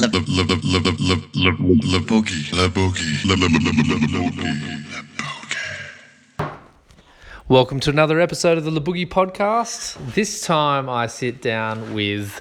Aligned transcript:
La 0.00 0.06
boogie. 0.06 0.22
Boogie. 2.06 2.52
Boogie. 2.68 3.18
Boogie. 3.18 3.18
Welcome 7.48 7.80
to 7.80 7.90
another 7.90 8.20
episode 8.20 8.58
of 8.58 8.64
the 8.64 8.70
Le 8.70 8.80
Boogie 8.80 9.08
podcast. 9.08 9.96
This 10.14 10.42
time 10.42 10.88
I 10.88 11.08
sit 11.08 11.42
down 11.42 11.94
with 11.94 12.40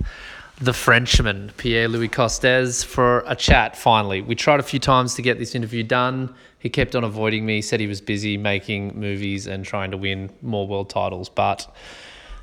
the 0.61 0.71
Frenchman, 0.71 1.51
Pierre 1.57 1.87
Louis 1.87 2.09
Costes, 2.09 2.83
for 2.83 3.23
a 3.25 3.35
chat 3.35 3.75
finally. 3.75 4.21
We 4.21 4.35
tried 4.35 4.59
a 4.59 4.63
few 4.63 4.79
times 4.79 5.15
to 5.15 5.23
get 5.23 5.39
this 5.39 5.55
interview 5.55 5.81
done. 5.81 6.35
He 6.59 6.69
kept 6.69 6.95
on 6.95 7.03
avoiding 7.03 7.43
me, 7.47 7.63
said 7.63 7.79
he 7.79 7.87
was 7.87 8.01
busy 8.01 8.37
making 8.37 8.99
movies 8.99 9.47
and 9.47 9.65
trying 9.65 9.89
to 9.89 9.97
win 9.97 10.29
more 10.43 10.67
world 10.67 10.91
titles. 10.91 11.27
But 11.27 11.73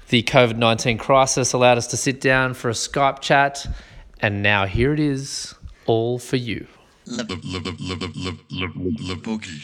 the 0.09 0.25
COVID 0.25 0.57
19 0.57 0.99
crisis 0.99 1.53
allowed 1.53 1.79
us 1.79 1.87
to 1.89 1.97
sit 1.97 2.21
down 2.21 2.55
for 2.55 2.69
a 2.69 2.73
Skype 2.73 3.21
chat. 3.21 3.65
And 4.25 4.41
now 4.43 4.65
here 4.65 4.95
it 4.95 5.01
is, 5.01 5.55
all 5.85 6.19
for 6.19 6.37
you. 6.37 6.67
La 7.05 7.19
la 7.19 7.25
boogie. 7.27 7.77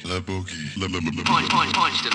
La 0.05 0.21
boogie. 0.21 0.77
Punch, 1.25 1.48
punch, 1.48 1.73
punch 1.73 2.05
la 2.05 2.11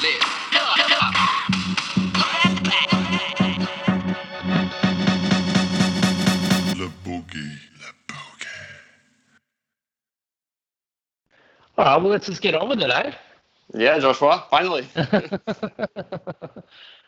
boogie. 7.03 7.57
All 11.79 11.85
right, 11.85 11.97
well, 11.97 12.11
let's 12.11 12.27
just 12.27 12.43
get 12.43 12.53
on 12.53 12.69
with 12.69 12.79
it, 12.79 12.91
eh? 12.91 13.11
Yeah, 13.73 13.97
Joshua, 13.97 14.45
finally. 14.51 14.87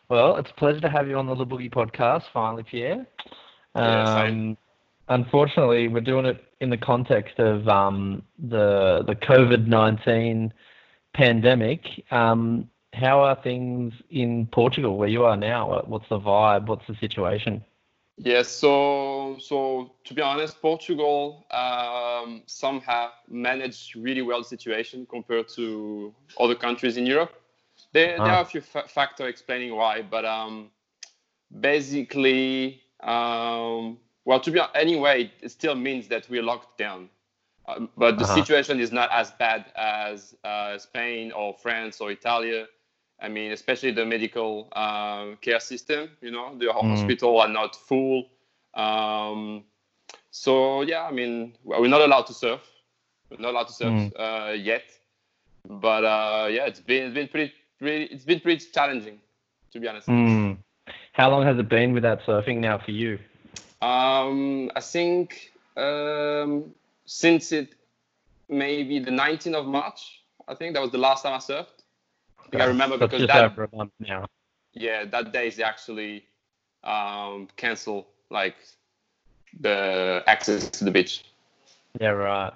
Well, 0.10 0.38
it's 0.38 0.50
a 0.50 0.54
pleasure 0.56 0.82
to 0.82 0.90
have 0.90 1.08
you 1.08 1.16
on 1.16 1.28
the 1.28 1.36
Le 1.36 1.46
Boogie 1.46 1.72
podcast, 1.72 2.24
finally, 2.34 2.64
Pierre. 2.64 3.06
Yeah, 3.76 4.26
same. 4.26 4.58
Unfortunately, 5.10 5.88
we're 5.88 6.02
doing 6.02 6.26
it 6.26 6.44
in 6.60 6.70
the 6.70 6.78
context 6.78 7.40
of 7.40 7.68
um, 7.68 8.24
the 8.40 9.04
the 9.08 9.16
COVID 9.16 9.68
nineteen 9.68 10.54
pandemic. 11.14 12.04
Um, 12.12 12.70
how 12.94 13.22
are 13.22 13.36
things 13.42 13.94
in 14.10 14.48
Portugal, 14.48 14.98
where 14.98 15.08
you 15.08 15.24
are 15.26 15.38
now? 15.38 15.82
What's 15.86 16.10
the 16.10 16.20
vibe? 16.20 16.66
What's 16.68 16.88
the 16.88 16.96
situation? 16.96 17.64
yes, 18.18 18.48
so 18.50 19.38
so 19.40 19.92
to 20.06 20.14
be 20.14 20.22
honest, 20.22 20.60
Portugal 20.62 21.46
um, 21.52 22.42
somehow 22.48 23.10
managed 23.30 23.96
really 23.96 24.22
well 24.24 24.40
the 24.40 24.46
situation 24.58 25.06
compared 25.10 25.48
to 25.50 26.14
other 26.40 26.56
countries 26.56 26.98
in 26.98 27.06
Europe. 27.06 27.32
There, 27.94 28.18
there 28.18 28.34
Ah. 28.34 28.38
are 28.38 28.42
a 28.42 28.46
few 28.46 28.62
fa- 28.62 28.88
factors 28.88 29.30
explaining 29.30 29.76
why, 29.76 30.02
but 30.02 30.26
um, 30.26 30.72
basically, 31.62 32.82
um, 33.02 34.00
well, 34.28 34.40
to 34.42 34.52
be 34.52 34.60
hon- 34.60 34.76
anyway, 34.76 35.32
it 35.42 35.50
still 35.52 35.76
means 35.76 36.08
that 36.10 36.24
we're 36.30 36.44
locked 36.52 36.78
down. 36.78 37.10
Um, 37.70 37.90
but 37.98 38.18
the 38.18 38.24
Uh-huh. 38.26 38.36
situation 38.40 38.80
is 38.80 38.92
not 38.92 39.10
as 39.12 39.32
bad 39.32 39.62
as 39.76 40.36
uh, 40.44 40.78
Spain 40.78 41.32
or 41.40 41.54
France 41.64 42.00
or 42.02 42.12
Italy. 42.12 42.66
I 43.26 43.28
mean, 43.30 43.52
especially 43.52 43.92
the 44.00 44.06
medical 44.06 44.52
uh, 44.84 45.36
care 45.46 45.60
system. 45.72 46.02
You 46.22 46.32
know, 46.36 46.48
the 46.62 46.66
Mm. 46.68 46.90
hospital 46.92 47.32
are 47.44 47.50
not 47.60 47.76
full. 47.90 48.18
Um, 48.86 49.64
so 50.32 50.52
yeah, 50.92 51.04
I 51.10 51.12
mean, 51.12 51.34
we're 51.64 51.88
not 51.98 52.02
allowed 52.02 52.28
to 52.28 52.34
surf. 52.34 52.62
We're 53.30 53.42
not 53.46 53.52
allowed 53.54 53.68
to 53.68 53.74
surf 53.82 53.94
Mm. 53.94 54.12
uh, 54.26 54.52
yet. 54.72 54.86
But 55.68 56.04
uh, 56.06 56.48
yeah, 56.56 56.66
it's 56.72 56.80
been 56.90 57.04
it's 57.08 57.14
been 57.20 57.28
pretty, 57.28 57.54
pretty 57.80 58.04
it's 58.14 58.24
been 58.32 58.40
pretty 58.40 58.64
challenging, 58.78 59.18
to 59.72 59.80
be 59.82 59.88
honest. 59.90 60.08
Hmm. 60.08 60.54
How 61.20 61.28
long 61.32 61.44
has 61.50 61.58
it 61.58 61.68
been 61.68 61.92
without 61.94 62.20
surfing 62.28 62.60
now 62.60 62.78
for 62.86 62.92
you? 62.92 63.20
Um, 63.82 64.72
I 64.76 64.82
think 64.82 65.52
um, 65.76 66.74
since 67.06 67.52
it 67.52 67.76
maybe 68.50 69.00
the 69.00 69.12
19th 69.12 69.54
of 69.54 69.66
March, 69.68 70.22
I 70.48 70.56
think 70.56 70.74
that 70.74 70.82
was 70.82 70.92
the 70.92 70.98
last 70.98 71.24
time 71.24 71.34
I 71.34 71.38
surfed. 71.38 71.68
I 72.40 72.50
think 72.50 72.64
I 72.64 72.66
remember 72.66 72.98
That's 72.98 73.12
because 73.12 73.28
that 73.28 73.44
over 73.44 73.66
a 73.66 73.76
month 73.76 73.92
now. 74.00 74.26
yeah 74.74 75.04
that 75.06 75.34
day 75.34 75.48
is 75.48 75.60
actually 75.60 76.24
um, 76.84 77.48
cancel 77.58 78.08
like 78.30 78.56
the 79.60 80.24
access 80.28 80.70
to 80.70 80.86
the 80.86 80.92
beach. 80.92 81.26
Yeah, 82.00 82.10
right. 82.10 82.54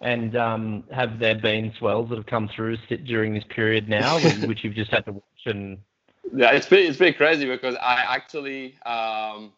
And 0.00 0.36
um, 0.36 0.84
have 0.92 1.18
there 1.18 1.34
been 1.34 1.72
swells 1.78 2.08
that 2.10 2.16
have 2.16 2.26
come 2.26 2.48
through 2.48 2.76
sit 2.88 3.04
during 3.04 3.34
this 3.34 3.44
period 3.48 3.88
now, 3.88 4.18
which 4.20 4.38
which 4.46 4.64
you've 4.64 4.74
just 4.74 4.90
had 4.90 5.04
to 5.06 5.12
watch 5.12 5.46
and 5.46 5.78
Yeah, 6.34 6.52
it's 6.52 6.66
pretty 6.66 6.86
it's 6.86 6.98
pretty 6.98 7.16
crazy 7.16 7.46
because 7.46 7.74
I 7.76 8.04
actually 8.06 8.76
um, 8.84 9.52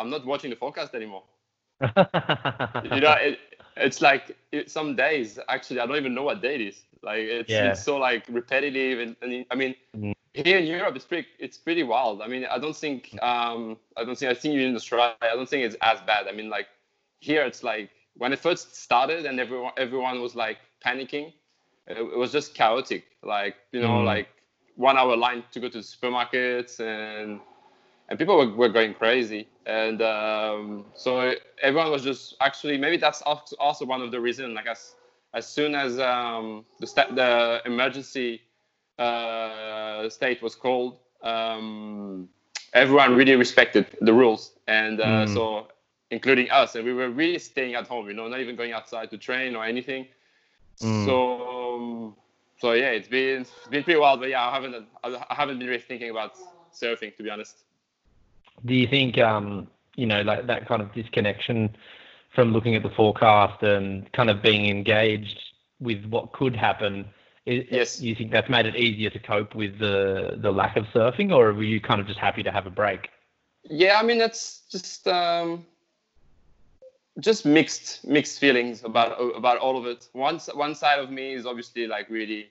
I'm 0.00 0.10
not 0.10 0.26
watching 0.26 0.50
the 0.50 0.56
forecast 0.56 0.94
anymore. 0.94 1.24
you 2.82 3.00
know, 3.00 3.12
it, 3.12 3.38
it's 3.76 4.00
like 4.00 4.36
it, 4.52 4.70
some 4.70 4.96
days 4.96 5.38
actually 5.48 5.80
I 5.80 5.86
don't 5.86 5.96
even 5.96 6.14
know 6.14 6.24
what 6.24 6.42
day 6.42 6.56
it 6.56 6.60
is. 6.62 6.84
Like 7.02 7.20
it's, 7.20 7.60
Yeah. 7.60 7.74
it's 7.74 7.80
so 7.80 7.96
like 7.98 8.24
repetitive, 8.28 9.00
and, 9.00 9.16
and 9.22 9.46
I 9.50 9.56
mean 9.56 9.74
Mm. 9.96 10.12
here 10.34 10.58
in 10.58 10.66
Europe 10.66 10.96
it's 10.96 11.04
pretty 11.06 11.28
it's 11.38 11.58
pretty 11.58 11.82
wild. 11.84 12.22
I 12.22 12.28
mean 12.28 12.46
I 12.50 12.58
don't 12.58 12.76
think 12.76 13.16
um 13.22 13.78
I 13.96 14.04
don't 14.04 14.18
think 14.18 14.30
I 14.30 14.34
think 14.34 14.54
you 14.54 14.62
in 14.66 14.76
Australia 14.76 15.14
I 15.22 15.34
don't 15.34 15.48
think 15.48 15.64
it's 15.64 15.76
as 15.82 16.00
bad. 16.02 16.14
I 16.14 16.20
mean 16.20 16.36
like 16.36 16.54
here 17.20 17.32
it's 17.32 17.62
like 17.62 17.80
when 18.16 18.32
it 18.32 18.38
first 18.38 18.74
started 18.76 19.24
and 19.26 19.38
everyone 19.40 19.72
everyone 19.76 20.20
was 20.20 20.34
like 20.34 20.58
panicking, 20.84 21.32
it, 21.86 21.98
it 21.98 22.16
was 22.18 22.32
just 22.32 22.54
chaotic. 22.54 23.04
Like 23.22 23.56
you 23.72 23.80
know 23.80 24.00
Mm. 24.00 24.00
like 24.00 24.28
one 24.76 24.96
hour 24.96 25.16
line 25.16 25.44
to 25.52 25.60
go 25.60 25.68
to 25.68 25.78
the 25.78 25.84
supermarkets 25.84 26.80
and 26.80 27.40
and 28.10 28.18
people 28.18 28.36
were, 28.38 28.50
were 28.50 28.68
going 28.68 28.94
crazy. 28.94 29.48
And 29.66 30.02
um, 30.02 30.86
so 30.94 31.34
everyone 31.62 31.90
was 31.90 32.02
just 32.04 32.36
actually 32.40 32.78
maybe 32.78 32.98
that's 32.98 33.22
also 33.22 33.86
one 33.86 34.02
of 34.02 34.12
the 34.12 34.20
reasons 34.20 34.54
like 34.54 34.66
as 34.66 34.96
as 35.34 35.46
soon 35.46 35.74
as 35.74 35.98
um, 36.00 36.64
the 36.80 36.86
sta- 36.86 37.12
the 37.14 37.62
emergency 37.66 38.42
uh, 38.98 40.08
state 40.08 40.42
was 40.42 40.54
called 40.56 40.98
um, 41.22 42.28
everyone 42.74 43.16
really 43.16 43.36
respected 43.36 43.86
the 44.00 44.12
rules. 44.12 44.58
And 44.68 45.00
uh, 45.00 45.26
Mm. 45.26 45.26
so 45.26 45.68
including 46.10 46.50
us. 46.50 46.76
And 46.76 46.84
we 46.84 46.92
were 46.94 47.10
really 47.10 47.38
staying 47.38 47.74
at 47.74 47.86
home 47.88 48.08
you 48.08 48.14
know 48.14 48.28
not 48.28 48.40
even 48.40 48.56
going 48.56 48.72
outside 48.72 49.10
to 49.10 49.18
train 49.18 49.56
or 49.56 49.64
anything. 49.64 50.06
Mm. 50.82 51.20
so 51.20 51.74
um, 51.76 52.14
so 52.58 52.72
yeah 52.72 52.90
it's 52.90 53.08
been 53.08 53.42
it's 53.42 53.68
been 53.70 53.82
pretty 53.84 53.98
wild. 54.00 54.20
But 54.20 54.30
yeah 54.30 54.46
i 54.46 54.52
haven't 54.54 54.86
i 55.04 55.34
haven't 55.34 55.58
been 55.58 55.68
really 55.68 55.80
thinking 55.80 56.10
about 56.10 56.34
surfing 56.72 57.16
to 57.16 57.22
be 57.22 57.30
honest 57.30 57.64
do 58.64 58.74
you 58.74 58.86
think 58.86 59.18
um, 59.18 59.68
you 59.96 60.06
know 60.06 60.22
like 60.22 60.46
that 60.46 60.66
kind 60.66 60.82
of 60.82 60.92
disconnection 60.94 61.76
from 62.34 62.52
looking 62.52 62.74
at 62.76 62.82
the 62.82 62.90
forecast 62.90 63.62
and 63.62 64.10
kind 64.12 64.30
of 64.30 64.42
being 64.42 64.66
engaged 64.66 65.38
with 65.80 66.04
what 66.06 66.32
could 66.32 66.54
happen? 66.54 67.06
Yes. 67.46 68.00
You 68.00 68.14
think 68.14 68.30
that's 68.30 68.48
made 68.48 68.66
it 68.66 68.76
easier 68.76 69.10
to 69.10 69.18
cope 69.18 69.54
with 69.54 69.78
the 69.78 70.38
the 70.40 70.52
lack 70.52 70.76
of 70.76 70.84
surfing, 70.94 71.32
or 71.32 71.52
were 71.52 71.62
you 71.62 71.80
kind 71.80 72.00
of 72.00 72.06
just 72.06 72.18
happy 72.18 72.42
to 72.42 72.50
have 72.50 72.66
a 72.66 72.70
break? 72.70 73.08
Yeah, 73.64 73.98
I 73.98 74.02
mean 74.02 74.18
that's 74.18 74.62
just 74.70 75.08
um, 75.08 75.66
just 77.18 77.44
mixed 77.44 78.06
mixed 78.06 78.38
feelings 78.38 78.84
about 78.84 79.12
about 79.36 79.58
all 79.58 79.76
of 79.76 79.86
it. 79.86 80.08
One 80.12 80.38
one 80.54 80.74
side 80.74 80.98
of 80.98 81.10
me 81.10 81.34
is 81.34 81.46
obviously 81.46 81.86
like 81.86 82.08
really, 82.08 82.50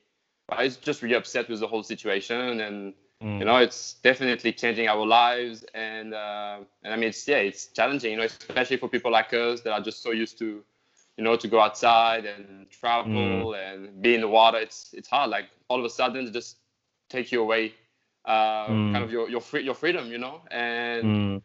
I 0.49 0.65
was 0.65 0.77
just 0.77 1.01
really 1.01 1.15
upset 1.15 1.49
with 1.49 1.59
the 1.59 1.67
whole 1.67 1.83
situation, 1.83 2.59
and 2.59 2.93
Mm. 3.23 3.39
you 3.39 3.45
know 3.45 3.57
it's 3.57 3.95
definitely 3.95 4.53
changing 4.53 4.87
our 4.87 5.05
lives, 5.05 5.65
and 5.73 6.13
uh, 6.13 6.59
and 6.83 6.93
I 6.93 6.97
mean 6.97 7.09
it's 7.09 7.27
yeah 7.27 7.37
it's 7.37 7.67
challenging, 7.67 8.11
you 8.11 8.17
know, 8.17 8.23
especially 8.25 8.77
for 8.77 8.87
people 8.87 9.11
like 9.11 9.33
us 9.33 9.61
that 9.61 9.71
are 9.71 9.81
just 9.81 10.01
so 10.01 10.11
used 10.11 10.37
to, 10.39 10.63
you 11.17 11.23
know, 11.23 11.35
to 11.35 11.47
go 11.47 11.59
outside 11.59 12.25
and 12.25 12.69
travel 12.69 13.53
and 13.55 14.01
be 14.01 14.15
in 14.15 14.21
the 14.21 14.27
water. 14.27 14.57
It's 14.57 14.93
it's 14.93 15.09
hard. 15.09 15.29
Like 15.31 15.45
all 15.69 15.79
of 15.79 15.85
a 15.85 15.89
sudden, 15.89 16.27
it 16.27 16.33
just 16.33 16.57
take 17.09 17.31
you 17.31 17.41
away, 17.41 17.73
uh, 18.25 18.67
Mm. 18.69 18.91
kind 18.91 19.03
of 19.03 19.11
your 19.11 19.29
your 19.29 19.41
free, 19.41 19.63
your 19.63 19.75
freedom, 19.75 20.11
you 20.11 20.17
know, 20.17 20.41
and. 20.51 21.05
Mm. 21.05 21.41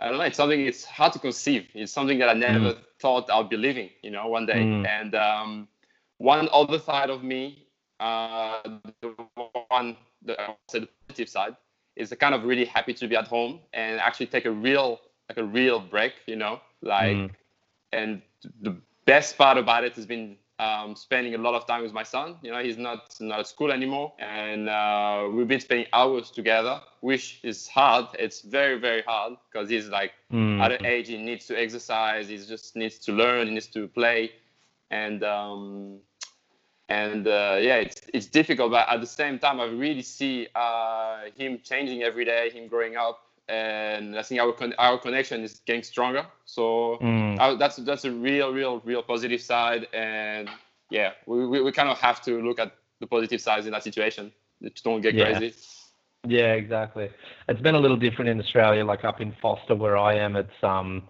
I 0.00 0.08
don't 0.08 0.18
know. 0.18 0.24
It's 0.24 0.36
something. 0.36 0.60
It's 0.60 0.84
hard 0.84 1.12
to 1.12 1.18
conceive. 1.18 1.68
It's 1.74 1.92
something 1.92 2.18
that 2.18 2.28
I 2.28 2.34
never 2.34 2.74
thought 2.98 3.30
I'd 3.30 3.48
be 3.48 3.56
living. 3.56 3.90
You 4.02 4.10
know, 4.10 4.26
one 4.28 4.46
day. 4.46 4.70
Mm. 4.70 4.86
And 4.86 5.14
um, 5.14 5.68
one 6.18 6.48
other 6.52 6.78
side 6.78 7.10
of 7.10 7.22
me, 7.22 7.66
uh, 8.00 8.60
the 9.00 9.14
one 9.68 9.96
the, 10.24 10.36
the 10.72 10.88
positive 11.08 11.28
side, 11.28 11.56
is 11.96 12.12
kind 12.18 12.34
of 12.34 12.44
really 12.44 12.64
happy 12.64 12.94
to 12.94 13.08
be 13.08 13.16
at 13.16 13.28
home 13.28 13.60
and 13.72 14.00
actually 14.00 14.26
take 14.26 14.44
a 14.46 14.50
real 14.50 15.00
like 15.28 15.38
a 15.38 15.44
real 15.44 15.80
break. 15.80 16.12
You 16.26 16.36
know, 16.36 16.60
like 16.82 17.16
Mm. 17.16 17.30
and 17.92 18.22
the 18.60 18.76
best 19.06 19.36
part 19.38 19.58
about 19.58 19.84
it 19.84 19.94
has 19.94 20.06
been 20.06 20.36
um, 20.58 20.94
spending 20.96 21.34
a 21.34 21.38
lot 21.38 21.54
of 21.54 21.66
time 21.66 21.82
with 21.82 21.92
my 21.92 22.02
son. 22.02 22.36
You 22.42 22.50
know, 22.52 22.62
he's 22.62 22.78
not 22.78 23.16
not 23.20 23.40
at 23.40 23.46
school 23.48 23.72
anymore, 23.72 24.12
and 24.18 24.68
uh, 24.68 25.28
we've 25.32 25.48
been 25.48 25.60
spending 25.60 25.86
hours 25.92 26.30
together, 26.30 26.80
which 27.00 27.40
is 27.42 27.68
hard. 27.68 28.06
It's 28.18 28.40
very 28.42 28.78
very 28.78 29.02
hard 29.02 29.34
because 29.50 29.68
he's 29.68 29.88
like 29.88 30.12
Mm. 30.32 30.60
at 30.60 30.72
an 30.72 30.84
age 30.84 31.08
he 31.08 31.16
needs 31.16 31.46
to 31.46 31.58
exercise. 31.60 32.28
He 32.28 32.36
just 32.38 32.76
needs 32.76 32.98
to 33.00 33.12
learn. 33.12 33.46
He 33.48 33.54
needs 33.54 33.68
to 33.68 33.88
play, 33.88 34.32
and 34.90 35.22
um, 35.24 35.98
and 36.88 37.26
uh, 37.26 37.56
yeah, 37.60 37.76
it's 37.76 38.02
it's 38.12 38.26
difficult. 38.26 38.70
But 38.72 38.88
at 38.88 39.00
the 39.00 39.06
same 39.06 39.38
time, 39.38 39.60
I 39.60 39.64
really 39.64 40.02
see 40.02 40.48
uh, 40.54 41.22
him 41.36 41.60
changing 41.62 42.02
every 42.02 42.24
day, 42.24 42.50
him 42.50 42.68
growing 42.68 42.96
up, 42.96 43.20
and 43.48 44.18
I 44.18 44.22
think 44.22 44.40
our 44.40 44.52
con- 44.52 44.74
our 44.78 44.98
connection 44.98 45.42
is 45.42 45.60
getting 45.66 45.82
stronger. 45.82 46.26
So 46.44 46.98
Mm. 47.00 47.58
that's 47.58 47.76
that's 47.76 48.04
a 48.04 48.10
real, 48.10 48.52
real, 48.52 48.80
real 48.84 49.02
positive 49.02 49.40
side. 49.40 49.86
And 49.92 50.48
yeah, 50.90 51.12
we, 51.26 51.46
we, 51.46 51.60
we 51.62 51.72
kind 51.72 51.88
of 51.88 51.98
have 51.98 52.20
to 52.22 52.40
look 52.42 52.58
at 52.58 52.72
the 53.00 53.06
positive 53.06 53.40
sides 53.40 53.66
in 53.66 53.72
that 53.72 53.82
situation. 53.82 54.32
Just 54.62 54.84
don't 54.84 55.00
get 55.00 55.14
Yeah. 55.14 55.38
crazy. 55.38 55.54
Yeah, 56.26 56.54
exactly. 56.54 57.10
It's 57.48 57.60
been 57.60 57.74
a 57.74 57.78
little 57.78 57.98
different 57.98 58.30
in 58.30 58.40
Australia, 58.40 58.84
like 58.84 59.04
up 59.04 59.20
in 59.20 59.32
Forster 59.42 59.74
where 59.74 59.96
I 59.98 60.14
am. 60.14 60.36
It's 60.36 60.62
um, 60.62 61.02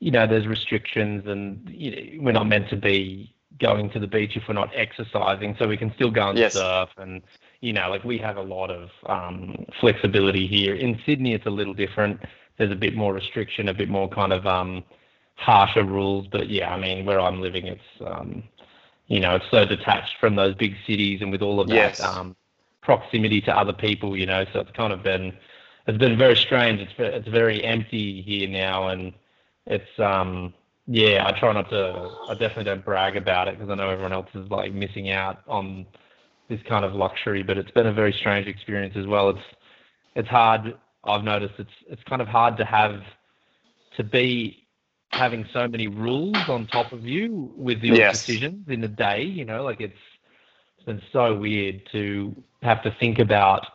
you 0.00 0.10
know, 0.10 0.26
there's 0.26 0.46
restrictions, 0.46 1.26
and 1.26 1.66
you 1.70 1.90
know, 1.90 2.24
we're 2.24 2.32
not 2.32 2.48
meant 2.48 2.68
to 2.70 2.76
be 2.76 3.34
going 3.58 3.90
to 3.90 3.98
the 3.98 4.06
beach 4.06 4.36
if 4.36 4.44
we're 4.48 4.54
not 4.54 4.70
exercising, 4.74 5.56
so 5.58 5.68
we 5.68 5.76
can 5.76 5.92
still 5.94 6.10
go 6.10 6.28
and 6.30 6.38
Yes. 6.38 6.52
surf, 6.52 6.90
and 6.96 7.22
you 7.60 7.72
know, 7.72 7.88
like 7.90 8.04
we 8.04 8.18
have 8.18 8.36
a 8.36 8.42
lot 8.42 8.70
of 8.70 8.90
um, 9.06 9.64
flexibility 9.80 10.46
here. 10.46 10.74
In 10.74 10.98
Sydney, 11.06 11.34
it's 11.34 11.46
a 11.46 11.50
little 11.50 11.74
different. 11.74 12.20
There's 12.58 12.72
a 12.72 12.76
bit 12.76 12.94
more 12.94 13.12
restriction, 13.14 13.68
a 13.68 13.74
bit 13.74 13.88
more 13.88 14.08
kind 14.08 14.32
of 14.32 14.46
um, 14.46 14.84
harsher 15.36 15.84
rules. 15.84 16.26
But 16.30 16.48
yeah, 16.48 16.72
I 16.74 16.78
mean, 16.78 17.04
where 17.04 17.20
I'm 17.20 17.40
living, 17.40 17.66
it's 17.66 17.82
um, 18.04 18.42
you 19.06 19.20
know, 19.20 19.36
it's 19.36 19.50
so 19.50 19.64
detached 19.64 20.16
from 20.20 20.36
those 20.36 20.54
big 20.54 20.74
cities, 20.86 21.20
and 21.22 21.30
with 21.30 21.42
all 21.42 21.60
of 21.60 21.68
that 21.68 21.98
Yes. 21.98 22.00
um, 22.00 22.36
proximity 22.82 23.40
to 23.42 23.56
other 23.56 23.72
people, 23.72 24.16
you 24.16 24.26
know, 24.26 24.44
so 24.52 24.60
it's 24.60 24.72
kind 24.72 24.92
of 24.92 25.02
been 25.02 25.32
it's 25.86 25.98
been 25.98 26.16
very 26.18 26.36
strange. 26.36 26.80
It's 26.80 26.92
it's 26.98 27.28
very 27.28 27.62
empty 27.64 28.22
here 28.22 28.48
now, 28.48 28.88
and 28.88 29.12
it's 29.66 29.98
um 29.98 30.54
yeah. 30.86 31.26
I 31.26 31.38
try 31.38 31.52
not 31.52 31.68
to. 31.70 32.10
I 32.28 32.34
definitely 32.34 32.64
don't 32.64 32.84
brag 32.84 33.16
about 33.16 33.48
it 33.48 33.58
because 33.58 33.70
I 33.70 33.74
know 33.74 33.90
everyone 33.90 34.12
else 34.12 34.28
is 34.34 34.50
like 34.50 34.72
missing 34.72 35.10
out 35.10 35.42
on 35.48 35.86
this 36.48 36.60
kind 36.68 36.84
of 36.84 36.94
luxury. 36.94 37.42
But 37.42 37.58
it's 37.58 37.70
been 37.70 37.86
a 37.86 37.92
very 37.92 38.12
strange 38.12 38.46
experience 38.46 38.96
as 38.96 39.06
well. 39.06 39.30
It's 39.30 39.46
it's 40.14 40.28
hard. 40.28 40.76
I've 41.04 41.24
noticed 41.24 41.54
it's 41.58 41.70
it's 41.88 42.02
kind 42.04 42.22
of 42.22 42.28
hard 42.28 42.56
to 42.58 42.64
have 42.64 43.02
to 43.96 44.04
be 44.04 44.66
having 45.12 45.46
so 45.52 45.68
many 45.68 45.88
rules 45.88 46.48
on 46.48 46.66
top 46.66 46.92
of 46.92 47.04
you 47.04 47.52
with 47.56 47.82
your 47.82 47.96
Yes. 47.96 48.20
decisions 48.26 48.68
in 48.68 48.82
a 48.84 48.88
day. 48.88 49.22
You 49.22 49.44
know, 49.44 49.62
like 49.62 49.80
it's 49.80 49.98
it's 50.76 50.86
been 50.86 51.02
so 51.12 51.34
weird 51.36 51.82
to 51.92 52.34
have 52.62 52.82
to 52.82 52.90
think 52.98 53.18
about, 53.18 53.66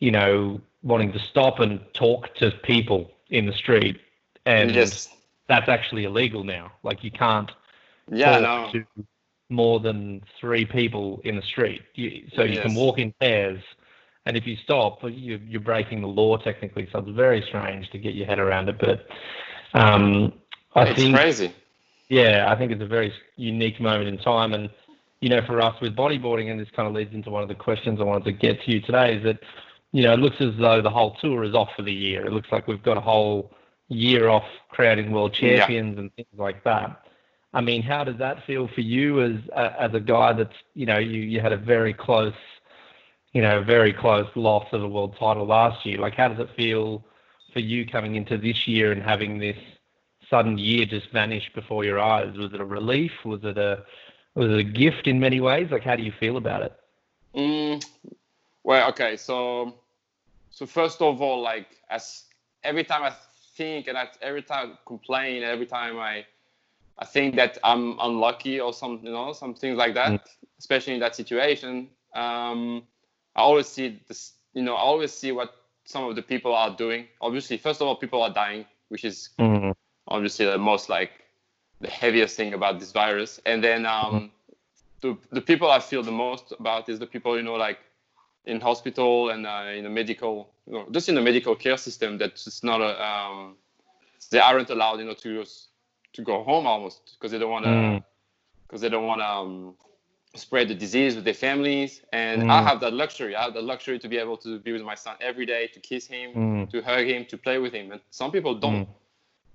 you 0.00 0.10
know, 0.10 0.60
wanting 0.82 1.12
to 1.12 1.18
stop 1.18 1.60
and 1.60 1.80
talk 1.94 2.34
to 2.36 2.50
people 2.64 3.10
in 3.30 3.46
the 3.46 3.52
street, 3.52 4.00
and 4.46 4.70
yes. 4.74 5.08
That's 5.50 5.68
actually 5.68 6.04
illegal 6.04 6.44
now. 6.44 6.72
Like 6.84 7.04
you 7.04 7.10
can't 7.10 7.50
Yeah. 8.10 8.38
talk 8.38 8.42
No. 8.42 8.72
to 8.72 9.04
more 9.50 9.80
than 9.80 10.22
three 10.40 10.64
people 10.64 11.20
in 11.24 11.34
the 11.34 11.42
street. 11.42 11.82
You, 11.94 12.28
so 12.36 12.44
you 12.44 12.60
can 12.60 12.74
walk 12.74 12.98
in 12.98 13.12
pairs, 13.20 13.60
and 14.24 14.36
if 14.36 14.46
you 14.46 14.56
stop, 14.62 15.02
you, 15.02 15.40
you're 15.44 15.60
breaking 15.60 16.02
the 16.02 16.06
law 16.06 16.36
technically. 16.36 16.88
So 16.92 17.00
it's 17.00 17.10
very 17.10 17.42
strange 17.48 17.90
to 17.90 17.98
get 17.98 18.14
your 18.14 18.26
head 18.28 18.38
around 18.38 18.68
it. 18.68 18.78
But 18.78 19.08
um, 19.74 20.32
I 20.76 20.84
It's 20.84 21.00
think 21.00 21.16
crazy. 21.16 21.52
yeah, 22.08 22.46
I 22.48 22.54
think 22.56 22.70
it's 22.70 22.82
a 22.82 22.86
very 22.86 23.12
unique 23.36 23.80
moment 23.80 24.08
in 24.08 24.18
time. 24.18 24.54
And, 24.54 24.70
you 25.20 25.28
know, 25.28 25.42
for 25.46 25.60
us 25.60 25.74
with 25.80 25.96
bodyboarding, 25.96 26.48
and 26.50 26.60
this 26.60 26.70
kind 26.76 26.86
of 26.86 26.94
leads 26.94 27.12
into 27.12 27.30
one 27.30 27.42
of 27.42 27.48
the 27.48 27.56
questions 27.56 27.98
I 28.00 28.04
wanted 28.04 28.26
to 28.26 28.32
get 28.32 28.62
to 28.62 28.70
you 28.72 28.80
today, 28.82 29.16
is 29.16 29.24
that, 29.24 29.40
you 29.90 30.04
know, 30.04 30.12
it 30.12 30.20
looks 30.20 30.40
as 30.40 30.54
though 30.60 30.80
the 30.80 30.90
whole 30.90 31.16
tour 31.20 31.42
is 31.42 31.54
off 31.56 31.70
for 31.74 31.82
the 31.82 31.92
year. 31.92 32.24
It 32.24 32.32
looks 32.32 32.52
like 32.52 32.68
we've 32.68 32.84
got 32.84 32.96
a 32.96 33.00
whole 33.00 33.50
year 33.90 34.28
off 34.28 34.44
creating 34.70 35.10
world 35.10 35.34
Yeah. 35.34 35.66
champions 35.66 35.98
and 35.98 36.14
things 36.14 36.28
like 36.38 36.64
that. 36.64 37.02
I 37.52 37.60
mean, 37.60 37.82
how 37.82 38.04
does 38.04 38.16
that 38.18 38.44
feel 38.46 38.68
for 38.68 38.80
you 38.80 39.20
as 39.20 39.32
uh, 39.54 39.72
as 39.78 39.92
a 39.92 40.00
guy 40.00 40.32
that's, 40.32 40.54
you 40.74 40.86
know, 40.86 40.98
you, 40.98 41.20
you 41.20 41.40
had 41.40 41.52
a 41.52 41.56
very 41.56 41.92
close, 41.92 42.32
you 43.32 43.42
know, 43.42 43.62
very 43.62 43.92
close 43.92 44.28
loss 44.36 44.66
of 44.72 44.82
a 44.82 44.88
world 44.88 45.16
title 45.18 45.44
last 45.46 45.84
year. 45.84 45.98
Like, 45.98 46.14
how 46.14 46.28
does 46.28 46.38
it 46.38 46.48
feel 46.56 47.04
for 47.52 47.58
you 47.58 47.84
coming 47.84 48.14
into 48.14 48.38
this 48.38 48.68
year 48.68 48.92
and 48.92 49.02
having 49.02 49.38
this 49.38 49.58
sudden 50.30 50.56
year 50.58 50.86
just 50.86 51.10
vanish 51.10 51.50
before 51.52 51.84
your 51.84 51.98
eyes? 51.98 52.36
Was 52.36 52.52
it 52.54 52.60
a 52.60 52.64
relief? 52.64 53.12
Was 53.24 53.40
it 53.42 53.58
a 53.58 53.84
was 54.36 54.48
it 54.52 54.58
a 54.58 54.64
gift 54.64 55.08
in 55.08 55.18
many 55.18 55.40
ways? 55.40 55.68
Like, 55.72 55.82
how 55.82 55.96
do 55.96 56.04
you 56.04 56.12
feel 56.12 56.36
about 56.36 56.62
it? 56.62 56.72
Mm, 57.34 57.84
well, 58.62 58.88
okay. 58.90 59.16
So, 59.16 59.74
so 60.50 60.66
first 60.66 61.02
of 61.02 61.20
all, 61.20 61.40
like 61.40 61.66
as 61.88 62.24
every 62.62 62.84
time 62.84 63.02
I 63.02 63.12
think 63.60 63.88
and 63.88 63.96
I, 64.02 64.08
every 64.30 64.44
time 64.52 64.66
I 64.74 64.78
complain, 64.86 65.42
every 65.42 65.66
time 65.66 65.94
I, 65.98 66.14
I 66.98 67.04
think 67.14 67.36
that 67.36 67.58
I'm 67.62 67.84
unlucky 68.00 68.60
or 68.60 68.72
some, 68.72 69.00
you 69.02 69.12
know, 69.16 69.32
some 69.32 69.52
things 69.54 69.76
like 69.76 69.94
that. 69.94 70.12
Mm. 70.12 70.20
Especially 70.58 70.94
in 70.94 71.00
that 71.00 71.14
situation, 71.16 71.88
um, 72.14 72.82
I 73.34 73.40
always 73.48 73.68
see 73.76 73.86
this. 74.08 74.34
You 74.52 74.62
know, 74.62 74.74
I 74.74 74.84
always 74.92 75.12
see 75.12 75.32
what 75.32 75.50
some 75.84 76.04
of 76.08 76.16
the 76.16 76.22
people 76.22 76.54
are 76.54 76.76
doing. 76.84 77.02
Obviously, 77.20 77.56
first 77.56 77.80
of 77.80 77.86
all, 77.86 77.96
people 77.96 78.22
are 78.22 78.32
dying, 78.44 78.66
which 78.88 79.04
is 79.04 79.30
Mm, 79.38 79.74
obviously 80.10 80.46
the 80.46 80.58
most 80.58 80.88
like 80.88 81.12
the 81.80 81.88
heaviest 81.88 82.36
thing 82.36 82.52
about 82.54 82.78
this 82.78 82.92
virus 82.92 83.40
and 83.46 83.64
then 83.64 83.86
um 83.86 84.30
the, 85.00 85.16
the 85.30 85.40
people 85.40 85.70
i 85.70 85.78
feel 85.78 86.02
the 86.02 86.12
most 86.12 86.52
about 86.58 86.88
is 86.88 86.98
the 86.98 87.06
people 87.06 87.36
you 87.36 87.42
know 87.42 87.54
like 87.54 87.78
in 88.44 88.60
hospital 88.60 89.30
and 89.30 89.46
uh, 89.46 89.70
in 89.74 89.84
the 89.84 89.90
medical 89.90 90.50
you 90.70 90.76
know 90.78 90.88
just 90.92 91.10
in 91.10 91.16
the 91.16 91.22
medical 91.22 91.56
care 91.56 91.78
system 91.78 92.18
that 92.18 92.32
it's 92.46 92.64
not 92.64 92.80
a 92.82 93.06
um 93.06 93.56
they 94.30 94.40
aren't 94.40 94.70
allowed 94.70 95.00
you 95.00 95.06
know 95.06 95.14
to 95.14 95.44
to 96.14 96.22
go 96.22 96.42
home 96.44 96.66
almost 96.66 97.16
because 97.18 97.32
they 97.32 97.38
don't 97.38 97.50
want 97.52 97.66
to 97.66 97.86
Mm. 97.86 98.04
because 98.68 98.82
they 98.82 98.90
don't 98.90 99.06
want 99.06 99.20
to 99.20 99.26
um, 99.28 99.76
spread 100.36 100.68
the 100.68 100.74
disease 100.74 101.16
with 101.16 101.24
their 101.24 101.34
families. 101.34 102.02
And 102.12 102.44
i 102.48 102.62
Mm. 102.62 102.70
have 102.70 102.80
that 102.80 102.92
luxury. 102.94 103.36
I 103.36 103.44
have 103.44 103.54
the 103.54 103.62
luxury 103.62 103.98
to 104.00 104.08
be 104.08 104.18
able 104.18 104.38
to 104.38 104.58
be 104.60 104.72
with 104.72 104.82
my 104.82 104.94
son 104.96 105.16
every 105.20 105.46
day 105.46 105.68
to 105.68 105.80
kiss 105.80 106.06
him 106.06 106.36
mm, 106.36 106.68
to 106.70 106.82
hug 106.82 107.06
him 107.06 107.26
to 107.26 107.38
play 107.38 107.58
with 107.58 107.72
him. 107.72 107.92
And 107.92 108.00
some 108.10 108.30
people 108.32 108.54
don't. 108.54 108.86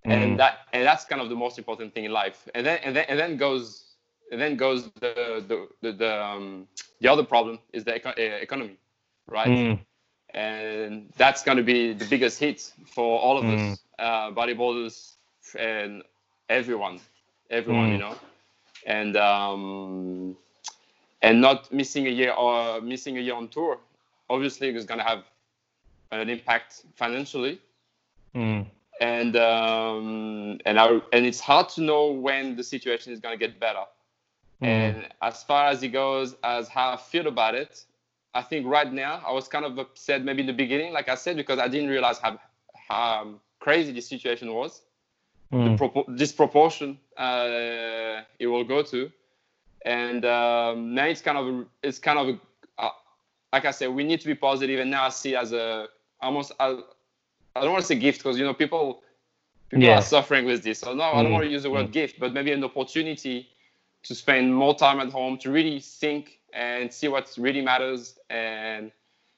Mm, 0.05 0.39
and 0.39 0.39
that 0.39 0.59
and 0.73 0.85
that's 0.85 1.05
kind 1.05 1.21
of 1.21 1.29
the 1.29 1.35
most 1.35 1.57
important 1.57 1.93
thing 1.93 2.05
in 2.05 2.11
life. 2.11 2.47
And 2.55 2.65
then 2.65 2.79
and 2.83 2.95
then 2.95 3.05
and 3.09 3.19
then 3.19 3.37
goes 3.37 3.95
and 4.31 4.41
then 4.41 4.57
goes 4.57 4.85
the 4.89 5.43
the 5.47 5.67
the, 5.73 5.83
the, 5.93 6.09
um, 6.13 6.67
the 6.99 6.99
other 7.01 7.23
problem 7.23 7.59
is 7.73 7.83
the 7.83 7.95
eco- 7.95 8.09
uh, 8.09 8.37
economy 8.41 8.77
right? 9.27 9.53
Mm, 9.53 9.85
and 10.35 11.11
that's 11.17 11.43
going 11.43 11.57
to 11.57 11.63
be 11.63 11.93
the 11.93 12.05
biggest 12.05 12.39
hit 12.39 12.73
for 12.85 13.19
all 13.19 13.37
of 13.37 13.49
Mm. 13.49 13.75
us 13.75 13.83
uh, 13.99 14.31
bodyboarders 14.31 15.15
and 15.59 16.03
everyone 16.49 16.99
everyone 17.51 17.89
Mm. 17.89 17.93
you 17.93 17.97
know 17.99 18.15
and 18.85 19.17
um 19.17 20.37
and 21.21 21.41
not 21.41 21.71
missing 21.73 22.07
a 22.07 22.11
year 22.11 22.33
or 22.33 22.81
missing 22.81 23.17
a 23.17 23.21
year 23.21 23.35
on 23.35 23.47
tour 23.49 23.79
obviously 24.29 24.69
is 24.69 24.85
going 24.85 24.99
to 24.99 25.05
have 25.05 25.23
an 26.11 26.29
impact 26.29 26.83
financially 26.95 27.59
mm, 28.35 28.65
and 29.01 29.35
um, 29.37 30.59
and 30.65 30.79
I, 30.79 30.99
and 31.11 31.25
it's 31.25 31.39
hard 31.39 31.69
to 31.69 31.81
know 31.81 32.11
when 32.11 32.55
the 32.55 32.63
situation 32.63 33.13
is 33.13 33.19
going 33.19 33.37
to 33.37 33.39
get 33.39 33.59
better. 33.59 33.83
mm, 34.61 34.95
And 34.95 35.07
as 35.21 35.43
far 35.43 35.67
as 35.67 35.83
it 35.83 35.89
goes, 35.89 36.35
as 36.43 36.67
how 36.69 36.91
I 36.93 36.97
feel 36.97 37.27
about 37.27 37.55
it, 37.55 37.83
I 38.35 38.43
think 38.43 38.67
right 38.67 38.91
now 38.93 39.23
I 39.27 39.33
was 39.33 39.47
kind 39.47 39.65
of 39.65 39.79
upset 39.79 40.23
maybe 40.23 40.41
in 40.41 40.47
the 40.47 40.53
beginning, 40.53 40.93
like 40.93 41.09
I 41.09 41.15
said, 41.15 41.37
because 41.37 41.59
I 41.59 41.67
didn't 41.69 41.89
realize 41.89 42.19
how, 42.19 42.39
how 42.89 43.21
um, 43.23 43.41
crazy 43.59 43.93
the 43.93 44.01
situation 44.01 44.53
was, 44.53 44.83
mm, 45.51 45.77
propo- 45.77 46.17
disproportion 46.17 46.99
uh, 47.17 48.21
it 48.39 48.47
will 48.47 48.63
go 48.65 48.83
to, 48.83 49.11
and 49.85 50.25
um, 50.25 50.93
now 50.95 51.05
it's 51.05 51.21
kind 51.21 51.37
of 51.37 51.47
a, 51.47 51.65
it's 51.83 51.99
kind 51.99 52.19
of 52.19 52.27
a, 52.29 52.39
uh, 52.83 52.89
like 53.53 53.65
I 53.65 53.71
said, 53.71 53.89
we 53.89 54.03
need 54.03 54.21
to 54.21 54.27
be 54.27 54.35
positive, 54.35 54.79
and 54.79 54.91
now 54.91 55.05
I 55.05 55.09
see 55.09 55.35
as 55.35 55.53
a 55.53 55.87
almost 56.21 56.51
a, 56.59 56.77
I 57.55 57.61
don't 57.61 57.71
want 57.71 57.81
to 57.83 57.87
say 57.87 57.95
gift 57.95 58.19
because 58.19 58.37
you 58.37 58.45
know 58.45 58.53
people 58.53 59.01
people 59.69 59.89
Yeah. 59.89 59.95
are 59.95 60.01
suffering 60.01 60.45
with 60.45 60.63
this. 60.63 60.79
So 60.79 60.93
no, 60.93 61.03
I 61.15 61.23
don't 61.23 61.31
Mm, 61.31 61.33
want 61.33 61.45
to 61.45 61.49
use 61.51 61.63
the 61.63 61.71
word 61.71 61.91
gift, 61.91 62.19
but 62.19 62.33
maybe 62.33 62.51
an 62.51 62.63
opportunity 62.63 63.47
to 64.03 64.15
spend 64.15 64.55
more 64.55 64.75
time 64.75 64.99
at 64.99 65.11
home 65.11 65.37
to 65.39 65.51
really 65.51 65.79
think 65.79 66.39
and 66.55 66.93
see 66.93 67.09
what 67.09 67.33
really 67.37 67.61
matters 67.61 68.19
and 68.29 68.91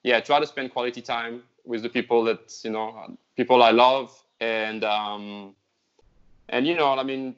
yeah, 0.04 0.22
try 0.22 0.40
to 0.40 0.48
spend 0.48 0.72
quality 0.72 1.02
time 1.02 1.44
with 1.66 1.84
the 1.84 1.90
people 1.90 2.24
that 2.26 2.54
you 2.64 2.72
know 2.72 3.18
people 3.36 3.64
I 3.64 3.72
love 3.72 4.12
and 4.40 4.84
um 4.86 5.56
and 6.50 6.68
you 6.68 6.76
know 6.76 6.94
I 6.94 7.04
mean 7.04 7.36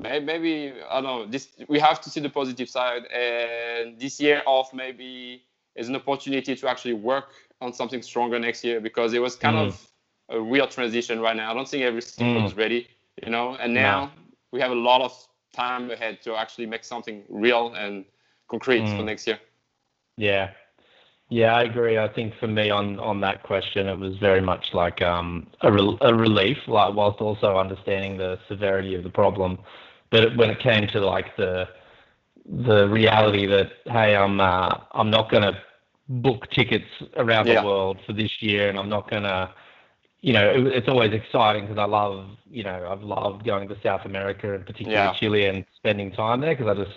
maybe, 0.00 0.72
I 0.90 0.94
don't 1.00 1.04
know 1.04 1.26
this 1.26 1.48
we 1.68 1.78
have 1.80 2.00
to 2.02 2.10
see 2.10 2.20
the 2.20 2.30
positive 2.30 2.68
side 2.68 3.04
and 3.06 3.98
this 3.98 4.20
year 4.20 4.42
off 4.46 4.72
maybe 4.74 5.42
is 5.76 5.88
an 5.88 5.96
opportunity 5.96 6.54
to 6.56 6.68
actually 6.68 6.94
work 6.94 7.32
on 7.60 7.72
something 7.72 8.02
stronger 8.02 8.38
next 8.38 8.64
year 8.64 8.80
because 8.80 9.14
it 9.14 9.20
was 9.22 9.36
kind 9.36 9.56
Mm. 9.56 9.68
of 9.68 9.88
a 10.30 10.40
real 10.40 10.66
transition 10.66 11.20
right 11.20 11.36
now. 11.36 11.50
I 11.50 11.54
don't 11.54 11.68
think 11.68 11.84
everything 11.84 12.34
Mm. 12.34 12.42
was 12.42 12.56
ready, 12.56 12.88
you 13.24 13.30
know, 13.30 13.56
and 13.56 13.74
No. 13.74 13.82
now 13.82 14.12
we 14.52 14.60
have 14.60 14.72
a 14.72 14.76
lot 14.90 15.02
of 15.02 15.12
time 15.52 15.90
ahead 15.90 16.22
to 16.22 16.34
actually 16.36 16.66
make 16.66 16.84
something 16.84 17.24
real 17.28 17.74
and 17.74 18.04
concrete 18.48 18.88
for 18.88 19.02
Mm. 19.02 19.04
next 19.06 19.26
year. 19.26 19.38
Yeah, 20.16 20.50
yeah, 21.28 21.54
I 21.54 21.62
agree. 21.62 21.98
I 21.98 22.08
think 22.08 22.34
for 22.38 22.46
me 22.46 22.70
on 22.70 22.98
on 23.00 23.20
that 23.20 23.42
question, 23.42 23.88
it 23.88 23.98
was 23.98 24.16
very 24.18 24.40
much 24.40 24.74
like 24.74 25.00
um, 25.00 25.46
a 25.62 25.72
rel 25.72 25.96
a 26.02 26.14
relief, 26.14 26.58
like 26.66 26.94
whilst 26.94 27.20
also 27.20 27.56
understanding 27.56 28.18
the 28.18 28.38
severity 28.48 28.94
of 28.94 29.02
the 29.02 29.10
problem. 29.10 29.58
But 30.10 30.36
when 30.36 30.50
it 30.50 30.58
came 30.60 30.86
to 30.88 31.00
like 31.00 31.34
the 31.36 31.68
the 32.44 32.88
reality 32.88 33.46
that 33.46 33.72
hey, 33.86 34.14
I'm 34.14 34.40
uh, 34.40 34.78
I'm 34.92 35.10
not 35.10 35.30
going 35.30 35.42
to 35.44 35.58
book 36.08 36.50
tickets 36.50 36.88
around 37.16 37.46
the 37.46 37.62
world 37.64 37.98
for 38.06 38.12
this 38.12 38.42
year, 38.42 38.68
and 38.68 38.78
I'm 38.78 38.90
not 38.90 39.08
going 39.08 39.22
to 39.22 39.50
you 40.22 40.32
know, 40.32 40.52
it's 40.54 40.88
always 40.88 41.12
exciting 41.12 41.64
because 41.64 41.78
I 41.78 41.84
love, 41.84 42.26
you 42.48 42.62
know, 42.62 42.88
I've 42.88 43.02
loved 43.02 43.44
going 43.44 43.68
to 43.68 43.76
South 43.82 44.04
America 44.04 44.54
and 44.54 44.64
particularly. 44.64 45.16
Chile 45.18 45.46
and 45.46 45.64
spending 45.76 46.12
time 46.12 46.40
there 46.40 46.54
because 46.54 46.68
I 46.68 46.80
just 46.84 46.96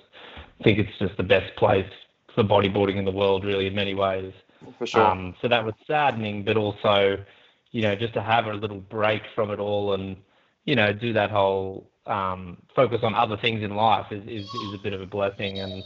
think 0.64 0.80
it's 0.80 0.98
just 1.00 1.18
the 1.18 1.24
best 1.24 1.56
place 1.56 1.90
for 2.34 2.44
bodyboarding 2.44 2.98
in 2.98 3.06
the 3.06 3.12
world, 3.12 3.44
really, 3.44 3.68
in 3.68 3.76
many 3.76 3.94
ways. 3.94 4.34
for 4.78 4.86
sure. 4.86 5.02
Um, 5.02 5.36
so 5.42 5.48
that 5.48 5.64
was 5.64 5.74
saddening, 5.88 6.44
but 6.44 6.58
also, 6.58 7.18
you 7.72 7.82
know, 7.82 7.96
just 7.96 8.14
to 8.14 8.22
have 8.22 8.48
a 8.48 8.54
little 8.54 8.80
break 8.80 9.22
from 9.34 9.52
it 9.52 9.60
all 9.60 9.94
and, 9.94 10.18
you 10.66 10.76
know, 10.76 10.92
do 10.94 11.14
that 11.14 11.32
whole 11.32 11.90
um, 12.08 12.58
focus 12.76 13.02
on 13.04 13.16
other 13.16 13.38
things 13.38 13.64
in 13.64 13.76
life 13.76 14.12
is, 14.12 14.24
is, 14.24 14.46
is 14.46 14.74
a 14.74 14.80
bit 14.82 14.94
of 14.94 15.02
a 15.02 15.06
blessing 15.06 15.60
and, 15.60 15.84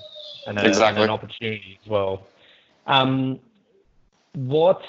and, 0.48 0.58
a, 0.58 0.86
and 0.86 0.98
an 0.98 1.10
opportunity 1.10 1.80
as 1.82 1.90
well. 1.90 2.28
Um, 2.88 3.40
what 4.34 4.82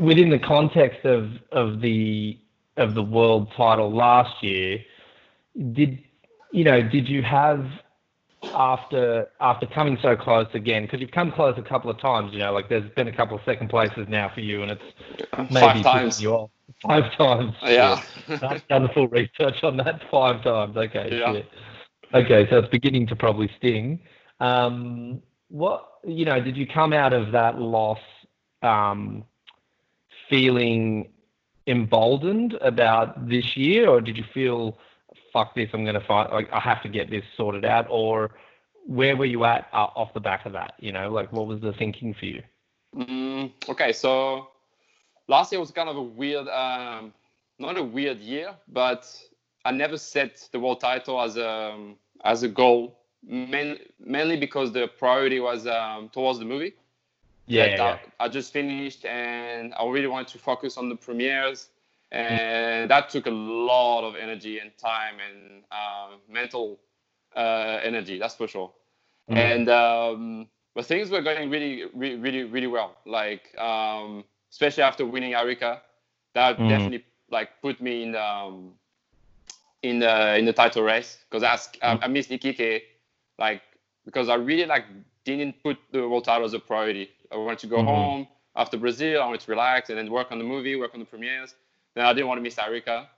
within 0.00 0.30
the 0.30 0.38
context 0.38 1.04
of 1.04 1.30
of 1.52 1.80
the 1.80 2.38
of 2.76 2.94
the 2.94 3.02
world 3.02 3.52
title 3.56 3.92
last 3.92 4.42
year, 4.42 4.80
did 5.72 6.02
you 6.52 6.64
know? 6.64 6.82
Did 6.82 7.08
you 7.08 7.22
have 7.22 7.66
after 8.52 9.28
after 9.40 9.66
coming 9.66 9.98
so 10.02 10.16
close 10.16 10.48
again? 10.54 10.82
Because 10.84 11.00
you've 11.00 11.10
come 11.10 11.32
close 11.32 11.56
a 11.58 11.62
couple 11.62 11.90
of 11.90 11.98
times. 11.98 12.32
You 12.32 12.40
know, 12.40 12.52
like 12.52 12.68
there's 12.68 12.90
been 12.92 13.08
a 13.08 13.16
couple 13.16 13.36
of 13.36 13.42
second 13.44 13.68
places 13.68 14.06
now 14.08 14.30
for 14.34 14.40
you, 14.40 14.62
and 14.62 14.72
it's 14.72 14.82
maybe 15.50 15.82
Five 15.82 15.82
times. 15.82 16.22
You 16.22 16.32
off. 16.32 16.50
Five 16.82 17.16
times. 17.16 17.54
Yeah. 17.62 18.02
I've 18.28 18.66
done 18.68 18.84
the 18.84 18.88
full 18.94 19.08
research 19.08 19.62
on 19.62 19.76
that 19.78 20.00
five 20.10 20.42
times. 20.42 20.76
Okay. 20.76 21.18
Yeah. 21.18 21.32
shit. 21.32 21.48
Okay, 22.12 22.48
so 22.48 22.58
it's 22.58 22.68
beginning 22.68 23.08
to 23.08 23.16
probably 23.16 23.50
sting. 23.56 24.00
Um, 24.40 25.20
what 25.48 25.88
you 26.06 26.24
know? 26.24 26.40
Did 26.40 26.56
you 26.56 26.66
come 26.66 26.92
out 26.92 27.12
of 27.12 27.32
that 27.32 27.58
loss 27.58 27.98
um, 28.62 29.24
feeling 30.28 31.10
emboldened 31.66 32.54
about 32.60 33.28
this 33.28 33.56
year, 33.56 33.88
or 33.88 34.00
did 34.00 34.16
you 34.16 34.24
feel, 34.32 34.78
"Fuck 35.34 35.54
this! 35.54 35.68
I'm 35.74 35.84
going 35.84 36.00
to 36.00 36.06
fight. 36.06 36.32
Like 36.32 36.48
I 36.50 36.60
have 36.60 36.82
to 36.84 36.88
get 36.88 37.10
this 37.10 37.24
sorted 37.36 37.66
out," 37.66 37.86
or 37.90 38.30
where 38.86 39.16
were 39.16 39.26
you 39.26 39.44
at 39.44 39.68
uh, 39.72 39.88
off 39.96 40.14
the 40.14 40.20
back 40.20 40.46
of 40.46 40.52
that? 40.52 40.74
You 40.78 40.92
know, 40.92 41.10
like 41.10 41.30
what 41.32 41.46
was 41.46 41.60
the 41.60 41.74
thinking 41.74 42.14
for 42.14 42.24
you? 42.24 42.42
Mm, 42.96 43.52
okay, 43.68 43.92
so 43.92 44.48
last 45.28 45.52
year 45.52 45.60
was 45.60 45.70
kind 45.70 45.88
of 45.88 45.96
a 45.96 46.02
weird, 46.02 46.48
um, 46.48 47.12
not 47.58 47.76
a 47.76 47.82
weird 47.82 48.18
year, 48.18 48.54
but 48.68 49.04
I 49.64 49.72
never 49.72 49.98
set 49.98 50.48
the 50.52 50.60
world 50.60 50.80
title 50.80 51.20
as 51.20 51.36
a 51.36 51.94
as 52.24 52.42
a 52.42 52.48
goal, 52.48 52.98
main, 53.26 53.78
mainly 53.98 54.36
because 54.36 54.72
the 54.72 54.86
priority 54.86 55.40
was 55.40 55.66
um, 55.66 56.08
towards 56.10 56.38
the 56.38 56.44
movie. 56.44 56.74
Yeah, 57.46 57.76
that 57.76 58.00
I, 58.20 58.24
I 58.24 58.28
just 58.28 58.52
finished, 58.52 59.04
and 59.04 59.74
I 59.74 59.86
really 59.86 60.06
wanted 60.06 60.28
to 60.28 60.38
focus 60.38 60.78
on 60.78 60.88
the 60.88 60.96
premieres, 60.96 61.68
and 62.14 62.90
that 62.90 63.10
took 63.10 63.26
a 63.26 63.30
lot 63.30 64.04
of 64.04 64.16
energy 64.16 64.58
and 64.60 64.70
time 64.78 65.16
and 65.20 65.64
uh, 65.72 66.16
mental 66.28 66.80
uh, 67.36 67.80
energy. 67.82 68.18
That's 68.18 68.36
for 68.36 68.48
sure. 68.48 68.72
Mhm. 69.28 69.56
And 69.56 69.68
um, 69.68 70.48
but 70.74 70.86
things 70.86 71.10
were 71.10 71.22
going 71.22 71.50
really, 71.50 71.84
really, 71.94 72.16
really, 72.16 72.44
really 72.44 72.66
well. 72.68 72.96
Like 73.06 73.56
um, 73.58 74.24
especially 74.50 74.82
after 74.84 75.06
winning 75.06 75.34
Arica, 75.34 75.82
that 76.34 76.66
Mhm. 76.66 76.68
definitely 76.68 77.04
like 77.30 77.60
put 77.62 77.80
me 77.80 78.02
in 78.04 78.12
the, 78.12 78.24
um, 78.24 78.74
in 79.82 79.98
the 80.00 80.36
in 80.38 80.44
the 80.46 80.52
title 80.52 80.82
race 80.82 81.18
because 81.28 81.42
I, 81.42 81.52
asked- 81.54 81.78
I, 81.82 81.98
I 82.02 82.08
missed 82.08 82.30
Iquique, 82.30 82.82
like 83.38 83.62
because 84.04 84.28
I 84.28 84.34
really 84.34 84.66
like 84.66 84.84
didn't 85.24 85.62
put 85.62 85.78
the 85.92 86.08
world 86.08 86.24
title 86.24 86.44
as 86.44 86.54
a 86.54 86.60
priority. 86.60 87.10
I 87.32 87.36
wanted 87.36 87.58
to 87.60 87.66
go 87.66 87.82
Mhm. 87.82 87.84
home 87.84 88.28
after 88.56 88.76
Brazil. 88.76 89.22
I 89.22 89.26
wanted 89.26 89.40
to 89.40 89.50
relax 89.50 89.90
and 89.90 89.98
then 89.98 90.10
work 90.10 90.30
on 90.32 90.38
the 90.38 90.44
movie, 90.44 90.76
work 90.76 90.94
on 90.94 91.00
the 91.00 91.06
premieres. 91.06 91.54
Then 91.94 92.04
I 92.06 92.12
didn't 92.12 92.28
want 92.28 92.38
to 92.38 92.42
miss 92.42 92.58
Arica. 92.58 93.08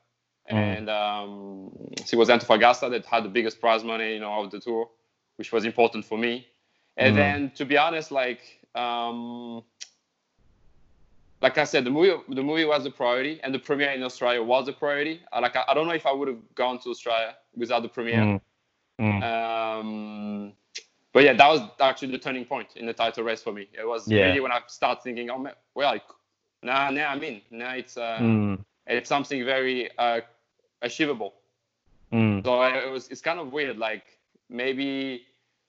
And 0.49 0.89
um, 0.89 1.73
it 2.13 2.15
was 2.15 2.29
Antofagasta 2.29 2.89
that 2.91 3.05
had 3.05 3.25
the 3.25 3.29
biggest 3.29 3.61
prize 3.61 3.83
money, 3.83 4.15
you 4.15 4.21
know, 4.21 4.45
of 4.45 4.51
the 4.53 4.61
tour, 4.61 4.89
which 5.37 5.51
was 5.51 5.65
important 5.65 6.05
for 6.05 6.17
me. 6.17 6.47
And 6.97 7.15
Mhm. 7.15 7.19
then, 7.19 7.51
to 7.57 7.65
be 7.65 7.77
honest, 7.77 8.13
like 8.13 8.41
um, 8.77 9.65
like 11.43 11.59
I 11.59 11.65
said, 11.65 11.85
the 11.85 11.91
movie 11.91 12.15
the 12.29 12.43
movie 12.43 12.65
was 12.65 12.87
a 12.87 12.91
priority, 12.91 13.41
and 13.43 13.53
the 13.55 13.59
premiere 13.59 13.91
in 13.91 14.03
Australia 14.03 14.43
was 14.43 14.69
a 14.69 14.73
priority. 14.73 15.21
Like 15.33 15.57
I, 15.57 15.65
I 15.69 15.75
don't 15.75 15.87
know 15.87 15.95
if 15.95 16.07
I 16.07 16.13
would 16.13 16.29
have 16.29 16.55
gone 16.55 16.79
to 16.81 16.91
Australia 16.91 17.35
without 17.55 17.83
the 17.83 17.89
premiere. 17.89 18.21
Mm. 18.21 18.41
Mm. 19.01 19.23
Um, 19.23 20.53
but 21.13 21.25
yeah, 21.25 21.33
that 21.35 21.49
was 21.49 21.61
actually 21.81 22.13
the 22.13 22.19
turning 22.19 22.45
point 22.45 22.69
in 22.77 22.87
the 22.87 22.93
title 22.93 23.25
race 23.25 23.43
for 23.43 23.53
me. 23.53 23.69
It 23.73 23.87
was 23.87 24.11
Yeah. 24.11 24.27
really 24.27 24.41
when 24.41 24.53
I 24.53 24.61
started 24.69 25.03
thinking, 25.03 25.31
oh 25.31 25.39
man, 25.39 25.55
well, 25.75 25.91
like, 25.91 26.03
now 26.67 26.91
now 26.91 27.09
I'm 27.11 27.23
in. 27.23 27.41
Now 27.51 27.75
it's 27.75 27.97
uh, 27.97 28.21
Mm. 28.21 28.65
it's 28.87 29.09
something 29.09 29.45
very 29.45 29.91
uh, 29.99 30.21
achievable. 30.83 31.35
Mm. 32.13 32.45
So 32.45 32.63
it 32.63 32.91
was 32.91 33.09
it's 33.09 33.23
kind 33.23 33.41
of 33.41 33.53
weird. 33.53 33.79
Like 33.79 34.05
maybe 34.51 35.23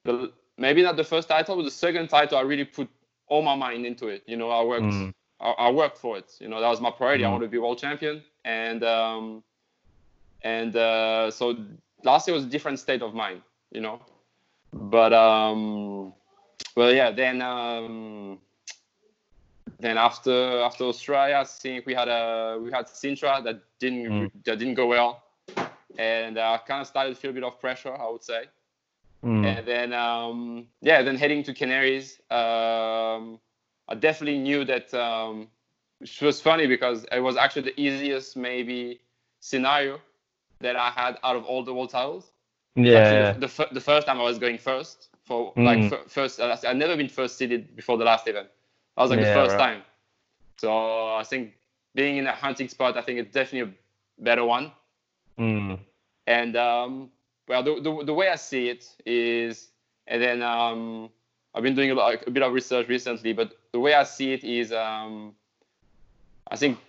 the 0.06 0.32
maybe 0.58 0.82
not 0.84 0.96
the 0.98 1.04
first 1.04 1.30
title, 1.30 1.56
but 1.58 1.64
the 1.64 1.72
second 1.72 2.10
title, 2.10 2.38
I 2.38 2.42
really 2.42 2.66
put 2.66 2.90
all 3.28 3.42
my 3.42 3.56
mind 3.56 3.86
into 3.86 4.08
it. 4.08 4.24
You 4.28 4.38
know, 4.38 4.50
I 4.50 4.64
worked 4.64 4.86
Mm. 4.86 5.14
I, 5.40 5.50
I 5.68 5.72
worked 5.72 5.98
for 5.98 6.18
it. 6.18 6.34
You 6.40 6.50
know, 6.50 6.62
that 6.62 6.70
was 6.70 6.82
my 6.82 6.92
priority. 6.92 7.26
I 7.26 7.30
Mm. 7.30 7.32
wanted 7.32 7.46
to 7.46 7.52
be 7.52 7.58
world 7.60 7.80
champion, 7.80 8.24
and 8.46 8.84
um, 8.84 9.44
and 10.44 10.76
uh, 10.76 11.32
so 11.32 11.56
last 12.04 12.28
year 12.28 12.36
was 12.36 12.46
a 12.46 12.50
different 12.50 12.80
state 12.80 13.02
of 13.02 13.14
mind. 13.14 13.42
You 13.72 13.82
know, 13.82 14.02
but 14.74 15.14
um, 15.14 16.14
well, 16.76 16.94
yeah. 16.94 17.12
Then 17.12 17.42
um, 17.42 18.40
then 19.80 19.98
after 19.98 20.62
after 20.62 20.86
Australia, 20.86 21.38
I 21.38 21.44
think 21.44 21.86
we 21.86 21.94
had 21.94 22.08
a 22.08 22.58
we 22.62 22.72
had 22.72 22.88
Sintra 22.88 23.44
that 23.44 23.62
didn't 23.80 24.06
Mm. 24.06 24.32
that 24.46 24.58
didn't 24.60 24.76
go 24.76 24.88
well, 24.88 25.24
and 25.98 26.38
I 26.38 26.58
kind 26.68 26.82
of 26.82 26.88
started 26.88 27.16
to 27.16 27.20
feel 27.22 27.32
a 27.32 27.34
bit 27.34 27.44
of 27.44 27.60
pressure. 27.60 27.96
I 27.96 28.10
would 28.10 28.24
say. 28.24 28.44
Mm. 29.24 29.46
And 29.46 29.68
then, 29.68 29.94
um, 29.94 30.68
yeah, 30.82 31.02
then 31.02 31.18
heading 31.18 31.42
to 31.44 31.54
Canaries, 31.54 32.20
um, 32.30 33.40
I 33.88 33.96
definitely 33.96 34.38
knew 34.38 34.64
that, 34.66 34.94
um, 34.94 35.48
which 35.98 36.22
was 36.22 36.40
funny 36.40 36.68
because 36.68 37.04
it 37.12 37.20
was 37.20 37.36
actually 37.36 37.64
the 37.64 37.82
easiest, 37.82 38.38
maybe, 38.38 39.02
scenario 39.40 40.00
that 40.60 40.76
I 40.76 40.92
had 40.92 41.18
out 41.24 41.36
of 41.36 41.46
all 41.46 41.64
the 41.64 41.74
world 41.74 41.90
titles. 41.90 42.32
Yeah. 42.76 43.32
The, 43.34 43.48
the, 43.48 43.68
the 43.72 43.82
first 43.82 44.06
time 44.06 44.20
I 44.20 44.24
was 44.24 44.38
going 44.38 44.60
first 44.60 45.10
for 45.26 45.52
Mm. 45.56 45.66
like 45.66 45.90
fir- 45.90 46.08
first, 46.08 46.40
uh, 46.40 46.56
I've 46.64 46.78
never 46.78 46.96
been 46.96 47.10
first 47.10 47.38
seeded 47.40 47.76
before 47.76 47.98
the 47.98 48.06
last 48.06 48.28
event. 48.28 48.50
That 48.98 49.04
was 49.04 49.12
like 49.12 49.20
Yeah, 49.20 49.28
the 49.28 49.34
first 49.34 49.58
right. 49.58 49.60
time. 49.60 49.84
So 50.58 51.16
I 51.16 51.24
think 51.24 51.54
being 51.96 52.18
in 52.18 52.28
a 52.28 52.34
hunting 52.34 52.68
spot, 52.68 52.98
I 52.98 53.02
think 53.02 53.20
it's 53.20 53.34
definitely 53.34 53.72
a 53.72 54.24
better 54.24 54.44
one. 54.44 54.72
Mm. 55.40 55.80
And 56.26 56.56
um, 56.58 57.12
well, 57.48 57.64
the, 57.64 57.80
the, 57.82 58.06
the 58.06 58.14
way 58.14 58.30
I 58.30 58.36
see 58.36 58.70
it 58.70 58.86
is, 59.06 59.70
and 60.08 60.22
then 60.22 60.42
um, 60.42 61.10
I've 61.54 61.64
been 61.64 61.76
doing 61.76 61.92
a, 61.92 61.94
lot, 61.96 62.28
a 62.28 62.32
bit 62.32 62.44
of 62.44 62.54
research 62.54 62.88
recently, 62.88 63.34
but 63.34 63.54
the 63.72 63.80
way 63.80 63.94
I 63.94 64.04
see 64.04 64.34
it 64.34 64.44
is, 64.44 64.74
um, 64.74 65.36
I 66.50 66.56
think 66.56 66.80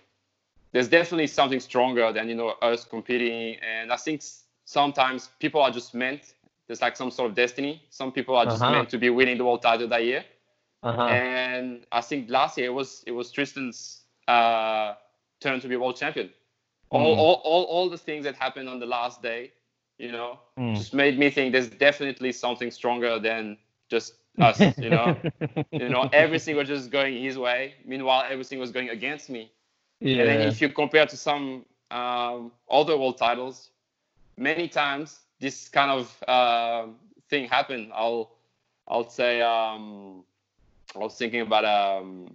there's 0.71 0.87
definitely 0.87 1.27
something 1.27 1.59
stronger 1.59 2.11
than 2.11 2.29
you 2.29 2.35
know 2.35 2.49
us 2.61 2.85
competing, 2.85 3.57
and 3.61 3.91
I 3.91 3.97
think 3.97 4.23
sometimes 4.65 5.29
people 5.39 5.61
are 5.61 5.71
just 5.71 5.93
meant. 5.93 6.33
There's 6.67 6.81
like 6.81 6.95
some 6.95 7.11
sort 7.11 7.29
of 7.31 7.35
destiny. 7.35 7.83
Some 7.89 8.11
people 8.11 8.35
are 8.35 8.45
just 8.45 8.61
Uh-huh. 8.61 8.71
meant 8.71 8.89
to 8.89 8.97
be 8.97 9.09
winning 9.09 9.37
the 9.37 9.45
world 9.45 9.61
title 9.61 9.87
that 9.89 10.03
year. 10.05 10.23
Uh-huh. 10.83 11.03
And 11.07 11.85
I 11.91 12.01
think 12.01 12.29
last 12.29 12.57
year 12.57 12.67
it 12.67 12.73
was 12.73 13.03
it 13.05 13.11
was 13.11 13.31
Tristan's 13.31 14.03
uh, 14.27 14.93
turn 15.39 15.59
to 15.61 15.67
be 15.67 15.75
world 15.75 15.95
champion. 15.97 16.29
All, 16.91 17.15
Mm. 17.15 17.17
all, 17.17 17.41
all, 17.43 17.63
all 17.63 17.89
the 17.89 17.97
things 17.97 18.23
that 18.25 18.35
happened 18.35 18.69
on 18.69 18.79
the 18.79 18.85
last 18.85 19.21
day, 19.21 19.51
you 19.97 20.11
know, 20.11 20.39
Mm. 20.57 20.75
just 20.75 20.93
made 20.93 21.17
me 21.19 21.29
think 21.29 21.53
there's 21.53 21.69
definitely 21.69 22.31
something 22.31 22.71
stronger 22.71 23.19
than 23.19 23.57
just 23.89 24.13
us, 24.39 24.73
you 24.79 24.89
know. 24.89 25.17
you 25.77 25.89
know, 25.89 26.07
everything 26.11 26.55
was 26.55 26.67
just 26.67 26.91
going 26.91 27.21
his 27.21 27.37
way. 27.37 27.75
Meanwhile, 27.85 28.25
everything 28.29 28.59
was 28.59 28.71
going 28.71 28.89
against 28.89 29.29
me. 29.29 29.51
yeah. 29.99 30.21
And 30.21 30.27
then 30.27 30.41
if 30.41 30.61
you 30.61 30.69
compare 30.69 31.05
to 31.05 31.17
some 31.17 31.65
um, 31.91 32.51
other 32.69 32.97
world 32.97 33.17
titles, 33.17 33.71
many 34.37 34.67
times 34.67 35.19
this 35.39 35.69
kind 35.69 35.91
of 35.91 36.23
uh, 36.27 36.87
thing 37.29 37.47
happened. 37.47 37.91
I'll 37.93 38.31
I'll 38.87 39.09
say 39.09 39.41
um, 39.41 40.23
I 40.95 40.99
was 40.99 41.15
thinking 41.17 41.41
about 41.41 41.65
um, 41.65 42.27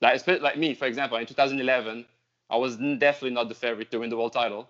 like 0.00 0.26
like 0.40 0.56
me 0.58 0.74
for 0.74 0.86
example 0.86 1.16
in 1.18 1.26
2011 1.26 2.04
I 2.50 2.56
was 2.56 2.76
definitely 2.76 3.30
not 3.30 3.48
the 3.48 3.54
favorite 3.54 3.90
to 3.90 3.98
win 3.98 4.10
the 4.10 4.16
world 4.16 4.32
title, 4.32 4.68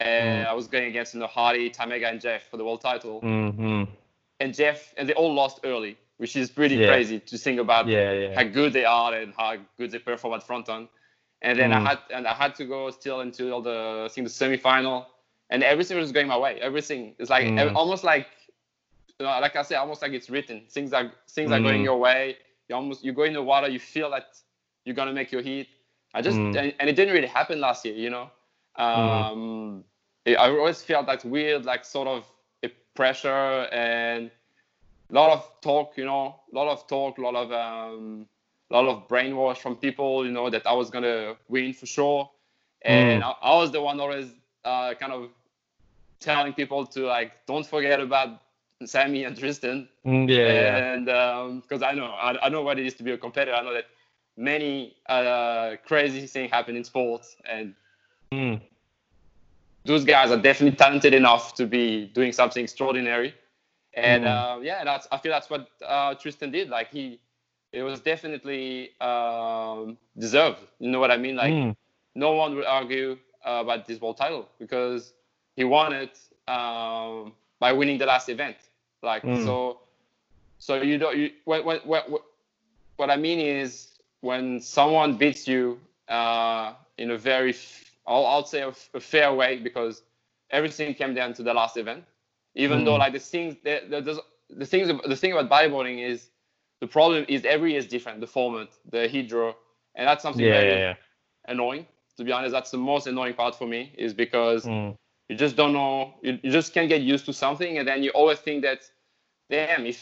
and 0.00 0.18
Mm. 0.18 0.46
I 0.46 0.52
was 0.54 0.66
going 0.68 0.84
against 0.86 1.14
you 1.14 1.20
know 1.20 1.26
Hardy, 1.26 1.70
Tamega, 1.70 2.10
and 2.10 2.20
Jeff 2.20 2.44
for 2.48 2.56
the 2.56 2.64
world 2.64 2.80
title, 2.80 3.24
hmm 3.24 3.84
and 4.40 4.54
Jeff 4.54 4.94
and 4.96 5.08
they 5.08 5.14
all 5.14 5.32
lost 5.34 5.60
early, 5.64 5.96
which 6.18 6.36
is 6.36 6.50
pretty 6.50 6.78
Yeah. 6.78 6.78
crazy 6.78 7.20
to 7.20 7.38
think 7.38 7.60
about 7.60 7.90
Yeah, 7.90 8.12
yeah. 8.12 8.36
how 8.36 8.44
good 8.44 8.72
they 8.72 8.84
are 8.84 9.14
and 9.14 9.34
how 9.36 9.56
good 9.78 9.90
they 9.90 9.98
perform 9.98 10.34
at 10.34 10.42
fronton. 10.42 10.88
And 11.42 11.58
then 11.58 11.72
Mm. 11.72 11.72
I 11.72 11.80
had 11.80 11.98
and 12.12 12.26
I 12.26 12.34
had 12.34 12.54
to 12.56 12.64
go 12.64 12.90
still 12.90 13.20
until 13.20 13.62
the 13.62 14.04
I 14.06 14.08
think 14.12 14.26
the 14.26 14.32
semi-final, 14.32 15.06
and 15.50 15.62
everything 15.62 15.96
was 15.98 16.12
going 16.12 16.28
my 16.28 16.38
way. 16.38 16.60
Everything 16.60 17.14
it's 17.18 17.30
like 17.30 17.52
Mm. 17.52 17.74
almost 17.74 18.04
like 18.04 18.28
know, 19.24 19.30
like 19.40 19.56
I 19.56 19.62
said, 19.62 19.76
almost 19.78 20.02
like 20.02 20.12
it's 20.12 20.28
written. 20.28 20.62
Things 20.68 20.92
are 20.92 21.10
things 21.28 21.50
are 21.50 21.60
going 21.60 21.80
Mm. 21.80 21.84
your 21.84 21.98
way. 21.98 22.36
You 22.68 22.76
almost 22.76 23.04
you 23.04 23.12
go 23.12 23.22
in 23.22 23.32
the 23.32 23.42
water, 23.42 23.68
you 23.68 23.78
feel 23.78 24.10
that 24.10 24.26
you're 24.84 24.94
gonna 24.94 25.12
make 25.12 25.32
your 25.32 25.42
heat. 25.42 25.68
I 26.14 26.22
just 26.22 26.38
Mm. 26.38 26.56
and, 26.56 26.74
and 26.78 26.88
it 26.90 26.96
didn't 26.96 27.14
really 27.14 27.26
happen 27.28 27.60
last 27.60 27.84
year, 27.84 27.94
you 27.94 28.10
know. 28.10 28.30
Um, 28.76 29.84
it- 30.24 30.38
I 30.38 30.48
always 30.50 30.82
felt 30.82 31.06
that 31.06 31.24
weird, 31.24 31.64
like 31.64 31.84
sort 31.84 32.08
of 32.08 32.26
a 32.62 32.68
pressure 32.94 33.68
and 33.72 34.30
a 35.10 35.14
lot 35.14 35.30
of 35.32 35.60
talk, 35.60 35.96
you 35.96 36.04
know, 36.04 36.40
a 36.52 36.54
lot 36.54 36.68
of 36.68 36.86
talk, 36.86 37.18
a 37.18 37.22
lot 37.22 37.34
of 37.36 37.52
um, 37.52 38.26
a 38.70 38.74
lot 38.74 38.86
of 38.88 39.08
brainwash 39.08 39.58
from 39.58 39.76
people, 39.76 40.26
you 40.26 40.32
know, 40.32 40.50
that 40.50 40.66
I 40.66 40.72
was 40.72 40.90
gonna 40.90 41.36
win 41.48 41.72
for 41.72 41.86
sure, 41.86 42.30
and 42.82 43.22
I, 43.22 43.30
I 43.42 43.54
was 43.56 43.70
the 43.70 43.80
one 43.80 44.00
always 44.00 44.28
uh, 44.64 44.94
kind 44.94 45.12
of 45.12 45.30
telling 46.20 46.52
people 46.54 46.86
to 46.86 47.06
like 47.06 47.46
don't 47.46 47.66
forget 47.66 48.00
about 48.00 48.40
Sammy 48.84 49.24
and 49.24 49.36
Tristan, 49.36 49.88
Mm, 50.06 50.28
yeah, 50.28 50.82
and 50.94 51.06
because 51.62 51.82
I 51.82 51.92
know 51.92 52.06
I, 52.06 52.46
I 52.46 52.48
know 52.48 52.62
what 52.62 52.78
it 52.78 52.86
is 52.86 52.94
to 52.94 53.02
be 53.02 53.12
a 53.12 53.18
competitor. 53.18 53.56
I 53.56 53.62
know 53.62 53.74
that 53.74 53.86
many 54.36 54.96
uh, 55.08 55.76
crazy 55.86 56.26
things 56.26 56.50
happen 56.50 56.76
in 56.76 56.84
sports, 56.84 57.36
and 57.48 57.74
Mm. 58.32 58.60
those 59.84 60.04
guys 60.04 60.30
are 60.30 60.36
definitely 60.40 60.76
talented 60.76 61.14
enough 61.14 61.54
to 61.54 61.66
be 61.66 62.06
doing 62.08 62.32
something 62.32 62.62
extraordinary. 62.62 63.34
And 63.94 64.24
Mm. 64.24 64.26
uh, 64.26 64.58
yeah, 64.62 64.84
that's 64.84 65.06
I 65.10 65.18
feel 65.18 65.32
that's 65.32 65.50
what 65.50 65.68
uh, 65.84 66.14
Tristan 66.14 66.50
did. 66.50 66.68
Like 66.68 66.90
he, 66.90 67.20
it 67.72 67.82
was 67.82 68.00
definitely 68.00 68.90
um, 69.00 69.96
deserved. 70.18 70.60
You 70.78 70.90
know 70.90 71.00
what 71.00 71.10
I 71.10 71.16
mean? 71.16 71.36
Like 71.36 71.56
Mm. 71.56 71.76
no 72.14 72.32
one 72.32 72.54
would 72.56 72.64
argue 72.66 73.18
uh, 73.46 73.60
about 73.64 73.86
this 73.86 74.00
world 74.00 74.16
title 74.16 74.48
because 74.58 75.14
he 75.56 75.64
won 75.64 75.92
it 75.92 76.18
um, 76.48 77.32
by 77.58 77.72
winning 77.72 77.98
the 77.98 78.06
last 78.06 78.28
event. 78.28 78.56
Like 79.06 79.24
Mm. 79.24 79.44
so, 79.44 79.80
so 80.58 80.82
you 80.82 80.98
don't. 80.98 81.16
You, 81.16 81.30
what, 81.46 81.64
what, 81.64 81.86
what, 81.86 82.10
what, 82.96 83.10
I 83.10 83.16
mean 83.16 83.38
is 83.40 83.88
when 84.20 84.60
someone 84.60 85.16
beats 85.16 85.48
you 85.48 85.80
uh, 86.08 86.74
in 86.98 87.12
a 87.12 87.18
very, 87.18 87.54
I'll, 88.06 88.26
I'll 88.26 88.44
say 88.44 88.62
a, 88.62 88.72
fair 89.00 89.32
way 89.32 89.58
because 89.58 90.02
everything 90.50 90.94
came 90.94 91.14
down 91.14 91.34
to 91.34 91.42
the 91.42 91.54
last 91.54 91.76
event. 91.76 92.04
Even 92.56 92.84
though 92.84 92.96
Mm. 92.96 92.98
like 92.98 93.12
the 93.12 93.20
things, 93.20 93.56
the, 93.64 93.82
the, 93.88 94.22
the, 94.50 94.66
things, 94.66 94.88
the 95.06 95.16
thing 95.16 95.32
about 95.32 95.50
bodyboarding 95.50 96.06
is 96.06 96.28
the 96.80 96.86
problem 96.86 97.24
is 97.28 97.44
every 97.44 97.70
year 97.72 97.78
is 97.78 97.86
different. 97.86 98.20
The 98.20 98.26
format, 98.26 98.68
the 98.90 99.08
heat 99.08 99.28
draw, 99.28 99.54
and 99.94 100.08
that's 100.08 100.22
something 100.22 100.46
Yeah, 100.46 100.52
very 100.52 100.68
yeah, 100.70 100.78
yeah. 100.78 100.94
annoying. 101.48 101.86
To 102.18 102.24
be 102.24 102.32
honest, 102.32 102.52
that's 102.52 102.70
the 102.70 102.78
most 102.78 103.06
annoying 103.06 103.34
part 103.34 103.54
for 103.54 103.66
me 103.66 103.92
is 103.98 104.14
because 104.14 104.64
Mm. 104.66 104.96
you 105.28 105.36
just 105.36 105.56
don't 105.56 105.72
know, 105.72 106.14
you, 106.22 106.38
you 106.42 106.50
just 106.50 106.72
can't 106.74 106.88
get 106.88 107.02
used 107.02 107.26
to 107.26 107.32
something, 107.32 107.78
and 107.78 107.86
then 107.86 108.02
you 108.02 108.10
always 108.10 108.38
think 108.38 108.62
that, 108.62 108.90
damn, 109.50 109.86
if 109.86 109.98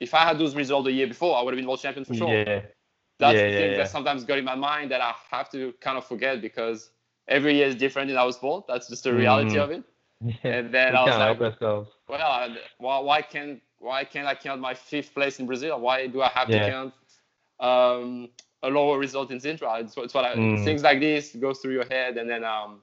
if 0.00 0.14
I 0.14 0.18
had 0.24 0.38
those 0.38 0.54
results 0.54 0.84
the 0.86 0.92
year 0.92 1.06
before, 1.08 1.36
I 1.36 1.42
would 1.42 1.52
have 1.54 1.58
been 1.58 1.66
world 1.66 1.80
champion 1.80 2.04
for 2.04 2.14
sure. 2.14 2.28
Yeah. 2.32 2.60
That's 3.18 3.34
yeah, 3.36 3.42
the 3.46 3.50
yeah, 3.50 3.58
thing 3.58 3.70
yeah. 3.72 3.76
that 3.78 3.90
sometimes 3.90 4.24
got 4.24 4.38
in 4.38 4.44
my 4.44 4.54
mind 4.54 4.92
that 4.92 5.00
I 5.00 5.12
have 5.30 5.50
to 5.50 5.72
kind 5.80 5.98
of 5.98 6.04
forget 6.06 6.40
because 6.40 6.90
every 7.26 7.56
year 7.56 7.66
is 7.66 7.74
different 7.74 8.10
in 8.10 8.16
our 8.16 8.30
sport. 8.32 8.66
That's 8.68 8.88
just 8.88 9.02
the 9.04 9.12
reality 9.12 9.56
Mm. 9.56 9.62
of 9.64 9.70
it. 9.72 9.82
Yeah. 10.20 10.34
And 10.58 10.74
then 10.74 10.96
I 10.96 11.02
was 11.04 11.16
like, 11.16 11.40
ourselves. 11.40 11.90
well, 12.08 12.56
why, 12.78 12.98
why 12.98 13.22
can't 13.22 13.60
why 13.78 14.02
can't 14.04 14.26
I 14.26 14.34
count 14.34 14.60
my 14.60 14.74
fifth 14.74 15.14
place 15.14 15.38
in 15.40 15.46
Brazil? 15.46 15.78
Why 15.80 16.06
do 16.08 16.22
I 16.22 16.28
have 16.28 16.48
to 16.48 16.58
count 16.58 16.94
um, 17.60 18.28
a 18.62 18.68
lower 18.68 18.98
result 18.98 19.30
in 19.30 19.38
Sintra? 19.38 19.80
It's, 19.80 19.96
what- 19.96 20.04
it's 20.06 20.14
what 20.14 20.24
I, 20.24 20.34
Mm. 20.34 20.64
things 20.64 20.82
like 20.82 20.98
this 21.00 21.34
goes 21.36 21.58
through 21.60 21.74
your 21.74 21.86
head, 21.86 22.16
and 22.18 22.28
then 22.28 22.42
um, 22.44 22.82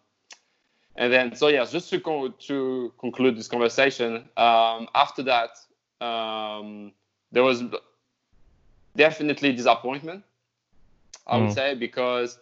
and 0.96 1.12
then 1.12 1.36
so 1.36 1.48
yeah, 1.50 1.66
just 1.66 1.90
to 1.90 2.00
con- 2.00 2.34
to 2.48 2.94
conclude 3.00 3.38
this 3.38 3.48
conversation. 3.50 4.30
Um, 4.38 4.88
after 4.96 5.22
that, 5.24 5.50
um, 6.02 6.94
there 7.32 7.44
was 7.44 7.64
definitely 8.96 9.54
disappointment. 9.54 10.24
I 11.28 11.38
would 11.38 11.50
Mm. 11.50 11.52
say 11.52 11.76
because 11.76 12.40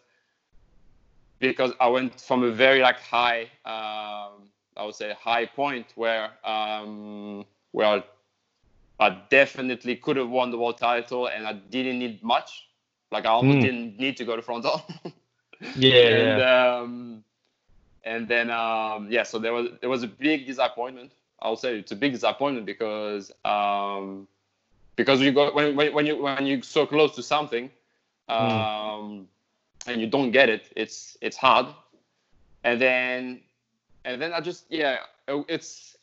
because 1.39 1.71
I 1.79 1.87
went 1.87 2.19
from 2.19 2.43
a 2.43 2.51
very 2.51 2.81
like 2.81 2.99
high, 2.99 3.43
um, 3.65 4.49
I 4.75 4.85
would 4.85 4.95
say 4.95 5.13
high 5.19 5.45
point 5.45 5.87
where 5.95 6.31
um, 6.45 7.45
where 7.71 8.03
I 8.99 9.17
definitely 9.29 9.95
could 9.97 10.17
have 10.17 10.29
won 10.29 10.51
the 10.51 10.57
world 10.57 10.77
title 10.77 11.27
and 11.27 11.45
I 11.47 11.53
didn't 11.53 11.99
need 11.99 12.23
much. 12.23 12.67
Like 13.11 13.25
I 13.25 13.29
almost 13.29 13.59
Mm. 13.59 13.61
didn't 13.61 13.97
need 13.99 14.17
to 14.17 14.25
go 14.25 14.35
to 14.35 14.41
Fronton. 14.41 14.79
Yeah, 15.75 16.09
and 16.09 16.39
yeah. 16.39 16.39
um, 16.39 17.23
and 18.03 18.27
then 18.27 18.49
um, 18.49 19.07
yeah, 19.11 19.23
so 19.23 19.39
there 19.39 19.53
was 19.53 19.69
there 19.81 19.89
was 19.89 20.03
a 20.03 20.07
big 20.07 20.45
disappointment. 20.45 21.13
I'll 21.43 21.57
say 21.57 21.77
it's 21.79 21.91
a 21.91 21.95
big 21.95 22.13
disappointment 22.13 22.65
because 22.65 23.31
um, 23.45 24.27
because 24.95 25.21
you 25.21 25.31
go 25.31 25.53
when, 25.53 25.75
when 25.75 25.93
when 25.93 26.05
you 26.07 26.21
when 26.23 26.45
you're 26.45 26.61
so 26.63 26.85
close 26.85 27.15
to 27.15 27.23
something 27.23 27.69
um, 28.29 29.27
and 29.87 30.01
you 30.01 30.07
don't 30.07 30.31
get 30.31 30.49
it, 30.49 30.71
it's 30.75 31.17
it's 31.21 31.37
hard. 31.37 31.67
And 32.63 32.81
then 32.81 33.41
and 34.05 34.21
then 34.21 34.33
I 34.33 34.41
just 34.41 34.65
yeah, 34.69 34.97
it's 35.27 35.97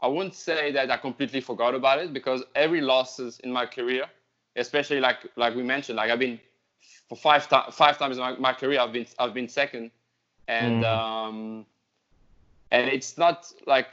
I 0.00 0.08
wouldn't 0.08 0.34
say 0.34 0.72
that 0.72 0.90
I 0.90 0.96
completely 0.96 1.40
forgot 1.40 1.74
about 1.74 1.98
it 2.00 2.12
because 2.12 2.42
every 2.54 2.80
losses 2.80 3.40
in 3.40 3.52
my 3.52 3.66
career, 3.66 4.04
especially 4.56 5.00
like 5.00 5.18
like 5.36 5.54
we 5.54 5.62
mentioned, 5.62 5.96
like 5.96 6.10
I've 6.10 6.18
been 6.18 6.40
for 7.08 7.16
five 7.16 7.48
ti- 7.48 7.70
five 7.72 7.98
times 7.98 8.16
in 8.16 8.22
my, 8.22 8.36
my 8.38 8.52
career 8.52 8.80
I've 8.80 8.92
been 8.92 9.06
I've 9.18 9.34
been 9.34 9.48
second, 9.48 9.90
and 10.48 10.82
Mm. 10.82 10.84
um, 10.84 11.66
and 12.70 12.88
it's 12.88 13.16
not 13.18 13.52
like 13.66 13.88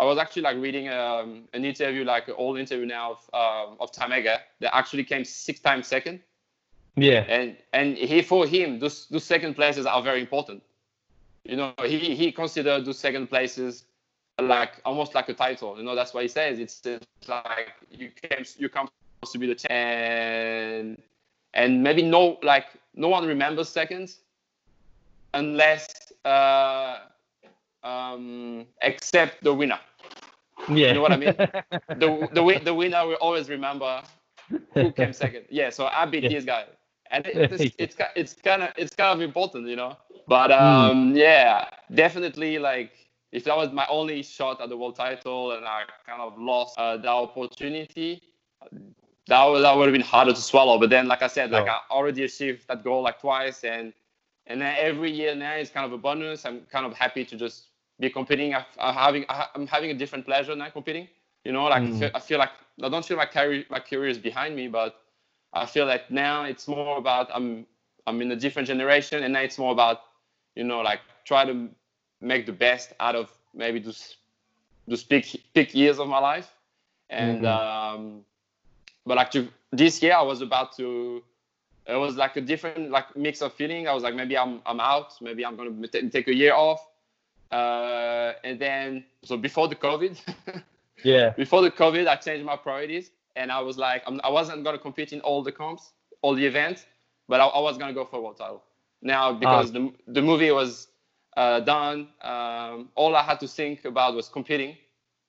I 0.00 0.04
was 0.04 0.18
actually 0.18 0.42
like 0.42 0.56
reading 0.56 0.88
um, 0.88 1.44
an 1.52 1.64
interview 1.66 2.04
like 2.04 2.28
an 2.28 2.34
old 2.38 2.58
interview 2.58 2.86
now 2.86 3.12
of 3.12 3.30
um, 3.34 3.76
of 3.80 3.92
Tamega 3.92 4.38
that 4.60 4.74
actually 4.74 5.04
came 5.04 5.24
six 5.24 5.60
times 5.60 5.86
second, 5.86 6.20
Yeah. 6.96 7.24
and 7.28 7.56
and 7.74 7.96
he 7.98 8.22
for 8.22 8.46
him 8.46 8.78
those 8.78 9.06
those 9.08 9.24
second 9.24 9.54
places 9.54 9.86
are 9.86 10.02
very 10.02 10.20
important. 10.20 10.62
You 11.44 11.56
know 11.56 11.74
he 11.84 12.14
he 12.16 12.32
considered 12.32 12.86
those 12.86 12.98
second 12.98 13.28
places 13.28 13.84
like 14.40 14.80
almost 14.86 15.14
like 15.14 15.28
a 15.28 15.34
title. 15.34 15.76
You 15.76 15.84
know 15.84 15.94
that's 15.94 16.14
what 16.14 16.22
he 16.22 16.28
says. 16.28 16.58
It's, 16.58 16.80
it's 16.86 17.28
like 17.28 17.74
you 17.90 18.10
came 18.10 18.44
you 18.56 18.70
come 18.70 18.88
supposed 19.20 19.32
to 19.32 19.38
be 19.38 19.46
the 19.46 19.54
champ 19.54 19.70
and 19.72 21.02
and 21.52 21.82
maybe 21.82 22.02
no 22.02 22.38
like 22.42 22.68
no 22.94 23.08
one 23.08 23.26
remembers 23.26 23.68
seconds 23.68 24.20
unless 25.34 26.12
uh, 26.24 27.00
um, 27.82 28.66
except 28.80 29.44
the 29.44 29.52
winner. 29.54 29.78
Yeah. 30.68 30.88
You 30.88 30.94
know 30.94 31.02
what 31.02 31.12
I 31.12 31.16
mean? 31.16 31.36
The 31.94 32.28
the 32.32 32.42
win- 32.42 32.64
the 32.64 32.74
winner 32.74 33.06
will 33.06 33.14
always 33.20 33.48
remember 33.48 34.02
who 34.78 34.92
came 34.92 35.12
second. 35.12 35.44
Yeah, 35.50 35.70
so 35.70 35.86
I 35.86 36.06
beat 36.06 36.26
Yeah. 36.26 36.28
this 36.28 36.44
guy, 36.44 36.64
and 37.10 37.26
it, 37.26 37.46
it's 37.50 37.72
it's 37.78 37.96
it's 38.16 38.34
kind 38.34 38.62
of 38.62 38.70
it's 38.76 38.94
kind 38.94 39.12
of 39.14 39.20
important, 39.20 39.66
you 39.68 39.76
know. 39.76 39.96
But 40.26 40.50
um, 40.52 41.14
yeah, 41.16 41.68
definitely 41.94 42.58
like 42.58 42.92
if 43.32 43.44
that 43.44 43.56
was 43.56 43.72
my 43.72 43.86
only 43.88 44.22
shot 44.22 44.60
at 44.60 44.68
the 44.68 44.76
world 44.76 44.96
title 44.96 45.52
and 45.52 45.64
I 45.66 45.84
kind 46.06 46.20
of 46.20 46.38
lost 46.38 46.78
uh, 46.78 46.96
that 46.98 47.08
opportunity, 47.08 48.22
that 49.28 49.44
would, 49.44 49.62
that 49.62 49.76
would 49.76 49.86
have 49.86 49.92
been 49.92 50.00
harder 50.02 50.32
to 50.32 50.40
swallow. 50.40 50.78
But 50.78 50.90
then, 50.90 51.08
like 51.08 51.22
I 51.22 51.28
said, 51.28 51.50
like 51.50 51.66
Sure. 51.66 51.68
I 51.68 51.78
already 51.90 52.24
achieved 52.24 52.66
that 52.68 52.84
goal 52.84 53.02
like 53.02 53.20
twice, 53.20 53.64
and 53.64 53.92
and 54.46 54.60
then 54.60 54.74
every 54.78 55.10
year 55.10 55.34
now 55.34 55.54
is 55.56 55.70
kind 55.70 55.86
of 55.86 55.92
a 55.92 55.98
bonus. 55.98 56.44
I'm 56.46 56.62
kind 56.70 56.86
of 56.86 56.94
happy 56.94 57.24
to 57.26 57.36
just 57.36 57.69
be 58.00 58.10
competing. 58.10 58.54
I, 58.54 58.64
I'm 58.80 58.94
having 58.94 59.26
I- 59.28 59.48
I'm 59.54 59.66
having 59.68 59.90
a 59.90 59.94
different 59.94 60.26
pleasure 60.26 60.56
now 60.56 60.70
competing. 60.70 61.08
You 61.44 61.52
know, 61.52 61.64
like 61.66 61.86
I, 61.86 61.90
Mm. 61.90 62.00
feel, 62.00 62.10
I 62.14 62.20
feel 62.20 62.38
like 62.38 62.50
I 62.82 62.88
don't 62.88 63.04
feel 63.06 63.18
my 63.18 63.26
career 63.26 63.64
my 63.70 63.80
career 63.80 64.08
is 64.08 64.18
behind 64.18 64.56
me, 64.56 64.68
but 64.68 64.96
I 65.54 65.66
feel 65.66 65.86
like 65.86 66.10
now 66.10 66.44
it's 66.44 66.68
more 66.68 66.92
about 66.98 67.22
I'm 67.26 67.66
I'm 68.06 68.20
in 68.22 68.30
a 68.32 68.36
different 68.36 68.68
generation, 68.68 69.22
and 69.22 69.32
now 69.32 69.40
it's 69.40 69.58
more 69.58 69.72
about 69.72 70.00
you 70.54 70.64
know 70.64 70.80
like 70.80 71.00
try 71.24 71.44
to 71.44 71.68
make 72.20 72.46
the 72.46 72.52
best 72.52 72.92
out 73.00 73.16
of 73.16 73.30
maybe 73.54 73.80
those 73.80 74.16
those 74.88 75.04
peak 75.04 75.44
peak 75.54 75.74
years 75.74 75.98
of 75.98 76.08
my 76.08 76.18
life, 76.18 76.54
and 77.10 77.44
Mhm. 77.44 77.46
um, 77.46 78.24
but 79.06 79.16
like 79.16 79.30
to, 79.32 79.48
this 79.72 80.02
year 80.02 80.14
I 80.14 80.22
was 80.22 80.42
about 80.42 80.76
to 80.76 81.22
it 81.86 81.96
was 81.96 82.16
like 82.16 82.36
a 82.36 82.40
different 82.42 82.84
like 82.84 83.10
mix 83.10 83.34
of 83.34 83.46
feeling. 83.46 83.80
I 83.80 83.86
was 83.88 83.96
like 83.96 84.08
maybe 84.08 84.32
I'm 84.32 84.60
I'm 84.64 84.80
out, 84.80 85.14
maybe 85.20 85.44
I'm 85.44 85.56
gonna 85.56 85.86
t- 85.88 86.08
take 86.10 86.28
a 86.28 86.34
year 86.34 86.54
off, 86.54 86.86
uh, 87.52 88.32
and 88.44 88.58
then 88.58 89.04
so 89.22 89.36
before 89.36 89.68
the 89.68 89.76
COVID. 89.76 90.18
Yeah. 91.02 91.34
before 91.36 91.62
the 91.62 91.70
COVID, 91.70 92.06
I 92.06 92.16
changed 92.16 92.44
my 92.44 92.56
priorities, 92.56 93.10
and 93.36 93.50
I 93.50 93.60
was 93.60 93.78
like, 93.78 94.02
I'm, 94.06 94.20
I 94.24 94.30
wasn't 94.30 94.64
gonna 94.64 94.78
compete 94.78 95.12
in 95.12 95.20
all 95.20 95.42
the 95.42 95.52
comps, 95.52 95.92
all 96.22 96.34
the 96.34 96.44
events, 96.46 96.86
but 97.28 97.40
I, 97.40 97.46
I 97.46 97.60
was 97.60 97.76
gonna 97.78 97.92
go 97.94 98.04
for 98.04 98.20
world 98.20 98.36
title. 98.38 98.62
Now 99.02 99.32
because 99.32 99.72
the 99.72 99.92
the 100.06 100.22
movie 100.22 100.50
was 100.50 100.88
uh, 101.36 101.60
done, 101.60 102.08
um, 102.22 102.88
all 102.94 103.14
I 103.16 103.22
had 103.22 103.40
to 103.40 103.48
think 103.48 103.84
about 103.84 104.14
was 104.14 104.28
competing 104.28 104.76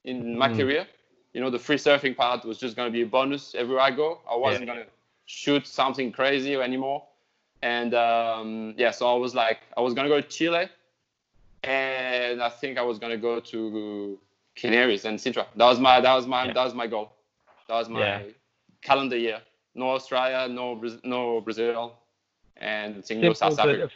in 0.03 0.37
my 0.37 0.47
Mm. 0.47 0.49
career. 0.49 0.87
You 1.33 1.41
know, 1.41 1.49
the 1.49 1.59
free 1.59 1.77
surfing 1.77 2.15
part 2.15 2.43
was 2.45 2.57
just 2.57 2.75
gonna 2.75 2.91
be 2.91 3.01
a 3.01 3.05
bonus 3.05 3.53
everywhere 3.55 3.81
I 3.83 3.91
go. 3.91 4.19
I 4.29 4.35
wasn't 4.35 4.65
Yeah. 4.65 4.67
gonna 4.67 4.85
shoot 5.25 5.65
something 5.67 6.11
crazy 6.11 6.55
anymore, 6.55 7.03
and 7.61 7.93
um, 7.93 8.73
yeah, 8.77 8.91
so 8.91 9.11
I 9.13 9.17
was 9.17 9.33
like, 9.35 9.59
I 9.77 9.81
was 9.81 9.93
gonna 9.93 10.09
go 10.09 10.19
to 10.21 10.27
Chile, 10.27 10.69
and 11.63 12.41
I 12.41 12.49
think 12.49 12.77
I 12.77 12.81
was 12.81 12.99
gonna 12.99 13.17
go 13.17 13.39
to 13.39 14.19
Canaries 14.55 15.05
and 15.05 15.17
Sintra. 15.19 15.45
That 15.55 15.65
was 15.65 15.79
my 15.79 16.01
that 16.01 16.13
was 16.13 16.27
my 16.27 16.45
Yeah. 16.45 16.53
that 16.53 16.63
was 16.63 16.73
my 16.73 16.87
goal. 16.87 17.11
That 17.67 17.75
was 17.75 17.89
my 17.89 17.99
Yeah. 17.99 18.23
calendar 18.81 19.17
year. 19.17 19.41
No 19.75 19.91
Australia, 19.91 20.47
no 20.47 20.81
no 21.03 21.41
Brazil. 21.41 21.97
and 22.57 23.03
Simple, 23.03 23.33
South 23.33 23.57
Africa. 23.57 23.89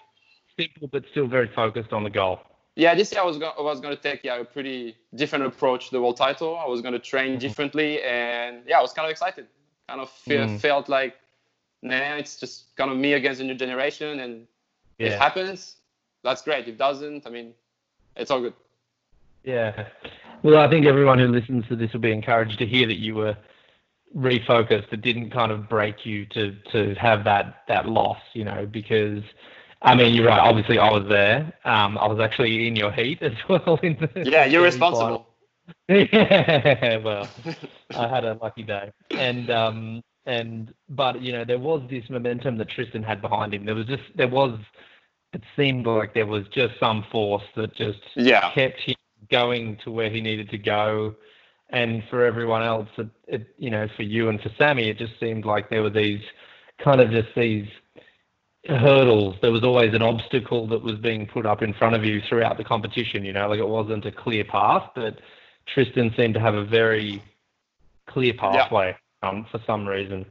but, 0.58 0.64
simple, 0.64 0.88
but 0.88 1.04
still 1.12 1.28
very 1.28 1.48
focused 1.48 1.94
on 1.94 2.04
the 2.04 2.10
goal. 2.10 2.40
Yeah, 2.76 2.96
this 2.96 3.12
year 3.12 3.22
I 3.22 3.26
was 3.26 3.38
going 3.38 3.54
I 3.58 3.62
was 3.62 3.80
to 3.80 3.96
take 3.96 4.24
yeah 4.24 4.38
a 4.40 4.46
pretty 4.46 4.96
different 5.14 5.46
approach 5.46 5.86
to 5.88 5.92
the 5.92 6.02
world 6.02 6.18
title. 6.18 6.58
I 6.58 6.68
was 6.68 6.82
going 6.82 6.94
to 6.94 7.00
train 7.00 7.32
Mm-hmm. 7.32 7.40
differently, 7.40 8.02
and 8.02 8.64
yeah, 8.68 8.80
I 8.80 8.82
was 8.82 8.92
kind 8.92 9.06
of 9.06 9.12
excited. 9.12 9.46
Kind 9.88 10.02
of 10.02 10.10
fe- 10.10 10.38
Mm. 10.48 10.60
felt 10.60 10.90
like, 10.90 11.14
nah, 11.84 12.16
it's 12.22 12.40
just 12.40 12.76
kind 12.76 12.90
of 12.92 12.98
me 12.98 13.14
against 13.14 13.40
a 13.42 13.44
new 13.44 13.54
generation, 13.54 14.20
and 14.20 14.48
if 14.98 15.14
it 15.14 15.20
happens, 15.20 15.78
that's 16.26 16.42
great. 16.42 16.64
If 16.64 16.68
it 16.68 16.78
doesn't, 16.78 17.26
I 17.26 17.30
mean, 17.30 17.54
it's 18.16 18.32
all 18.32 18.42
good. 18.42 18.54
Yeah. 19.44 19.88
Well, 20.44 20.58
I 20.58 20.70
think 20.70 20.86
everyone 20.86 21.20
who 21.20 21.28
listens 21.28 21.66
to 21.70 21.76
this 21.76 21.94
will 21.94 22.02
be 22.02 22.12
encouraged 22.12 22.60
to 22.60 22.66
hear 22.66 22.88
that 22.88 23.00
you 23.00 23.16
were 23.16 23.38
refocused. 24.16 24.92
It 24.92 25.02
didn't 25.02 25.32
kind 25.32 25.52
of 25.52 25.70
break 25.70 26.06
you 26.06 26.26
to 26.28 26.56
to 26.72 26.96
have 26.96 27.24
that 27.24 27.64
that 27.68 27.88
loss, 27.88 28.20
you 28.34 28.44
know, 28.44 28.66
because 28.66 29.24
I 29.82 29.96
mean, 29.96 30.16
you're 30.16 30.26
right. 30.26 30.40
Obviously, 30.40 30.80
I 30.80 30.92
was 30.92 31.08
there. 31.08 31.54
Um, 31.64 31.98
I 31.98 32.08
was 32.08 32.20
actually 32.20 32.68
in 32.68 32.76
your 32.76 32.92
heat 32.92 33.22
as 33.22 33.34
well. 33.48 33.80
In 33.84 33.98
the 34.00 34.30
Yeah, 34.30 34.46
you're 34.46 34.64
responsible. 34.64 35.28
yeah, 35.90 36.98
well, 36.98 37.28
I 37.96 38.08
had 38.08 38.24
a 38.24 38.38
lucky 38.42 38.64
day, 38.64 38.92
and 39.12 39.50
um, 39.50 40.04
and 40.26 40.74
but 40.90 41.22
you 41.22 41.32
know 41.32 41.44
there 41.44 41.60
was 41.60 41.82
this 41.90 42.04
momentum 42.10 42.58
that 42.58 42.70
Tristan 42.70 43.04
had 43.04 43.22
behind 43.22 43.54
him. 43.54 43.66
There 43.66 43.76
was 43.76 43.88
just 43.88 44.04
there 44.16 44.28
was, 44.28 44.60
it 45.36 45.44
seemed 45.58 45.86
like 45.86 46.14
there 46.14 46.26
was 46.26 46.48
just 46.48 46.80
some 46.80 47.06
force 47.12 47.44
that 47.58 47.76
just 47.76 48.00
Yeah, 48.16 48.52
kept 48.54 48.80
him 48.80 48.96
going 49.30 49.78
to 49.84 49.92
where 49.92 50.10
he 50.10 50.22
needed 50.22 50.50
to 50.52 50.58
go, 50.58 51.14
and 51.70 52.04
for 52.10 52.26
everyone 52.26 52.64
else, 52.64 52.88
it, 52.98 53.10
it 53.28 53.48
you 53.58 53.70
know 53.70 53.88
for 53.98 54.04
you 54.04 54.30
and 54.30 54.40
for 54.40 54.50
Sammy, 54.58 54.90
it 54.90 54.98
just 54.98 55.20
seemed 55.20 55.46
like 55.46 55.70
there 55.70 55.84
were 55.84 55.90
these 55.90 56.22
kind 56.82 57.02
of 57.02 57.12
just 57.12 57.28
these 57.36 57.68
hurdles. 58.68 59.36
There 59.42 59.52
was 59.52 59.64
always 59.64 59.94
an 59.94 60.02
obstacle 60.02 60.68
that 60.68 60.82
was 60.82 60.96
being 61.00 61.28
put 61.28 61.46
up 61.46 61.62
in 61.62 61.74
front 61.74 61.96
of 61.96 62.06
you 62.06 62.22
throughout 62.30 62.58
the 62.58 62.64
competition. 62.64 63.26
You 63.26 63.34
know, 63.34 63.50
like 63.50 63.60
it 63.60 63.68
wasn't 63.68 64.06
a 64.06 64.12
clear 64.12 64.46
path, 64.46 64.90
but 64.96 65.20
Tristan 65.68 66.14
seemed 66.16 66.36
to 66.36 66.40
have 66.40 66.56
a 66.56 66.64
very 66.64 67.22
clear 68.08 68.34
pathway 68.34 68.96
um, 69.22 69.46
for 69.52 69.60
some 69.68 69.86
reason. 69.86 70.26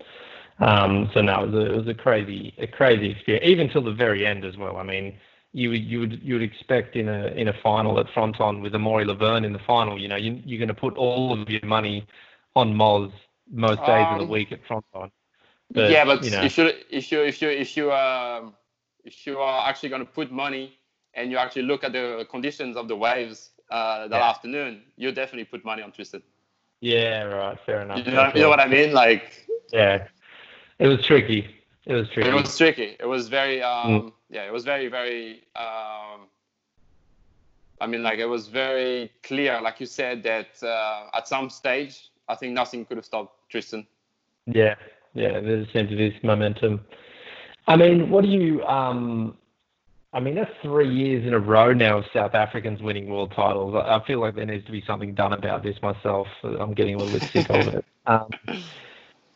Um, 0.61 1.11
so 1.13 1.21
no, 1.21 1.45
it 1.45 1.51
was, 1.51 1.55
a, 1.55 1.73
it 1.73 1.77
was 1.77 1.89
a 1.89 1.95
crazy, 1.95 2.55
a 2.59 2.67
crazy 2.67 3.11
experience, 3.11 3.47
even 3.47 3.69
till 3.71 3.83
the 3.83 3.93
very 3.93 4.27
end 4.27 4.45
as 4.45 4.57
well. 4.57 4.77
I 4.77 4.83
mean, 4.83 5.19
you 5.53 5.71
would 5.71 5.83
you 5.85 6.01
would 6.01 6.23
you 6.23 6.35
would 6.35 6.43
expect 6.43 6.97
in 6.97 7.09
a 7.09 7.27
in 7.29 7.49
a 7.49 7.53
final 7.63 7.99
at 8.01 8.07
Fronton 8.15 8.61
with 8.63 8.73
Amaury 8.73 9.05
Lavernhe 9.07 9.45
in 9.47 9.53
the 9.53 9.59
final, 9.67 10.01
you 10.01 10.09
know, 10.09 10.17
you, 10.17 10.41
you're 10.45 10.59
going 10.59 10.69
to 10.69 10.75
put 10.75 10.97
all 10.97 11.33
of 11.33 11.49
your 11.49 11.65
money 11.65 12.07
on 12.57 12.75
Moz 12.75 13.13
most 13.51 13.85
days 13.85 14.11
of 14.11 14.19
the 14.19 14.25
Um, 14.25 14.29
week 14.29 14.53
at 14.53 14.61
Fronton. 14.67 15.11
yeah, 15.75 16.05
but 16.05 16.23
you 16.23 16.31
know, 16.31 16.43
if 16.43 16.59
you 16.59 16.71
if 16.91 17.11
you 17.13 17.23
if 17.23 17.43
you 17.43 17.49
if 17.51 17.77
you 17.77 17.93
um, 17.93 18.55
if 19.05 19.27
you 19.27 19.39
are 19.39 19.69
actually 19.69 19.89
going 19.91 20.05
to 20.05 20.11
put 20.13 20.31
money 20.33 20.79
and 21.15 21.31
you 21.31 21.39
actually 21.39 21.63
look 21.63 21.85
at 21.85 21.93
the 21.93 22.27
conditions 22.31 22.77
of 22.77 22.89
the 22.89 22.97
waves 22.97 23.51
uh, 23.71 24.09
that 24.09 24.21
Yeah. 24.21 24.23
afternoon, 24.23 24.83
you 24.97 25.13
definitely 25.13 25.45
put 25.45 25.65
money 25.65 25.83
on 25.83 25.93
Tristan. 25.93 26.23
yeah, 26.81 27.23
right, 27.25 27.59
fair 27.67 27.83
enough. 27.83 28.03
You 28.05 28.13
know, 28.13 28.31
you 28.35 28.43
know 28.43 28.49
what 28.51 28.61
I 28.61 28.67
mean? 28.69 28.93
Like 28.93 29.49
Yeah, 29.73 30.07
it 30.79 30.89
was 30.89 31.05
tricky. 31.05 31.47
It 31.87 31.95
was 31.95 32.09
tricky. 32.11 32.29
it 32.29 32.35
was 32.35 32.57
tricky. 32.57 32.97
It 32.99 33.07
was 33.07 33.29
very 33.29 33.63
um, 33.63 33.91
Mm. 33.91 34.13
yeah, 34.31 34.45
it 34.47 34.53
was 34.53 34.65
very 34.65 34.89
very. 34.89 35.43
Um, 35.57 36.29
I 37.81 37.87
mean, 37.87 38.03
like 38.03 38.19
it 38.19 38.27
was 38.27 38.49
very 38.49 39.11
clear, 39.23 39.61
like 39.61 39.81
you 39.81 39.87
said, 39.87 40.23
that 40.23 40.63
uh, 40.63 41.09
at 41.17 41.29
some 41.29 41.51
stage, 41.51 42.11
I 42.29 42.35
think 42.35 42.53
nothing 42.55 42.85
could 42.87 42.97
have 42.97 43.05
stopped 43.05 43.51
Tristan. 43.51 43.87
Yeah, 44.47 44.77
yeah, 45.15 45.41
there's 45.41 45.69
a 45.69 45.73
sense 45.73 45.91
of 45.93 45.99
this 45.99 46.15
momentum. 46.23 46.81
I 47.67 47.77
mean, 47.77 48.11
what 48.11 48.25
do 48.25 48.31
you? 48.31 48.63
Um, 48.65 49.37
I 50.13 50.21
mean, 50.21 50.37
that's 50.37 50.53
three 50.63 50.89
years 50.95 51.27
in 51.27 51.35
a 51.35 51.39
row 51.39 51.73
now 51.73 51.99
of 51.99 52.05
South 52.13 52.35
Africans 52.35 52.81
winning 52.81 53.09
world 53.09 53.33
titles. 53.35 53.75
I 53.75 53.97
I 53.97 54.07
feel 54.07 54.21
like 54.21 54.37
there 54.37 54.47
needs 54.47 54.65
to 54.67 54.73
be 54.73 54.83
something 54.87 55.13
done 55.15 55.33
about 55.33 55.63
this 55.63 55.77
myself. 55.83 56.29
I'm 56.45 56.73
getting 56.73 56.95
a 56.95 56.99
little 56.99 57.19
bit 57.19 57.29
sick 57.31 57.51
of 57.51 57.75
it. 57.75 57.85
Um, 58.07 58.29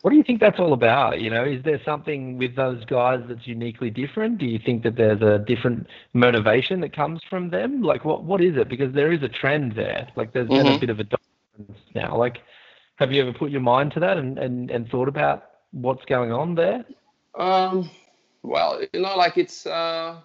what 0.01 0.11
do 0.11 0.17
you 0.17 0.23
think 0.23 0.39
that's 0.39 0.59
all 0.59 0.73
about? 0.73 1.19
You 1.21 1.29
know, 1.29 1.43
is 1.43 1.63
there 1.63 1.79
something 1.83 2.37
with 2.37 2.55
those 2.55 2.83
guys 2.85 3.21
that's 3.27 3.47
uniquely 3.47 3.89
different? 3.89 4.37
Do 4.37 4.45
you 4.45 4.59
think 4.63 4.83
that 4.83 4.95
there's 4.95 5.21
a 5.21 5.39
different 5.39 5.87
motivation 6.13 6.81
that 6.81 6.95
comes 6.95 7.21
from 7.29 7.49
them? 7.49 7.81
Like, 7.81 8.05
what 8.05 8.23
what 8.23 8.41
is 8.41 8.55
it? 8.57 8.69
Because 8.69 8.93
there 8.93 9.11
is 9.11 9.23
a 9.23 9.29
trend 9.29 9.73
there. 9.75 10.07
Like, 10.15 10.33
there's 10.33 10.51
been 10.51 10.69
a 10.69 10.73
Mhm. 10.73 10.79
bit 10.79 10.89
of 10.89 10.99
a 10.99 11.05
dominance 11.05 11.83
now. 11.95 12.17
Like, 12.17 12.37
have 12.97 13.11
you 13.11 13.21
ever 13.21 13.33
put 13.33 13.51
your 13.51 13.61
mind 13.61 13.91
to 13.93 13.99
that 14.01 14.17
and, 14.17 14.37
and, 14.37 14.71
and 14.71 14.89
thought 14.89 15.07
about 15.09 15.43
what's 15.71 16.05
going 16.05 16.31
on 16.31 16.55
there? 16.55 16.85
Um, 17.37 17.89
well, 18.43 18.81
you 18.81 18.93
know, 19.01 19.15
like 19.15 19.37
it's 19.37 19.65
uh, 19.65 20.21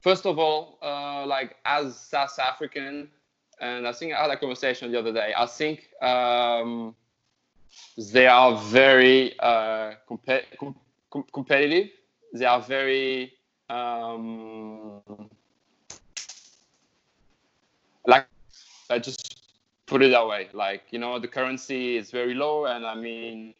first 0.00 0.26
of 0.26 0.38
all, 0.38 0.78
uh, 0.82 1.26
like 1.26 1.56
as 1.64 1.98
South 1.98 2.38
African, 2.38 3.10
and 3.60 3.86
I 3.86 3.92
think 3.92 4.12
I 4.14 4.22
had 4.22 4.30
a 4.30 4.36
conversation 4.36 4.90
the 4.92 4.98
other 4.98 5.12
day. 5.12 5.32
I 5.36 5.46
think 5.46 5.88
um, 6.02 6.94
they 8.12 8.26
are 8.26 8.56
very 8.56 9.38
uh, 9.38 9.92
com- 10.08 10.20
com- 10.58 11.24
competitive. 11.32 11.88
They 12.32 12.44
are 12.44 12.60
very 12.60 13.32
um, 13.68 15.02
like 18.06 18.28
I 18.90 18.98
just 18.98 19.36
put 19.86 20.02
it 20.02 20.10
that 20.10 20.26
way. 20.26 20.48
Like 20.52 20.84
you 20.90 20.98
know, 20.98 21.18
the 21.18 21.28
currency 21.28 21.96
is 21.96 22.10
very 22.10 22.34
low, 22.34 22.66
and 22.66 22.86
I 22.86 22.94
mean 22.94 23.54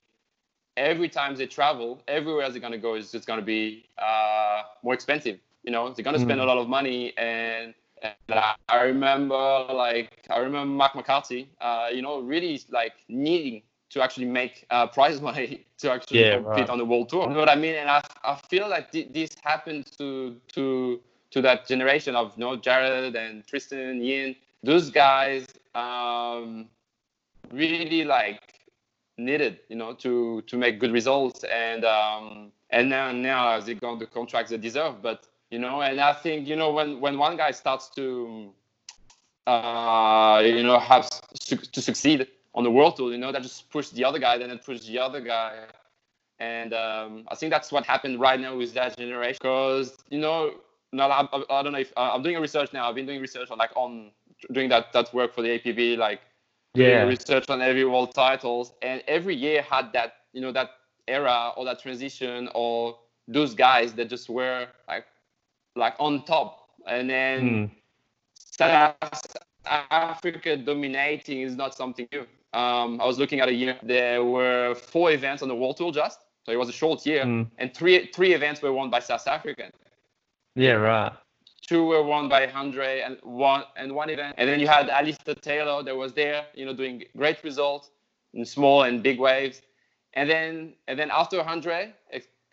every 0.77 1.09
time 1.09 1.35
they 1.37 1.47
travel, 1.47 2.03
everywhere 2.09 2.51
they're 2.51 2.61
gonna 2.61 2.79
go 2.79 2.95
is 2.95 3.11
just 3.13 3.27
gonna 3.27 3.43
be 3.43 3.89
uh, 3.99 4.63
more 4.83 4.95
expensive. 4.95 5.39
You 5.65 5.73
know, 5.73 5.93
they're 5.93 6.05
gonna 6.05 6.19
spend 6.19 6.41
Mm. 6.41 6.41
a 6.41 6.45
lot 6.45 6.59
of 6.59 6.69
money, 6.69 7.17
and, 7.19 7.75
and 8.03 8.39
I- 8.39 8.57
I 8.69 8.83
remember 8.85 9.35
like 9.73 10.27
I 10.31 10.39
remember 10.39 10.73
Mark 10.73 10.95
McCarthy, 10.95 11.51
uh, 11.61 11.89
you 11.93 12.03
know, 12.03 12.21
really 12.21 12.61
like 12.71 12.95
needing 13.09 13.63
to 13.91 14.03
actually 14.03 14.27
make 14.27 14.67
uh, 14.71 14.87
prize 14.87 15.21
money 15.31 15.67
to 15.79 15.91
actually 15.93 16.25
Yeah, 16.25 16.27
compete 16.27 16.69
right. 16.69 16.71
on 16.71 16.79
the 16.79 16.85
world 16.85 17.09
tour. 17.09 17.25
You 17.29 17.35
know 17.35 17.41
what 17.41 17.51
I 17.51 17.57
mean? 17.57 17.75
And 17.75 17.89
I, 17.91 18.01
I 18.25 18.35
feel 18.37 18.69
like 18.69 18.91
thi- 18.93 19.09
this 19.13 19.31
happened 19.43 19.87
to 19.99 20.37
to 20.55 21.01
to 21.31 21.41
that 21.43 21.67
generation 21.67 22.15
of 22.17 22.33
you 22.37 22.45
know 22.45 22.57
Jared 22.57 23.15
and 23.17 23.47
Tristan, 23.47 24.03
Ian, 24.03 24.37
those 24.63 24.91
guys. 24.91 25.47
Um, 25.75 26.69
really 27.53 28.05
like 28.05 28.61
needed, 29.19 29.61
you 29.69 29.77
know, 29.77 29.93
to 29.95 30.43
to 30.43 30.57
make 30.57 30.79
good 30.81 30.93
results 30.93 31.45
and 31.45 31.85
um 31.85 32.53
and 32.71 32.89
now 32.89 33.13
now 33.13 33.61
they 33.61 33.75
got 33.75 33.99
the 33.99 34.07
contracts 34.07 34.51
they 34.51 34.59
deserve. 34.59 35.03
But 35.03 35.27
you 35.51 35.59
know, 35.59 35.81
and 35.83 36.01
I 36.01 36.13
think 36.13 36.49
you 36.49 36.57
know 36.57 36.73
when 36.73 37.01
when 37.01 37.19
one 37.19 37.37
guy 37.37 37.53
starts 37.53 37.89
to 37.97 38.53
uh 39.47 40.43
you 40.45 40.63
know 40.63 40.79
have 40.79 41.07
su- 41.35 41.57
to 41.57 41.81
succeed 41.83 42.29
on 42.57 42.65
the 42.65 42.71
world 42.71 42.97
tour, 42.97 43.13
you 43.13 43.19
know, 43.19 43.31
that 43.33 43.43
just 43.43 43.71
pushed 43.71 43.95
the 43.95 44.05
other 44.05 44.19
guy, 44.19 44.39
then 44.39 44.51
it 44.51 44.65
pushed 44.65 44.87
the 44.87 44.99
other 44.99 45.21
guy. 45.21 45.67
And 46.41 46.73
um, 46.75 47.25
I 47.29 47.35
think 47.35 47.53
that's 47.53 47.71
what 47.71 47.85
happened 47.87 48.19
right 48.21 48.41
now 48.41 48.57
with 48.57 48.75
that 48.75 48.97
generation. 48.97 49.39
Because 49.41 49.97
you 50.11 50.19
know, 50.19 50.55
no, 50.93 51.05
I, 51.05 51.27
I, 51.51 51.63
don't 51.63 51.73
know 51.73 51.79
if 51.79 51.93
uh, 51.97 52.11
I'm 52.15 52.23
doing 52.23 52.37
a 52.37 52.41
research 52.41 52.73
now. 52.73 52.89
I've 52.89 52.95
been 52.95 53.07
doing 53.07 53.21
research 53.21 53.51
on 53.51 53.59
like 53.59 53.71
on 53.77 54.11
doing 54.53 54.69
that 54.71 54.93
that 54.93 55.13
work 55.15 55.35
for 55.35 55.43
the 55.43 55.59
APB, 55.59 55.97
like 55.99 56.21
Yeah. 56.75 57.05
research 57.05 57.49
on 57.49 57.63
every 57.63 57.85
world 57.85 58.15
titles, 58.15 58.73
and 58.83 59.03
every 59.07 59.35
year 59.35 59.63
had 59.63 59.93
that 59.93 60.15
you 60.33 60.41
know 60.41 60.53
that 60.53 60.71
era 61.09 61.53
or 61.57 61.65
that 61.67 61.81
transition 61.81 62.49
or 62.55 62.99
those 63.29 63.55
guys 63.55 63.93
that 63.95 64.09
just 64.09 64.29
were 64.29 64.67
like 64.89 65.07
like 65.75 65.95
on 65.99 66.25
top, 66.25 66.69
and 66.87 67.09
then 67.09 67.61
Mm. 67.67 67.71
South 68.35 68.97
Africa 69.67 70.57
dominating 70.57 71.43
is 71.43 71.57
not 71.57 71.75
something 71.75 72.09
new. 72.13 72.27
Um, 72.53 73.01
I 73.01 73.07
was 73.07 73.19
looking 73.19 73.41
at 73.41 73.49
a 73.49 73.53
year. 73.55 73.77
There 73.83 74.25
were 74.25 74.75
four 74.75 75.11
events 75.13 75.43
on 75.43 75.49
the 75.49 75.55
World 75.55 75.77
Tour 75.77 75.93
just, 75.93 76.21
so 76.45 76.53
it 76.53 76.57
was 76.57 76.69
a 76.69 76.73
short 76.73 77.05
year, 77.07 77.25
Mm. 77.25 77.51
and 77.59 77.75
three 77.75 78.07
three 78.15 78.33
events 78.35 78.63
were 78.63 78.73
won 78.73 78.89
by 78.91 79.01
South 79.01 79.27
African. 79.27 79.71
Yeah, 80.55 80.73
right. 80.73 81.13
Two 81.69 81.85
were 81.85 82.03
won 82.03 82.29
by 82.29 82.47
Andre, 82.53 83.01
and 83.01 83.19
one 83.23 83.65
and 83.77 83.93
one 83.95 84.09
event, 84.11 84.37
and 84.39 84.49
then 84.49 84.61
you 84.61 84.69
had 84.69 84.89
Alistair 84.89 85.35
Taylor 85.35 85.83
that 85.83 85.95
was 85.97 86.13
there, 86.15 86.47
you 86.55 86.65
know, 86.65 86.73
doing 86.73 87.05
great 87.17 87.43
results 87.43 87.91
in 88.35 88.45
small 88.45 88.85
and 88.85 89.03
big 89.03 89.19
waves, 89.19 89.63
and 90.15 90.31
then 90.31 90.75
and 90.89 90.99
then 90.99 91.11
after 91.11 91.41
Andre, 91.43 91.93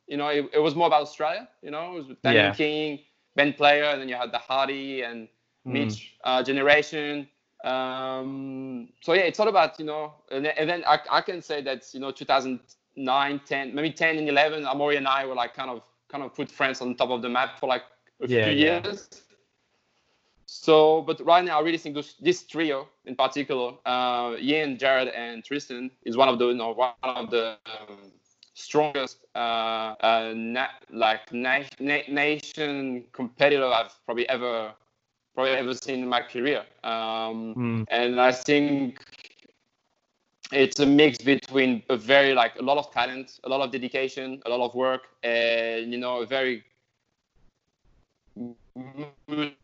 you 0.08 0.18
know, 0.18 0.28
it, 0.28 0.50
it 0.54 0.60
was 0.60 0.76
more 0.76 0.88
about 0.88 1.04
Australia, 1.04 1.48
you 1.62 1.72
know, 1.72 1.92
it 1.92 1.96
was 1.96 2.06
Damian 2.24 2.46
Yeah. 2.46 2.54
King, 2.54 3.00
Ben 3.36 3.54
Player, 3.54 3.86
and 3.86 4.02
then 4.02 4.10
you 4.10 4.16
had 4.16 4.32
the 4.32 4.40
Hardy 4.40 5.04
and 5.04 5.28
Mm. 5.66 5.72
Mitch 5.72 6.18
uh, 6.26 6.44
generation. 6.44 7.26
Um, 7.64 8.90
so 9.02 9.14
yeah, 9.14 9.22
it's 9.22 9.40
all 9.40 9.48
about 9.48 9.80
you 9.80 9.86
know, 9.86 10.14
and 10.32 10.46
then, 10.46 10.54
and 10.58 10.70
then 10.70 10.84
I, 10.86 11.00
I 11.10 11.22
can 11.22 11.42
say 11.42 11.62
that 11.62 11.86
you 11.94 12.00
know 12.00 12.12
2009, 12.12 13.42
10, 13.46 13.76
maybe 13.76 13.92
10 13.92 14.18
and 14.18 14.30
11, 14.30 14.64
Amaury 14.64 14.98
and 14.98 15.08
I 15.08 15.26
were 15.26 15.36
like 15.36 15.54
kind 15.54 15.70
of 15.70 15.82
kind 16.10 16.24
of 16.24 16.34
put 16.34 16.52
France 16.52 16.82
on 16.82 16.96
top 16.96 17.10
of 17.10 17.22
the 17.22 17.30
map 17.30 17.60
for 17.60 17.68
like 17.68 17.84
a 18.22 18.28
Yeah, 18.28 18.50
few 18.50 18.52
yeah. 18.52 18.82
years. 18.84 19.10
So, 20.46 21.02
but 21.02 21.20
right 21.26 21.44
now, 21.44 21.60
I 21.60 21.62
really 21.64 21.78
think 21.78 21.96
those, 21.96 22.16
this 22.20 22.44
trio 22.44 22.88
in 23.06 23.16
particular, 23.16 23.74
uh, 23.86 24.36
Ian, 24.40 24.78
Jared, 24.78 25.10
and 25.10 25.44
Tristan, 25.44 25.92
is 26.04 26.18
one 26.18 26.30
of 26.30 26.40
the 26.40 26.48
you 26.50 26.56
know 26.56 26.74
one 26.74 26.94
of 27.02 27.30
the 27.30 27.58
um, 27.66 28.12
strongest 28.54 29.26
uh, 29.36 29.96
uh, 30.02 30.34
na- 30.36 30.76
like 30.92 31.32
na- 31.32 31.64
na- 31.80 32.08
nation 32.10 33.06
competitor 33.14 33.66
I've 33.66 33.94
probably 34.06 34.28
ever 34.30 34.74
probably 35.34 35.54
ever 35.54 35.74
seen 35.74 36.04
in 36.04 36.08
my 36.08 36.22
career. 36.22 36.64
Um, 36.84 37.56
Mm. 37.56 37.86
and 37.90 38.22
I 38.22 38.32
think 38.32 39.00
it's 40.52 40.80
a 40.80 40.86
mix 40.86 41.18
between 41.18 41.84
a 41.90 41.98
very 41.98 42.34
like 42.34 42.56
a 42.60 42.62
lot 42.62 42.78
of 42.78 42.92
talent, 42.92 43.40
a 43.44 43.50
lot 43.50 43.62
of 43.62 43.72
dedication, 43.72 44.42
a 44.46 44.50
lot 44.50 44.64
of 44.64 44.76
work, 44.76 45.02
and 45.24 45.92
you 45.92 45.98
know 45.98 46.22
a 46.22 46.26
very 46.26 46.64
mutual 49.28 49.56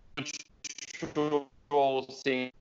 thing. 2.24 2.52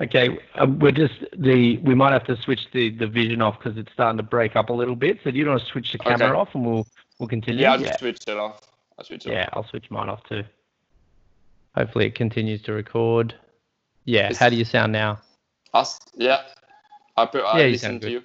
Okay, 0.00 0.38
um, 0.54 0.78
we're 0.78 0.92
just 0.92 1.12
the 1.36 1.76
we 1.78 1.94
might 1.94 2.12
have 2.12 2.24
to 2.24 2.36
switch 2.42 2.60
the, 2.72 2.90
the 2.90 3.06
vision 3.06 3.42
off 3.42 3.58
because 3.58 3.76
it's 3.76 3.92
starting 3.92 4.16
to 4.16 4.22
break 4.22 4.56
up 4.56 4.70
a 4.70 4.72
little 4.72 4.96
bit. 4.96 5.18
So 5.22 5.30
do 5.30 5.38
you 5.38 5.46
want 5.46 5.60
to 5.60 5.66
switch 5.66 5.92
the 5.92 5.98
camera 5.98 6.28
Okay. 6.28 6.40
off 6.40 6.48
and 6.54 6.64
we'll 6.64 6.86
we'll 7.18 7.28
continue? 7.28 7.60
Yeah, 7.60 7.72
I'll 7.72 7.78
just 7.78 7.98
switch 7.98 8.18
it 8.26 8.38
off. 8.38 8.62
I'll 9.00 9.06
switch 9.06 9.24
it 9.26 9.32
Yeah, 9.32 9.44
off. 9.44 9.50
I'll 9.54 9.64
switch 9.64 9.90
mine 9.90 10.10
off 10.10 10.22
too. 10.24 10.44
Hopefully 11.74 12.04
it 12.06 12.14
continues 12.14 12.60
to 12.62 12.72
record. 12.74 13.34
Yeah, 14.04 14.24
It's- 14.24 14.36
how 14.38 14.50
do 14.50 14.56
you 14.56 14.64
sound 14.66 14.92
now? 14.92 15.20
Us, 15.72 15.98
yeah. 16.16 16.42
I 17.16 17.24
put, 17.24 17.42
I 17.42 17.60
Yeah, 17.60 17.64
you 17.66 17.72
listen 17.72 17.90
sound 17.92 18.00
to 18.02 18.06
good. 18.08 18.12
you. 18.12 18.22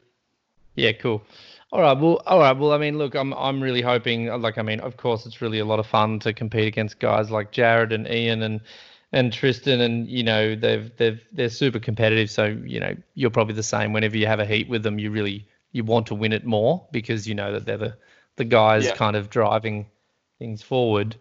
Yeah, 0.75 0.91
cool. 0.93 1.23
All 1.71 1.79
right, 1.81 1.97
well, 1.97 2.21
all 2.25 2.39
right, 2.39 2.51
well, 2.57 2.73
I 2.73 2.77
mean, 2.77 2.97
look, 2.97 3.15
I'm 3.15 3.33
I'm 3.33 3.61
really 3.61 3.81
hoping, 3.81 4.27
like, 4.41 4.57
I 4.57 4.61
mean, 4.63 4.81
of 4.81 4.97
course, 4.97 5.25
it's 5.25 5.41
really 5.41 5.59
a 5.59 5.65
lot 5.65 5.79
of 5.79 5.87
fun 5.87 6.19
to 6.19 6.33
compete 6.33 6.67
against 6.67 6.99
guys 6.99 7.31
like 7.31 7.51
Jared 7.51 7.93
and 7.93 8.05
Ian 8.07 8.41
and 8.43 8.59
and 9.13 9.31
Tristan, 9.31 9.79
and 9.81 10.07
you 10.09 10.23
know, 10.23 10.55
they've 10.55 10.91
they've 10.97 11.21
they're 11.31 11.49
super 11.49 11.79
competitive. 11.79 12.29
So 12.29 12.45
you 12.45 12.79
know, 12.81 12.95
you're 13.13 13.29
probably 13.29 13.55
the 13.55 13.63
same. 13.63 13.93
Whenever 13.93 14.17
you 14.17 14.27
have 14.27 14.39
a 14.41 14.45
heat 14.45 14.67
with 14.67 14.83
them, 14.83 14.99
you 14.99 15.09
really 15.11 15.47
you 15.71 15.83
want 15.85 16.07
to 16.07 16.15
win 16.15 16.33
it 16.33 16.45
more 16.45 16.85
because 16.91 17.25
you 17.27 17.35
know 17.35 17.53
that 17.53 17.65
they're 17.65 17.77
the 17.77 17.95
the 18.35 18.45
guys 18.45 18.85
Yeah. 18.85 18.95
kind 18.95 19.15
of 19.15 19.29
driving 19.29 19.85
things 20.39 20.61
forward. 20.61 21.15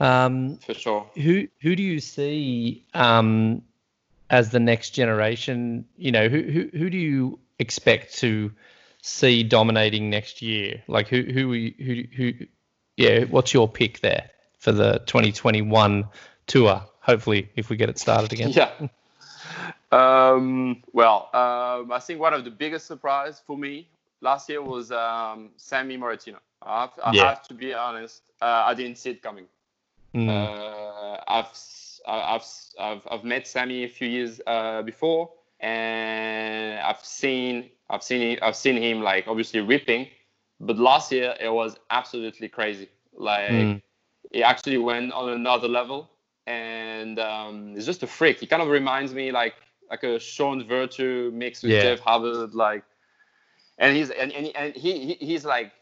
Um, 0.00 0.56
For 0.58 0.74
sure. 0.74 1.06
who 1.14 1.48
who 1.60 1.76
do 1.76 1.82
you 1.82 2.00
see 2.00 2.84
um, 2.94 3.62
as 4.30 4.50
the 4.50 4.60
next 4.60 4.90
generation? 4.90 5.86
You 5.96 6.12
know, 6.12 6.28
who 6.28 6.42
who 6.42 6.70
who 6.76 6.90
do 6.90 6.98
you 6.98 7.38
expect 7.58 8.18
to 8.18 8.52
see 9.02 9.42
dominating 9.42 10.10
next 10.10 10.42
year? 10.42 10.82
Like 10.88 11.08
who 11.08 11.22
who 11.22 11.52
who 11.52 12.04
who? 12.16 12.32
Yeah, 12.96 13.24
what's 13.24 13.54
your 13.54 13.68
pick 13.68 14.00
there 14.00 14.30
for 14.58 14.72
the 14.72 14.98
2021 15.06 16.08
tour? 16.46 16.82
Hopefully, 17.00 17.50
if 17.56 17.70
we 17.70 17.76
get 17.76 17.88
it 17.88 17.98
started 17.98 18.32
again. 18.32 18.52
Yeah. 18.56 18.88
Um, 19.90 20.82
well, 20.92 21.28
um, 21.34 21.92
I 21.92 21.98
think 22.00 22.18
one 22.20 22.32
of 22.32 22.44
the 22.44 22.50
biggest 22.50 22.86
surprise 22.86 23.42
for 23.46 23.58
me 23.58 23.88
last 24.22 24.48
year 24.48 24.62
was 24.62 24.90
um, 24.90 25.50
Sammy 25.56 25.98
Morretino. 25.98 26.38
I 26.62 26.82
have, 26.82 26.92
I 27.04 27.12
Yeah. 27.14 27.28
have 27.28 27.42
to 27.48 27.54
be 27.54 27.74
honest. 27.74 28.22
Uh, 28.40 28.64
I 28.66 28.74
didn't 28.74 28.96
see 28.98 29.10
it 29.10 29.22
coming. 29.22 29.46
Mm, 30.14 30.28
Uh, 30.28 31.18
I've, 31.28 31.50
I've, 32.06 32.44
I've, 32.80 33.02
I've 33.10 33.24
met 33.24 33.46
Sammy 33.46 33.84
a 33.84 33.88
few 33.88 34.08
years 34.08 34.40
uh, 34.46 34.82
before, 34.82 35.30
and 35.60 36.78
I've 36.80 37.04
seen, 37.04 37.70
I've 37.90 38.02
seen, 38.02 38.38
I've 38.42 38.56
seen 38.56 38.76
him 38.82 39.02
like 39.02 39.28
obviously 39.28 39.60
ripping, 39.60 40.08
but 40.60 40.78
last 40.78 41.12
year 41.12 41.34
it 41.40 41.52
was 41.52 41.76
absolutely 41.90 42.48
crazy. 42.48 42.88
Like 43.14 43.50
Mm. 43.52 43.82
he 44.32 44.42
actually 44.42 44.78
went 44.78 45.12
on 45.12 45.30
another 45.30 45.68
level, 45.68 46.10
and 46.46 47.18
um, 47.18 47.74
he's 47.74 47.86
just 47.86 48.02
a 48.02 48.06
freak. 48.06 48.40
He 48.40 48.46
kind 48.46 48.62
of 48.62 48.68
reminds 48.68 49.12
me 49.14 49.30
like 49.32 49.54
like 49.90 50.04
a 50.04 50.18
Sean 50.18 50.66
Virtue 50.66 51.30
mixed 51.34 51.62
with 51.64 51.72
Yeah. 51.72 51.82
Jeff 51.82 52.00
Hubbard, 52.00 52.54
like, 52.54 52.82
and 53.78 53.96
he's 53.96 54.10
and, 54.10 54.32
and, 54.32 54.50
and 54.56 54.74
he, 54.76 55.14
he 55.14 55.26
he's 55.26 55.44
like 55.44 55.72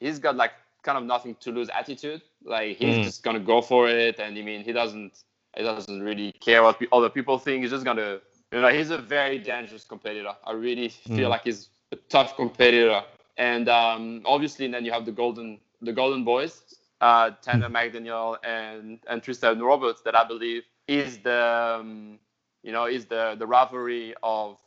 he's 0.00 0.18
got 0.18 0.36
like 0.36 0.52
kind 0.82 0.98
of 0.98 1.04
nothing 1.04 1.36
to 1.40 1.50
lose 1.50 1.68
attitude. 1.70 2.22
Like 2.44 2.76
he's 2.76 2.98
Mm. 2.98 3.02
just 3.02 3.22
gonna 3.22 3.40
go 3.40 3.60
for 3.62 3.88
it, 3.88 4.18
and 4.20 4.36
I 4.38 4.42
mean 4.42 4.62
he 4.64 4.72
doesn't 4.72 5.22
he 5.56 5.62
doesn't 5.62 5.96
really 6.02 6.32
care 6.32 6.62
what 6.62 6.80
other 6.92 7.08
people 7.10 7.38
think. 7.38 7.62
He's 7.62 7.70
just 7.70 7.84
gonna 7.84 8.18
you 8.52 8.60
know 8.60 8.68
he's 8.68 8.90
a 8.90 8.98
very 8.98 9.38
dangerous 9.38 9.84
competitor. 9.84 10.34
I 10.44 10.52
really 10.52 10.88
feel 10.88 11.28
Mm. 11.28 11.30
like 11.30 11.44
he's 11.44 11.68
a 11.92 11.96
tough 12.08 12.36
competitor, 12.36 13.02
and 13.36 13.68
um, 13.68 14.22
obviously 14.24 14.68
then 14.68 14.84
you 14.84 14.92
have 14.92 15.04
the 15.06 15.12
golden 15.12 15.60
the 15.80 15.92
golden 15.92 16.24
boys, 16.24 16.62
uh, 17.00 17.30
Tanner 17.42 17.68
McDaniel 17.68 18.36
and 18.44 19.00
and 19.08 19.22
Tristan 19.22 19.60
Roberts 19.60 20.02
that 20.02 20.14
I 20.16 20.24
believe 20.24 20.62
is 20.86 21.18
the 21.18 21.78
um, 21.80 22.18
you 22.62 22.72
know 22.72 22.86
is 22.86 23.06
the 23.06 23.36
the 23.38 23.46
rivalry 23.46 24.14
of 24.22 24.58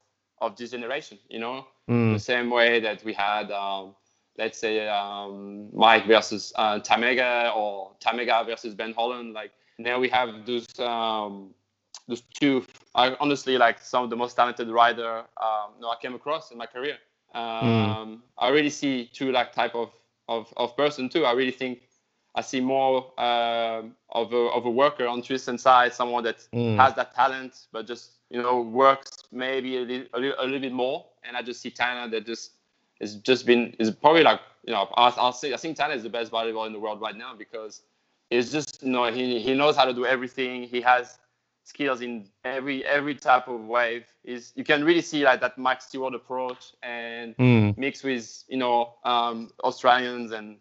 of 0.42 0.56
this 0.58 0.72
generation. 0.72 1.20
You 1.30 1.40
know 1.40 1.66
mm, 1.90 2.14
the 2.14 2.20
same 2.20 2.50
way 2.50 2.80
that 2.80 3.04
we 3.04 3.14
had, 3.14 3.52
um, 3.52 3.96
let's 4.38 4.58
say, 4.58 4.88
um, 4.88 5.70
Mike 5.74 6.06
versus 6.08 6.54
uh, 6.56 6.80
Tamega 6.80 7.56
or 7.56 7.92
Tamega 8.00 8.46
versus 8.46 8.74
Ben 8.76 8.94
Holland. 8.94 9.34
Like 9.34 9.52
now 9.78 10.00
we 10.00 10.10
have 10.10 10.46
those 10.46 10.68
um, 10.80 11.54
those 12.08 12.22
two. 12.22 12.66
I 12.96 13.16
honestly 13.20 13.58
like 13.58 13.80
some 13.82 14.04
of 14.04 14.10
the 14.10 14.16
most 14.16 14.36
talented 14.36 14.70
rider 14.70 15.20
um, 15.42 15.72
no, 15.80 15.90
I 15.90 15.96
came 16.02 16.16
across 16.16 16.52
in 16.52 16.58
my 16.58 16.66
career. 16.66 16.98
Um, 17.34 18.24
I 18.38 18.50
really 18.50 18.70
see 18.70 19.10
two 19.14 19.32
like 19.32 19.52
type 19.54 19.76
of, 19.76 19.92
of, 20.28 20.54
of 20.58 20.76
person 20.76 21.10
too. 21.10 21.26
I 21.26 21.34
really 21.34 21.52
think 21.52 21.82
I 22.36 22.42
see 22.42 22.60
more 22.62 23.20
um 23.20 23.96
of 24.10 24.34
a 24.34 24.38
of 24.58 24.66
a 24.66 24.70
worker 24.72 25.08
on 25.08 25.22
Tristan's 25.22 25.62
side, 25.62 25.94
someone 25.94 26.24
that 26.24 26.48
Mm. 26.54 26.78
has 26.78 26.94
that 26.96 27.14
talent, 27.16 27.68
but 27.72 27.88
just 27.88 28.20
you 28.30 28.42
know 28.42 28.62
works 28.62 29.10
maybe 29.32 29.78
a 29.78 29.82
little, 29.82 30.08
a 30.14 30.20
little, 30.20 30.36
a 30.40 30.44
little 30.46 30.60
bit 30.60 30.74
more. 30.74 31.06
And 31.28 31.36
I 31.38 31.42
just 31.42 31.62
see 31.62 31.72
Tanner 31.72 32.10
that 32.10 32.26
just 32.26 32.52
is 33.00 33.16
just 33.16 33.46
been 33.46 33.76
is 33.80 33.92
probably 33.92 34.24
like 34.24 34.40
you 34.66 34.74
know 34.74 34.88
I'll, 34.96 35.14
I'll 35.18 35.34
say 35.34 35.54
I 35.54 35.58
think 35.58 35.78
Tanner 35.78 35.94
is 35.94 36.04
the 36.04 36.10
best 36.10 36.32
bodyboarder 36.32 36.68
in 36.68 36.74
the 36.74 36.80
world 36.80 37.02
right 37.02 37.16
now 37.16 37.36
because 37.36 37.82
it's 38.30 38.52
just 38.52 38.82
you 38.84 38.92
know 38.92 39.12
he, 39.12 39.40
he 39.40 39.54
knows 39.54 39.76
how 39.76 39.86
to 39.86 39.94
do 39.94 40.06
everything. 40.06 40.64
He 40.64 40.82
has 40.82 41.20
skills 41.64 42.02
in 42.02 42.28
every 42.44 42.86
every 42.86 43.16
type 43.16 43.48
of 43.48 43.62
wave. 43.62 44.06
Is 44.24 44.54
you 44.56 44.64
can 44.64 44.84
really 44.84 45.02
see 45.02 45.24
like 45.24 45.42
that 45.42 45.58
Max 45.58 45.88
Stewart 45.88 46.14
approach 46.14 46.74
and 46.82 47.36
mm, 47.38 47.78
mixed 47.78 48.04
with 48.04 48.44
you 48.48 48.58
know 48.58 48.96
um, 49.04 49.52
Australians 49.64 50.32
and 50.32 50.58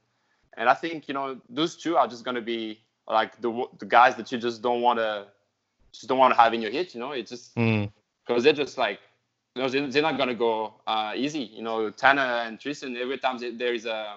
and 0.57 0.69
I 0.69 0.75
think 0.75 1.09
you 1.09 1.15
know 1.15 1.41
those 1.49 1.77
two 1.77 1.97
are 1.97 2.07
just 2.07 2.25
gonna 2.25 2.41
be 2.41 2.81
like 3.09 3.41
the 3.41 3.67
the 3.79 3.87
guys 3.87 4.17
that 4.17 4.31
you 4.33 4.39
just 4.39 4.63
don't 4.63 4.83
want 4.83 4.99
to 4.99 5.27
just 5.93 6.09
don't 6.09 6.19
want 6.19 6.35
to 6.35 6.41
have 6.41 6.55
in 6.55 6.63
your 6.63 6.71
hit. 6.71 6.95
You 6.95 7.01
know, 7.01 7.13
it's 7.13 7.31
just 7.31 7.55
mm, 7.55 7.91
because 8.27 8.45
they're 8.45 8.53
just 8.53 8.79
like 8.79 9.01
know 9.61 9.69
they're, 9.69 10.03
not 10.03 10.17
gonna 10.17 10.35
go 10.35 10.75
uh, 10.87 11.13
easy. 11.15 11.41
You 11.41 11.63
know, 11.63 11.91
Tanner 11.91 12.23
and 12.23 12.59
Tristan 12.59 12.97
every 12.97 13.19
time 13.19 13.39
they, 13.39 13.51
there 13.51 13.75
is 13.75 13.87
a 13.87 14.17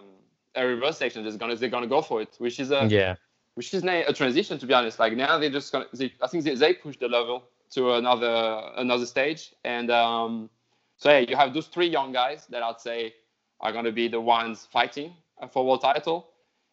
a 0.55 0.65
reverse 0.65 0.97
section, 0.97 1.23
they're 1.23 1.37
gonna 1.37 1.55
they're 1.55 1.69
gonna 1.69 1.87
go 1.87 2.01
for 2.01 2.21
it, 2.21 2.35
which 2.37 2.59
is 2.59 2.71
a 2.71 2.87
yeah. 2.87 3.15
which 3.55 3.73
is 3.73 3.83
a 3.83 4.13
transition 4.13 4.57
to 4.57 4.65
be 4.65 4.73
honest. 4.73 4.99
Like 4.99 5.15
now 5.15 5.37
they're 5.37 5.49
just 5.49 5.71
gonna 5.71 5.85
they, 5.93 6.13
I 6.21 6.27
think 6.27 6.43
they, 6.43 6.55
they 6.55 6.73
push 6.73 6.97
the 6.97 7.07
level 7.07 7.43
to 7.71 7.93
another 7.93 8.71
another 8.77 9.05
stage, 9.05 9.53
and 9.63 9.91
um, 9.91 10.49
so 10.97 11.09
yeah, 11.11 11.19
you 11.19 11.35
have 11.35 11.53
those 11.53 11.67
three 11.67 11.87
young 11.87 12.11
guys 12.13 12.47
that 12.47 12.63
I'd 12.63 12.79
say 12.79 13.13
are 13.59 13.71
gonna 13.71 13.91
be 13.91 14.07
the 14.07 14.21
ones 14.21 14.67
fighting 14.71 15.13
for 15.51 15.65
world 15.65 15.81
title. 15.81 16.29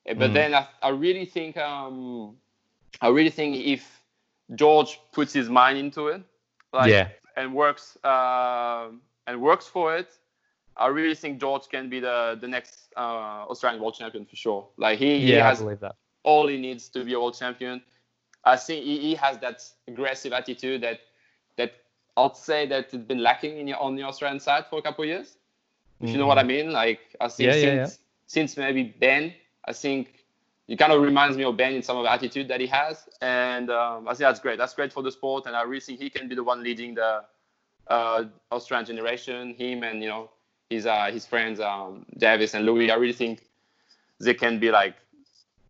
Uh, 0.08 0.14
But 0.14 0.30
Mm. 0.30 0.34
then 0.34 0.54
I, 0.54 0.68
I 0.82 0.88
really 0.90 1.26
think 1.26 1.56
um, 1.56 2.36
I 3.00 3.08
really 3.08 3.30
think 3.30 3.56
if 3.56 4.02
George 4.54 5.00
puts 5.12 5.32
his 5.32 5.48
mind 5.48 5.78
into 5.78 6.08
it, 6.08 6.22
like 6.72 6.90
yeah. 6.90 7.08
And 7.36 7.54
works 7.54 7.96
um 8.04 9.00
and 9.26 9.40
works 9.40 9.66
for 9.66 9.96
it, 9.96 10.08
I 10.76 10.86
really 10.88 11.14
think 11.14 11.40
George 11.40 11.68
can 11.68 11.88
be 11.88 12.00
the 12.00 12.38
the 12.40 12.48
next 12.48 12.92
uh, 12.96 13.44
Australian 13.50 13.82
world 13.82 13.94
champion 13.94 14.24
for 14.24 14.36
sure. 14.36 14.68
Like 14.76 14.98
he, 14.98 15.20
he 15.20 15.34
Yeah, 15.34 15.48
I 15.48 15.50
has 15.50 15.64
believe 15.64 15.80
that. 15.80 15.96
all 16.24 16.48
he 16.48 16.58
needs 16.58 16.88
to 16.90 17.04
be 17.04 17.14
a 17.14 17.20
world 17.20 17.36
champion. 17.38 17.82
I 18.44 18.56
think 18.56 18.84
he, 18.84 18.98
he 18.98 19.14
has 19.14 19.38
that 19.38 19.62
aggressive 19.88 20.32
attitude 20.32 20.82
that 20.82 21.00
that 21.56 21.72
I'd 22.16 22.36
say 22.36 22.66
that 22.66 22.92
it's 22.92 23.06
been 23.06 23.22
lacking 23.22 23.58
in 23.58 23.66
the, 23.66 23.78
on 23.78 23.96
the 23.96 24.02
Australian 24.02 24.40
side 24.40 24.66
for 24.68 24.78
a 24.78 24.82
couple 24.82 25.04
of 25.04 25.08
years. 25.08 25.36
If 26.02 26.12
you 26.14 26.18
know 26.20 26.26
what 26.26 26.38
I 26.38 26.42
mean, 26.44 26.72
like 26.72 27.00
I 27.20 27.28
think 27.28 27.52
Mm-hmm. 27.52 27.60
Yeah, 27.60 27.74
yeah, 27.74 27.90
since 27.90 27.98
since 28.26 28.56
maybe 28.56 28.84
Ben, 29.00 29.34
I 29.66 29.72
think 29.72 30.21
he 30.66 30.76
kind 30.76 30.92
of 30.92 31.02
reminds 31.02 31.36
me 31.36 31.44
of 31.44 31.56
Ben 31.56 31.74
in 31.74 31.82
some 31.82 31.96
of 31.96 32.04
the 32.04 32.12
attitude 32.12 32.48
that 32.48 32.60
he 32.60 32.66
has, 32.66 33.08
and 33.20 33.70
um, 33.70 34.06
I 34.06 34.12
think 34.12 34.20
that's 34.20 34.40
great. 34.40 34.58
That's 34.58 34.74
great 34.74 34.92
for 34.92 35.02
the 35.02 35.10
sport, 35.10 35.46
and 35.46 35.56
I 35.56 35.62
really 35.62 35.80
think 35.80 36.00
he 36.00 36.08
can 36.08 36.28
be 36.28 36.34
the 36.34 36.44
one 36.44 36.62
leading 36.62 36.94
the 36.94 37.24
uh, 37.88 38.24
Australian 38.50 38.86
generation. 38.86 39.54
Him 39.54 39.82
and 39.82 40.02
you 40.02 40.08
know 40.08 40.30
his 40.70 40.86
uh, 40.86 41.10
his 41.12 41.26
friends 41.26 41.60
um, 41.60 42.06
Davis 42.16 42.54
and 42.54 42.64
Louis. 42.64 42.90
I 42.90 42.94
really 42.94 43.12
think 43.12 43.44
they 44.20 44.34
can 44.34 44.58
be 44.58 44.70
like 44.70 44.94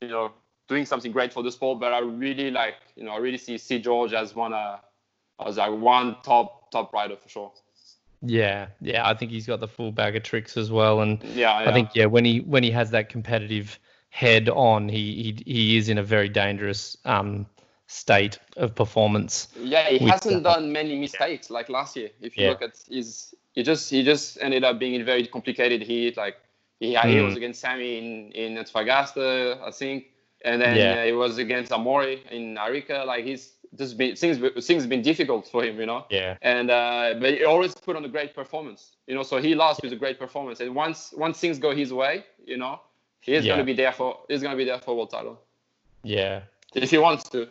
you 0.01 0.09
know 0.09 0.33
doing 0.69 0.85
something 0.85 1.11
great 1.11 1.33
for 1.33 1.43
the 1.43 1.51
sport. 1.51 1.81
But 1.81 1.93
I 1.93 2.01
really 2.01 2.51
like 2.51 2.77
you 2.95 3.05
know 3.05 3.13
I 3.13 3.19
really 3.19 3.39
see 3.39 3.57
see 3.59 3.81
George 3.81 4.13
as 4.13 4.35
one 4.35 4.53
uh, 4.53 4.77
as 5.45 5.57
like 5.57 5.73
one 5.73 6.17
top 6.23 6.71
top 6.71 6.93
rider 6.93 7.17
for 7.17 7.29
sure. 7.29 7.53
Yeah, 8.25 8.69
yeah. 8.81 9.09
I 9.09 9.15
think 9.15 9.33
he's 9.33 9.47
got 9.47 9.59
the 9.59 9.67
full 9.67 9.91
bag 9.91 10.15
of 10.15 10.23
tricks 10.23 10.57
as 10.57 10.71
well, 10.71 11.01
and 11.01 11.23
Yeah, 11.25 11.57
I 11.57 11.73
think 11.73 11.91
yeah, 11.95 12.07
when 12.07 12.25
he 12.25 12.41
when 12.41 12.63
he 12.63 12.71
has 12.71 12.91
that 12.91 13.09
competitive 13.09 13.79
head 14.13 14.49
on, 14.51 14.89
he 14.89 15.35
he, 15.47 15.53
he 15.53 15.77
is 15.79 15.89
in 15.89 15.99
a 15.99 16.03
very 16.03 16.29
dangerous 16.29 16.97
um, 17.05 17.47
state 17.87 18.39
of 18.57 18.75
performance. 18.75 19.49
Yeah, 19.59 19.89
he 19.89 19.99
hasn't 20.07 20.45
that. 20.45 20.55
done 20.61 20.71
many 20.71 20.99
mistakes 20.99 21.51
like 21.51 21.69
last 21.69 21.97
year. 21.97 22.11
If 22.21 22.37
you 22.37 22.45
Yeah. 22.45 22.51
look 22.51 22.63
at 22.63 22.75
his 22.89 23.35
he 23.55 23.63
just 23.63 23.91
he 23.91 24.05
just 24.05 24.39
ended 24.41 24.65
up 24.65 24.79
being 24.79 24.95
in 24.95 25.05
very 25.05 25.27
complicated 25.27 25.83
heat. 25.83 26.17
Like 26.17 26.37
he 26.79 26.89
he 26.89 26.95
Mm. 26.95 27.25
was 27.25 27.37
against 27.37 27.61
Sammy 27.61 27.99
in 27.99 28.33
in 28.33 28.57
Antofagasta, 28.59 29.59
I 29.67 29.71
think, 29.71 30.05
and 30.45 30.61
then 30.61 30.77
Yeah. 30.77 31.01
uh, 31.01 31.05
he 31.07 31.13
was 31.13 31.39
against 31.39 31.73
Amaury 31.73 32.21
in 32.31 32.59
Arica. 32.59 33.05
Like 33.07 33.25
he's 33.25 33.55
just 33.79 33.97
been 33.97 34.15
things 34.17 34.37
things 34.67 34.87
been 34.87 35.03
difficult 35.03 35.49
for 35.49 35.65
him, 35.65 35.81
you 35.81 35.87
know. 35.87 36.05
Yeah. 36.11 36.37
And 36.43 36.71
uh, 36.71 37.15
but 37.21 37.31
he 37.35 37.45
always 37.45 37.75
put 37.75 37.97
on 37.97 38.05
a 38.05 38.09
great 38.09 38.35
performance, 38.35 38.97
you 39.07 39.15
know. 39.15 39.23
So 39.23 39.41
he 39.41 39.55
lost 39.55 39.83
with 39.83 39.93
a 39.93 39.97
great 39.97 40.19
performance, 40.19 40.61
and 40.61 40.75
once 40.75 41.15
once 41.17 41.41
things 41.41 41.59
go 41.59 41.75
his 41.75 41.93
way, 41.93 42.25
you 42.45 42.59
know, 42.59 42.81
he's 43.23 43.45
Yeah. 43.45 43.55
gonna 43.55 43.65
be 43.65 43.73
there 43.73 43.93
for 43.93 44.19
he's 44.29 44.43
gonna 44.43 44.57
be 44.57 44.65
there 44.65 44.79
for 44.79 44.95
world 44.95 45.11
title 45.11 45.41
Yeah. 46.03 46.43
if 46.75 46.91
he 46.91 46.99
wants 46.99 47.29
to. 47.31 47.49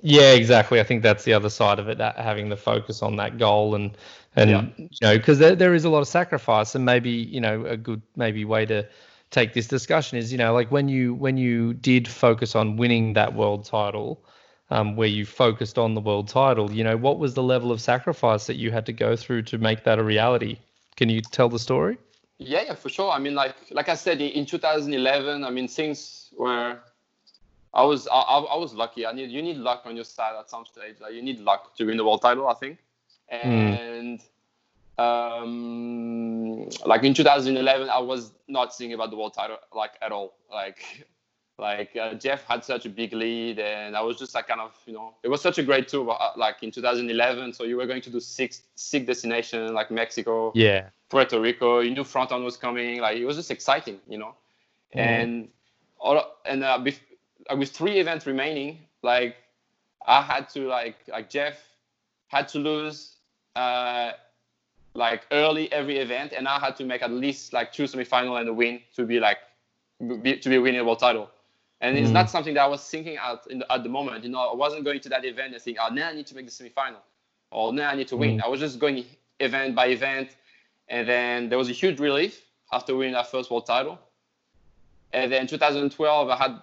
Yeah, 0.00 0.32
exactly. 0.32 0.80
I 0.80 0.84
think 0.84 1.02
that's 1.02 1.24
the 1.24 1.34
other 1.34 1.50
side 1.50 1.78
of 1.78 1.88
it, 1.88 1.98
that 1.98 2.16
having 2.16 2.48
the 2.48 2.56
focus 2.56 3.02
on 3.02 3.16
that 3.16 3.38
goal 3.38 3.74
and 3.74 3.96
and 4.34 4.50
Yeah. 4.50 4.64
you 4.78 4.88
know 5.02 5.16
because 5.16 5.38
there, 5.38 5.54
there 5.54 5.74
is 5.74 5.84
a 5.84 5.90
lot 5.90 6.00
of 6.00 6.08
sacrifice 6.08 6.74
and 6.74 6.84
maybe 6.84 7.10
you 7.10 7.40
know 7.40 7.66
a 7.66 7.76
good 7.76 8.00
maybe 8.16 8.44
way 8.44 8.64
to 8.66 8.86
take 9.30 9.52
this 9.54 9.66
discussion 9.66 10.18
is 10.18 10.30
you 10.32 10.38
know 10.38 10.52
like 10.54 10.70
when 10.70 10.88
you 10.88 11.14
when 11.14 11.36
you 11.36 11.74
did 11.74 12.08
focus 12.08 12.54
on 12.54 12.76
winning 12.76 13.12
that 13.14 13.34
world 13.34 13.64
title 13.64 14.24
um, 14.70 14.96
where 14.96 15.08
you 15.08 15.26
focused 15.26 15.78
on 15.78 15.94
the 15.94 16.00
world 16.00 16.28
title 16.28 16.70
you 16.70 16.84
know 16.84 16.96
what 16.96 17.18
was 17.18 17.34
the 17.34 17.42
level 17.42 17.70
of 17.72 17.80
sacrifice 17.80 18.46
that 18.46 18.56
you 18.56 18.70
had 18.70 18.86
to 18.86 18.92
go 18.92 19.16
through 19.16 19.42
to 19.42 19.58
make 19.58 19.84
that 19.84 19.98
a 19.98 20.02
reality 20.02 20.58
can 20.96 21.08
you 21.08 21.20
tell 21.20 21.48
the 21.48 21.58
story 21.58 21.96
Yeah, 22.46 22.62
yeah, 22.66 22.74
for 22.74 22.88
sure. 22.88 23.10
I 23.10 23.18
mean, 23.18 23.34
like 23.34 23.54
like 23.70 23.88
I 23.88 23.94
said 23.94 24.20
in 24.20 24.46
2011, 24.46 25.44
I 25.44 25.50
mean 25.50 25.68
things 25.68 26.30
were. 26.36 26.78
I 27.74 27.84
was 27.84 28.06
I, 28.08 28.20
I 28.20 28.56
was 28.56 28.74
lucky. 28.74 29.06
I 29.06 29.12
need 29.12 29.30
you 29.30 29.40
need 29.42 29.56
luck 29.56 29.82
on 29.86 29.96
your 29.96 30.04
side 30.04 30.34
at 30.38 30.50
some 30.50 30.66
stage. 30.66 30.96
Like 31.00 31.14
you 31.14 31.22
need 31.22 31.40
luck 31.40 31.74
to 31.76 31.86
win 31.86 31.96
the 31.96 32.04
world 32.04 32.20
title, 32.20 32.46
I 32.48 32.54
think. 32.54 32.78
And 33.30 34.20
um, 34.98 36.68
like 36.84 37.02
in 37.02 37.14
2011, 37.14 37.88
I 37.88 37.98
was 37.98 38.32
not 38.46 38.76
thinking 38.76 38.94
about 38.94 39.10
the 39.10 39.16
world 39.16 39.34
title 39.34 39.56
like 39.74 39.92
at 40.02 40.12
all. 40.12 40.34
Like 40.50 41.06
like 41.58 41.94
uh, 41.96 42.14
Jeff 42.14 42.44
had 42.44 42.64
such 42.64 42.86
a 42.86 42.88
big 42.88 43.12
lead, 43.12 43.58
and 43.58 43.96
I 43.96 44.00
was 44.00 44.18
just 44.18 44.34
like 44.34 44.48
kind 44.48 44.60
of 44.60 44.72
you 44.86 44.92
know 44.94 45.14
it 45.22 45.28
was 45.28 45.40
such 45.40 45.58
a 45.58 45.62
great 45.62 45.86
tour. 45.88 46.10
uh, 46.10 46.32
Like 46.36 46.62
in 46.62 46.70
2011, 46.70 47.52
so 47.52 47.64
you 47.64 47.76
were 47.76 47.86
going 47.86 48.02
to 48.02 48.10
do 48.10 48.20
six 48.20 48.62
six 48.74 49.06
destinations 49.06 49.70
like 49.72 49.90
Mexico. 49.90 50.52
yeah 50.54 50.88
Puerto 51.10 51.38
Rico. 51.40 51.80
You 51.80 51.90
knew 51.90 52.04
Fronton 52.04 52.42
was 52.42 52.56
coming. 52.56 53.00
Like 53.00 53.18
it 53.18 53.26
was 53.26 53.36
just 53.36 53.50
exciting, 53.50 54.00
you 54.08 54.18
know. 54.18 54.34
Mhm. 54.94 55.00
And 55.00 55.48
all 55.98 56.24
and 56.46 56.64
uh, 56.64 56.78
bef- 56.78 57.00
uh, 57.50 57.56
with 57.56 57.70
three 57.70 57.98
events 58.00 58.26
remaining, 58.26 58.78
like 59.02 59.36
I 60.06 60.22
had 60.22 60.48
to 60.50 60.66
like 60.68 60.96
like 61.08 61.28
Jeff 61.30 61.56
had 62.28 62.48
to 62.48 62.58
lose 62.58 63.16
uh, 63.56 64.12
like 64.94 65.26
early 65.30 65.70
every 65.70 65.98
event, 65.98 66.32
and 66.32 66.48
I 66.48 66.58
had 66.58 66.76
to 66.76 66.84
make 66.84 67.02
at 67.02 67.10
least 67.10 67.52
like 67.52 67.72
two 67.72 67.84
semifinal 67.84 68.40
and 68.40 68.48
a 68.48 68.52
win 68.54 68.80
to 68.96 69.04
be 69.04 69.20
like 69.20 69.38
be, 70.22 70.38
to 70.38 70.48
be 70.48 70.58
winning 70.58 70.80
a 70.80 70.84
world 70.84 70.98
title. 70.98 71.28
And 71.82 71.98
it's 71.98 72.10
Mhm. 72.10 72.12
not 72.20 72.30
something 72.30 72.54
that 72.54 72.62
I 72.62 72.68
was 72.68 72.82
thinking 72.88 73.16
at 73.16 73.44
in 73.50 73.58
the, 73.60 73.66
at 73.72 73.82
the 73.82 73.88
moment. 73.88 74.22
You 74.24 74.30
know, 74.30 74.40
I 74.52 74.54
wasn't 74.54 74.84
going 74.84 75.00
to 75.00 75.08
that 75.10 75.24
event 75.24 75.52
and 75.54 75.60
think, 75.62 75.78
oh, 75.80 75.92
now 75.92 76.08
I 76.10 76.14
need 76.14 76.28
to 76.28 76.34
make 76.36 76.46
the 76.46 76.52
semifinal, 76.52 77.02
or 77.50 77.72
now 77.72 77.90
I 77.90 77.96
need 77.96 78.08
to 78.08 78.16
win. 78.16 78.40
I 78.40 78.48
was 78.48 78.60
just 78.60 78.78
going 78.78 79.04
event 79.40 79.74
by 79.74 79.86
event, 79.88 80.28
and 80.88 81.08
then 81.08 81.48
there 81.48 81.58
was 81.58 81.68
a 81.68 81.72
huge 81.82 81.98
relief 81.98 82.34
after 82.72 82.94
winning 82.96 83.14
that 83.14 83.26
first 83.30 83.50
world 83.50 83.66
title. 83.66 83.98
And 85.12 85.30
then 85.32 85.46
2012, 85.46 86.30
I 86.30 86.36
had 86.36 86.62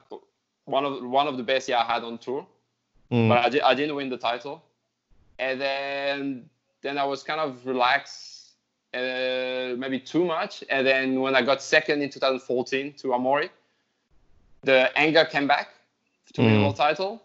one 0.66 0.86
of 0.86 1.04
one 1.04 1.28
of 1.28 1.36
the 1.38 1.44
best 1.44 1.68
year 1.68 1.78
I 1.78 1.84
had 1.94 2.04
on 2.04 2.18
tour, 2.18 2.46
Mm. 3.12 3.28
but 3.30 3.38
I, 3.46 3.50
di- 3.50 3.62
I 3.62 3.74
didn't 3.76 3.96
win 3.96 4.10
the 4.10 4.18
title. 4.18 4.64
And 5.38 5.60
then 5.60 6.50
then 6.82 6.98
I 6.98 7.04
was 7.04 7.24
kind 7.24 7.42
of 7.42 7.66
relaxed, 7.66 8.54
uh, 8.94 9.76
maybe 9.78 10.00
too 10.00 10.24
much. 10.24 10.64
And 10.70 10.88
then 10.88 11.20
when 11.20 11.36
I 11.36 11.42
got 11.42 11.62
second 11.62 12.02
in 12.02 12.10
2014 12.10 12.94
to 13.02 13.08
Amaury, 13.10 13.50
the 14.64 14.96
anger 14.98 15.26
came 15.26 15.48
back 15.48 15.70
to 16.34 16.44
win 16.44 16.54
the 16.54 16.60
Mm. 16.60 16.62
world 16.62 16.76
title. 16.76 17.22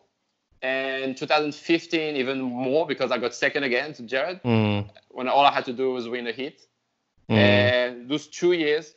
And 0.62 1.16
2015 1.16 2.16
even 2.16 2.40
more 2.40 2.86
because 2.86 3.10
I 3.10 3.18
got 3.18 3.34
second 3.34 3.64
again 3.64 3.92
to 3.94 4.02
Jared 4.02 4.40
Mm. 4.44 4.88
when 5.10 5.28
all 5.28 5.44
I 5.44 5.52
had 5.52 5.64
to 5.66 5.72
do 5.72 5.92
was 5.92 6.08
win 6.08 6.26
a 6.26 6.32
hit. 6.32 6.62
Mm. 7.30 7.36
And 7.36 8.08
those 8.08 8.26
two 8.28 8.52
years 8.52 8.94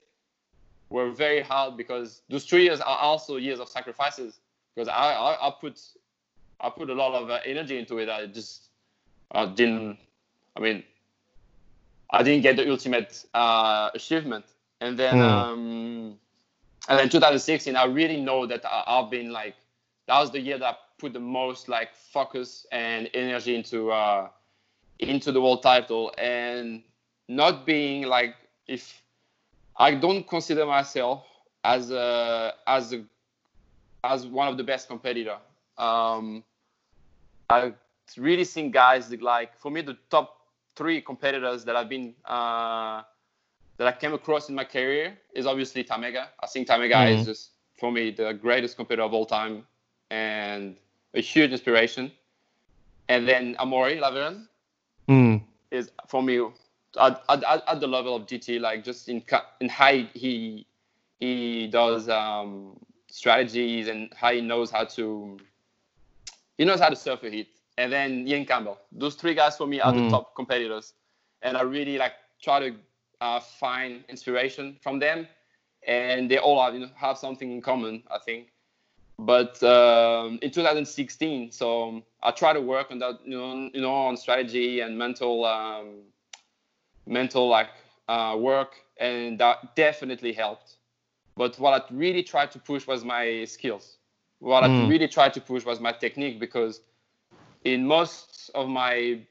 were 0.89 1.12
very 1.12 1.41
hard 1.41 1.78
because 1.78 2.21
those 2.30 2.45
two 2.45 2.60
years 2.60 2.80
are 2.82 2.97
also 2.97 3.38
years 3.38 3.60
of 3.60 3.69
sacrifices 3.69 4.39
because 4.76 4.88
I, 4.88 5.13
I, 5.13 5.47
I 5.47 5.52
put 5.60 5.80
I 6.60 6.69
put 6.69 6.89
a 6.89 6.93
lot 6.93 7.13
of 7.13 7.30
uh, 7.30 7.39
energy 7.45 7.78
into 7.78 7.97
it. 8.00 8.10
I 8.10 8.28
just 8.28 8.69
I 9.32 9.45
didn't. 9.45 9.97
I 10.56 10.60
mean, 10.60 10.84
I 12.10 12.23
didn't 12.23 12.43
get 12.43 12.56
the 12.58 12.69
ultimate 12.69 13.26
uh, 13.34 13.89
achievement. 13.93 14.45
And 14.80 14.97
then 14.97 15.19
Hmm. 15.19 15.21
um, 15.21 16.19
and 16.88 17.00
then 17.00 17.10
2016, 17.10 17.76
I 17.76 17.86
really 17.86 18.21
know 18.21 18.45
that 18.45 18.65
I, 18.65 18.84
I've 18.88 19.10
been 19.10 19.32
like 19.32 19.56
that 20.08 20.19
was 20.19 20.32
the 20.32 20.39
year 20.39 20.58
that 20.58 20.65
I 20.65 20.76
put 20.97 21.13
the 21.13 21.19
most 21.19 21.67
like 21.67 21.93
focus 21.93 22.65
and 22.71 23.10
energy 23.13 23.56
into 23.56 23.91
uh, 23.91 24.30
into 25.00 25.32
the 25.32 25.41
world 25.41 25.63
title 25.63 26.13
and 26.17 26.82
not 27.28 27.65
being 27.65 28.04
like 28.04 28.36
if 28.67 29.02
I 29.76 29.93
don't 29.93 30.28
consider 30.28 30.65
myself 30.65 31.26
as 31.63 31.91
a 31.91 32.54
as 32.65 32.93
a 32.93 33.04
as 34.04 34.26
one 34.26 34.47
of 34.47 34.58
the 34.58 34.63
best 34.63 34.88
competitor. 34.88 35.38
Um, 35.78 36.43
I 37.50 37.73
really 38.17 38.45
think 38.45 38.73
guys 38.73 39.10
that, 39.10 39.21
like 39.21 39.58
for 39.60 39.69
me 39.69 39.82
the 39.82 39.97
top 40.10 40.38
three 40.76 41.02
competitors 41.02 41.65
that 41.65 41.76
I've 41.76 41.89
been 41.89 42.13
uh, 42.26 43.04
that 43.77 43.87
I 43.87 43.91
came 43.93 44.13
across 44.13 44.49
in 44.49 44.55
my 44.55 44.63
career 44.65 45.17
is 45.33 45.45
obviously 45.45 45.83
Tamega. 45.83 46.27
I 46.39 46.47
think 46.47 46.67
Tamega 46.67 47.09
Mhm. 47.09 47.13
is 47.13 47.25
just 47.25 47.51
for 47.79 47.91
me 47.91 48.11
the 48.11 48.33
greatest 48.33 48.75
competitor 48.75 49.03
of 49.03 49.13
all 49.13 49.25
time 49.25 49.65
and 50.09 50.77
a 51.13 51.21
huge 51.21 51.51
inspiration. 51.51 52.11
And 53.09 53.27
then 53.27 53.55
Amaury 53.55 53.99
Lavernhe 53.99 54.47
Mm. 55.07 55.41
is 55.71 55.91
for 56.07 56.21
me 56.23 56.39
at, 56.99 57.23
at, 57.29 57.43
at 57.67 57.79
the 57.79 57.87
level 57.87 58.15
of 58.15 58.25
GT, 58.27 58.59
like 58.59 58.83
just 58.83 59.09
in 59.09 59.23
in 59.59 59.69
how 59.69 59.91
he 60.13 60.65
he 61.19 61.67
does 61.67 62.09
um, 62.09 62.77
strategies 63.07 63.87
and 63.87 64.13
how 64.15 64.31
he 64.31 64.41
knows 64.41 64.71
how 64.71 64.85
to 64.85 65.37
he 66.57 66.65
knows 66.65 66.79
how 66.79 66.89
to 66.89 66.95
surf 66.95 67.23
a 67.23 67.29
hit. 67.29 67.47
And 67.77 67.91
then 67.91 68.27
Ian 68.27 68.45
Campbell, 68.45 68.77
those 68.91 69.15
three 69.15 69.33
guys 69.35 69.57
for 69.57 69.67
me 69.67 69.79
are 69.79 69.93
Mm. 69.93 69.95
the 69.95 70.01
top 70.01 70.35
competitors, 70.35 70.93
and 71.41 71.57
I 71.57 71.61
really 71.61 71.97
like 71.97 72.13
try 72.41 72.59
to 72.59 72.75
uh, 73.21 73.39
find 73.39 74.03
inspiration 74.10 74.77
from 74.82 74.99
them, 74.99 75.27
and 75.88 76.30
they 76.30 76.38
all 76.38 76.62
have 76.63 76.73
you 76.73 76.82
know 76.82 76.89
have 76.95 77.17
something 77.17 77.51
in 77.51 77.62
common, 77.62 78.03
I 78.12 78.19
think. 78.19 78.47
But 79.19 79.62
um, 79.63 80.39
in 80.41 80.51
2016, 80.51 81.51
so 81.51 82.03
I 82.21 82.32
try 82.32 82.53
to 82.53 82.62
work 82.62 82.91
on 82.91 82.99
that, 82.99 83.19
you 83.25 83.38
know, 83.38 83.69
you 83.73 83.82
know, 83.82 83.93
on 83.93 84.17
strategy 84.17 84.80
and 84.82 84.97
mental, 84.97 85.45
um, 85.45 86.03
mental 87.06 87.47
like 87.47 87.69
uh, 88.08 88.36
work, 88.39 88.73
and 88.99 89.39
that 89.39 89.75
definitely 89.75 90.34
helped. 90.34 90.77
But 91.36 91.58
what 91.60 91.73
I 91.82 91.93
really 91.93 92.23
tried 92.23 92.51
to 92.51 92.60
push 92.60 92.88
was 92.88 93.03
my 93.03 93.45
skills. 93.45 93.97
What 94.39 94.63
I 94.63 94.69
Mm. 94.69 94.88
really 94.88 95.08
tried 95.08 95.34
to 95.34 95.41
push 95.41 95.65
was 95.65 95.80
my 95.80 95.91
technique 95.91 96.39
because 96.39 96.82
in 97.63 97.86
most 97.88 98.49
of 98.56 98.67
my 98.67 99.21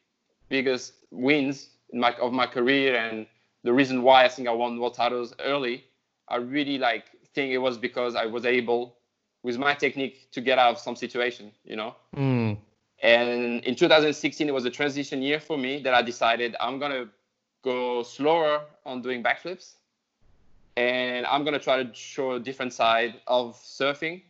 biggest 0.49 0.95
wins 1.11 1.71
in 1.91 2.01
my, 2.01 2.13
of 2.15 2.33
my 2.33 2.47
career 2.47 2.97
and 2.97 3.27
the 3.67 3.73
reason 3.73 4.03
why 4.03 4.25
I 4.25 4.29
think 4.29 4.47
I 4.47 4.53
won 4.53 4.79
world 4.79 4.95
titles 4.95 5.35
early, 5.41 5.85
I 6.29 6.37
really 6.37 6.79
like 6.79 7.05
think 7.35 7.53
it 7.53 7.59
was 7.59 7.77
because 7.77 8.15
I 8.15 8.25
was 8.25 8.47
able 8.47 8.97
with 9.43 9.59
my 9.59 9.75
technique 9.75 10.31
to 10.33 10.41
get 10.41 10.57
out 10.59 10.71
of 10.71 10.79
some 10.79 10.95
situation, 10.95 11.51
you 11.65 11.75
know. 11.75 11.97
Mm. 12.17 12.57
And 13.03 13.65
in 13.65 13.75
2016, 13.75 14.49
it 14.49 14.55
was 14.55 14.65
a 14.65 14.71
transition 14.71 15.21
year 15.21 15.41
for 15.41 15.59
me 15.59 15.83
that 15.83 15.95
I 15.95 16.01
decided 16.01 16.55
I'm 16.61 16.79
gonna 16.79 17.09
go 17.63 18.05
slower 18.05 18.63
on 18.85 19.03
doing 19.03 19.23
backflips, 19.23 19.75
and 20.77 21.27
I'm 21.27 21.45
gonna 21.45 21.59
try 21.59 21.83
to 21.83 21.93
show 21.93 22.33
a 22.33 22.41
different 22.41 22.73
side 22.73 23.21
of 23.27 23.57
surfing. 23.57 24.23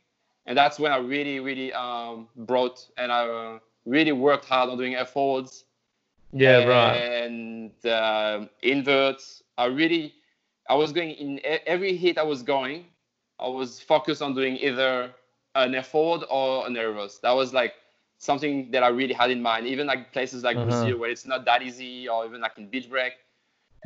And 0.47 0.57
that's 0.57 0.78
when 0.78 0.93
I 0.93 0.97
really, 0.97 1.41
really 1.41 1.74
um, 1.74 2.28
brought 2.37 2.87
and 2.97 3.12
I 3.12 3.28
uh, 3.28 3.59
really 3.84 4.12
worked 4.12 4.47
hard 4.47 4.70
on 4.70 4.78
doing 4.78 4.95
air 4.95 5.05
forwards 5.05 5.66
Yeah, 6.33 6.64
right. 6.64 6.97
and 6.97 7.72
uh, 7.87 8.47
inverts. 8.62 9.43
I 9.59 9.66
really, 9.66 10.14
I 10.68 10.74
was 10.74 10.93
going 10.93 11.11
in 11.11 11.41
every 11.66 11.97
hit 11.97 12.18
I 12.18 12.22
was 12.22 12.43
going, 12.43 12.87
I 13.39 13.49
was 13.49 13.81
focused 13.81 14.22
on 14.22 14.35
doing 14.35 14.57
either 14.57 15.11
an 15.55 15.74
air 15.74 15.83
forward 15.83 16.27
or 16.31 16.66
an 16.66 16.77
air 16.77 16.89
reverse. 16.89 17.18
That 17.18 17.33
was 17.33 17.55
like 17.55 17.74
something 18.18 18.70
that 18.70 18.83
I 18.83 18.89
really 18.89 19.14
had 19.14 19.31
in 19.31 19.41
mind. 19.41 19.66
Even 19.66 19.87
like 19.87 20.12
places 20.12 20.43
like 20.43 20.57
Uh-huh. 20.57 20.66
Brazil 20.66 20.99
where 20.99 21.11
it's 21.11 21.27
not 21.27 21.45
that 21.45 21.62
easy, 21.62 22.09
or 22.09 22.27
even 22.27 22.41
like 22.41 22.59
in 22.59 22.68
beach 22.68 22.89
break. 22.91 23.12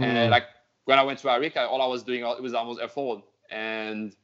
Mm. 0.01 0.05
And 0.05 0.31
like 0.31 0.45
when 0.87 0.99
I 0.99 1.03
went 1.03 1.19
to 1.21 1.29
Arica, 1.31 1.67
all 1.69 1.83
I 1.83 1.87
was 1.87 2.03
doing 2.03 2.23
was 2.43 2.55
almost 2.55 2.81
air 2.81 2.89
forward, 2.89 3.23
and 3.51 4.15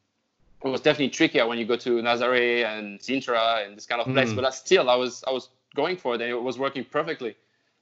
it 0.64 0.68
was 0.68 0.80
definitely 0.80 1.10
trickier 1.10 1.46
when 1.46 1.58
you 1.58 1.66
go 1.66 1.76
to 1.76 2.02
Nazare 2.02 2.64
and 2.64 2.98
Sintra 2.98 3.64
and 3.64 3.76
this 3.76 3.86
kind 3.86 4.00
of 4.00 4.06
place. 4.12 4.30
Mm. 4.30 4.36
But 4.36 4.44
I 4.46 4.50
still, 4.50 4.88
I 4.90 4.96
was 4.96 5.22
I 5.28 5.30
was 5.30 5.50
going 5.74 5.96
for 5.96 6.14
it, 6.14 6.20
and 6.22 6.30
it 6.30 6.42
was 6.42 6.58
working 6.58 6.84
perfectly. 6.84 7.36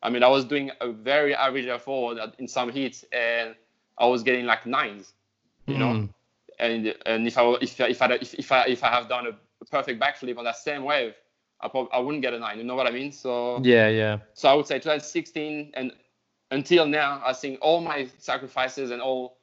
I 0.04 0.10
mean, 0.10 0.22
I 0.22 0.28
was 0.28 0.44
doing 0.44 0.70
a 0.80 0.92
very 0.92 1.34
average 1.34 1.68
forward 1.80 2.18
in 2.38 2.46
some 2.46 2.70
heats, 2.70 3.04
and 3.10 3.54
I 3.98 4.06
was 4.06 4.22
getting 4.22 4.44
like 4.44 4.66
nines, 4.66 5.14
you 5.66 5.78
know. 5.78 5.92
Mm. 5.92 6.08
And 6.58 6.94
and 7.06 7.26
if 7.26 7.36
I 7.38 7.42
if 7.60 7.80
if 7.80 8.02
I 8.02 8.12
if, 8.12 8.34
if 8.34 8.52
I 8.52 8.64
if 8.66 8.84
I 8.84 8.88
have 8.90 9.08
done 9.08 9.26
a 9.26 9.64
perfect 9.66 10.00
backflip 10.00 10.36
on 10.38 10.44
that 10.44 10.56
same 10.56 10.84
wave, 10.84 11.14
I 11.60 11.68
probably 11.68 11.90
I 11.92 11.98
wouldn't 11.98 12.22
get 12.22 12.34
a 12.34 12.38
nine. 12.38 12.58
You 12.58 12.64
know 12.64 12.74
what 12.74 12.86
I 12.86 12.90
mean? 12.90 13.10
So 13.10 13.60
Yeah, 13.64 13.88
yeah. 13.88 14.18
so 14.34 14.48
I 14.48 14.54
would 14.54 14.66
say 14.66 14.76
2016 14.76 15.72
and 15.74 15.92
until 16.50 16.86
now, 16.86 17.22
I 17.24 17.32
think 17.32 17.58
all 17.62 17.80
my 17.80 18.08
sacrifices 18.18 18.90
and 18.90 19.00
all 19.00 19.38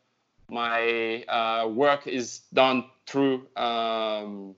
my 0.50 1.24
uh, 1.24 1.68
work 1.68 2.08
is 2.08 2.42
done 2.54 2.86
through 3.08 3.48
um, 3.58 4.56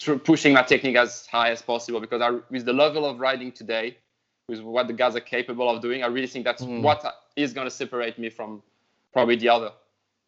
through 0.00 0.18
pushing 0.18 0.52
my 0.52 0.62
technique 0.62 0.96
as 0.96 1.26
high 1.26 1.50
as 1.50 1.62
possible. 1.62 2.00
Because 2.00 2.20
I, 2.20 2.30
with 2.50 2.64
the 2.64 2.72
level 2.72 3.06
of 3.06 3.20
riding 3.20 3.52
today, 3.52 3.96
with 4.48 4.60
what 4.60 4.86
the 4.86 4.92
guys 4.92 5.16
are 5.16 5.20
capable 5.20 5.68
of 5.68 5.82
doing, 5.82 6.02
I 6.02 6.06
really 6.06 6.26
think 6.28 6.44
that's 6.44 6.62
Mm. 6.62 6.82
what 6.82 7.04
is 7.36 7.52
going 7.52 7.66
to 7.66 7.70
separate 7.70 8.18
me 8.18 8.30
from 8.30 8.62
probably 9.12 9.36
the 9.36 9.48
other. 9.48 9.72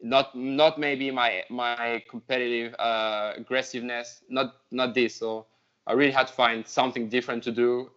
Not 0.01 0.35
not 0.35 0.79
maybe 0.79 1.11
my 1.11 1.45
my 1.51 2.03
competitive 2.09 2.75
uh, 2.79 3.33
aggressiveness, 3.37 4.23
not 4.29 4.55
not 4.71 4.95
this. 4.95 5.16
So 5.16 5.47
I 5.87 5.93
really 5.95 6.12
had 6.12 6.27
to 6.29 6.33
find 6.33 6.66
something 6.66 7.09
different 7.09 7.43
to 7.45 7.53
do 7.53 7.91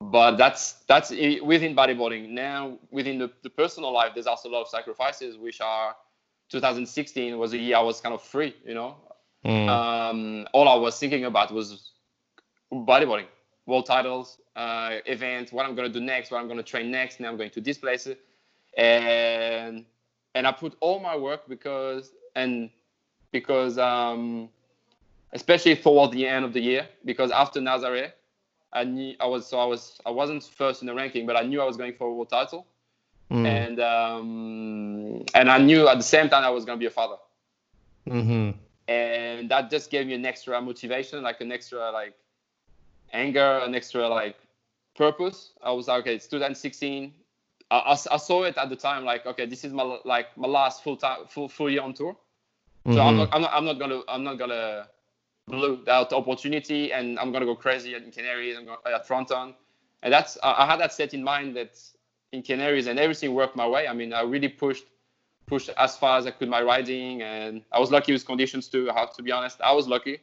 but 0.00 0.36
that's 0.36 0.72
that's 0.86 1.10
within 1.10 1.74
bodyboarding 1.74 2.28
now 2.28 2.76
within 2.90 3.16
the, 3.18 3.30
the 3.42 3.48
personal 3.48 3.92
life 3.92 4.10
there's 4.12 4.26
also 4.26 4.48
a 4.48 4.52
lot 4.52 4.60
of 4.60 4.68
sacrifices 4.68 5.38
which 5.38 5.60
are 5.60 5.94
2016 6.50 7.38
was 7.38 7.52
a 7.54 7.56
year 7.58 7.76
i 7.76 7.80
was 7.80 8.00
kind 8.00 8.14
of 8.14 8.20
free 8.20 8.54
you 8.66 8.74
know 8.74 8.96
Mm. 9.46 9.68
um, 9.68 10.46
all 10.52 10.68
i 10.68 10.74
was 10.74 10.98
thinking 10.98 11.24
about 11.24 11.52
was 11.52 11.92
bodyboarding 12.72 13.26
world 13.66 13.86
titles 13.86 14.40
uh, 14.56 14.96
event 15.06 15.52
what 15.52 15.66
i'm 15.66 15.74
going 15.74 15.90
to 15.90 15.98
do 15.98 16.04
next 16.04 16.30
what 16.30 16.38
i'm 16.38 16.46
going 16.46 16.56
to 16.58 16.62
train 16.64 16.90
next 16.90 17.20
now 17.20 17.28
i'm 17.28 17.36
going 17.36 17.50
to 17.50 17.60
this 17.60 17.78
place 17.78 18.08
and 18.76 19.84
and 20.34 20.46
i 20.46 20.52
put 20.52 20.76
all 20.80 20.98
my 21.00 21.16
work 21.16 21.48
because 21.48 22.12
and 22.34 22.70
because 23.32 23.78
um, 23.78 24.48
especially 25.32 25.76
toward 25.76 26.12
the 26.12 26.26
end 26.26 26.44
of 26.44 26.52
the 26.52 26.60
year 26.60 26.88
because 27.04 27.30
after 27.30 27.60
Nazare, 27.60 28.12
I 28.72 28.84
knew 28.84 29.14
I 29.20 29.26
was 29.26 29.46
so 29.46 29.58
I 29.58 29.64
was 29.64 30.00
I 30.04 30.10
wasn't 30.10 30.42
first 30.44 30.82
in 30.82 30.86
the 30.86 30.94
ranking, 30.94 31.26
but 31.26 31.36
I 31.36 31.42
knew 31.42 31.60
I 31.60 31.64
was 31.64 31.76
going 31.76 31.94
for 31.94 32.06
a 32.08 32.14
world 32.14 32.30
title, 32.30 32.66
Mm. 33.30 33.68
and 33.68 33.80
um, 33.80 35.24
and 35.34 35.50
I 35.50 35.58
knew 35.58 35.88
at 35.88 35.96
the 35.96 36.02
same 36.04 36.28
time 36.28 36.44
I 36.44 36.50
was 36.50 36.64
going 36.64 36.78
to 36.78 36.80
be 36.80 36.86
a 36.86 36.90
father, 36.90 37.16
hmm 38.06 38.50
and 38.88 39.50
that 39.50 39.70
just 39.70 39.90
gave 39.90 40.06
me 40.06 40.14
an 40.14 40.24
extra 40.26 40.60
motivation, 40.60 41.22
like 41.22 41.40
an 41.40 41.52
extra 41.52 41.90
like 41.90 42.14
anger, 43.14 43.60
an 43.64 43.74
extra 43.74 44.08
like 44.08 44.36
purpose. 44.96 45.52
I 45.62 45.72
was 45.72 45.88
like, 45.88 46.02
okay, 46.02 46.16
it's 46.16 46.28
2016. 46.28 47.14
I, 47.70 47.76
I, 47.78 47.92
I 47.92 48.16
saw 48.18 48.44
it 48.44 48.58
at 48.58 48.68
the 48.70 48.76
time, 48.76 49.04
like 49.04 49.26
okay, 49.26 49.46
this 49.46 49.64
is 49.64 49.72
my 49.72 49.98
like 50.04 50.36
my 50.36 50.48
last 50.48 50.82
full 50.84 50.96
time 50.96 51.26
full 51.28 51.48
full 51.48 51.70
year 51.70 51.82
on 51.82 51.94
tour. 51.94 52.16
So 52.90 53.02
I'm 53.02 53.14
Mhm. 53.14 53.18
not, 53.18 53.28
I'm 53.32 53.42
not, 53.42 53.50
I'm 53.54 53.64
not 53.64 53.78
gonna, 53.78 54.00
I'm 54.08 54.24
not 54.24 54.38
gonna 54.38 54.88
blow 55.48 55.76
that 55.86 56.12
opportunity, 56.12 56.92
and 56.92 57.18
I'm 57.18 57.32
gonna 57.32 57.46
go 57.46 57.56
crazy 57.56 57.94
in 57.94 58.10
Canaries, 58.12 58.56
I'm 58.56 58.66
gonna, 58.66 58.78
at 58.94 59.06
Fronton, 59.06 59.54
and 60.02 60.12
that's, 60.12 60.38
I 60.42 60.64
I 60.64 60.66
had 60.66 60.80
that 60.80 60.92
set 60.92 61.14
in 61.14 61.24
mind 61.24 61.56
that 61.56 61.78
in 62.32 62.42
Canaries, 62.42 62.86
and 62.86 62.98
everything 62.98 63.34
worked 63.34 63.56
my 63.56 63.66
way. 63.66 63.88
I 63.88 63.92
mean, 63.94 64.12
I 64.12 64.22
really 64.22 64.48
pushed, 64.48 64.84
pushed 65.46 65.70
as 65.78 65.96
far 65.96 66.18
as 66.18 66.26
I 66.26 66.30
could 66.32 66.48
my 66.48 66.62
riding, 66.62 67.22
and 67.22 67.62
I 67.72 67.78
was 67.78 67.90
lucky 67.90 68.12
with 68.12 68.24
conditions 68.26 68.68
too. 68.68 68.90
I 68.90 68.98
have 69.00 69.14
to 69.16 69.22
be 69.22 69.32
honest, 69.32 69.60
I 69.60 69.72
was 69.72 69.88
lucky. 69.88 70.20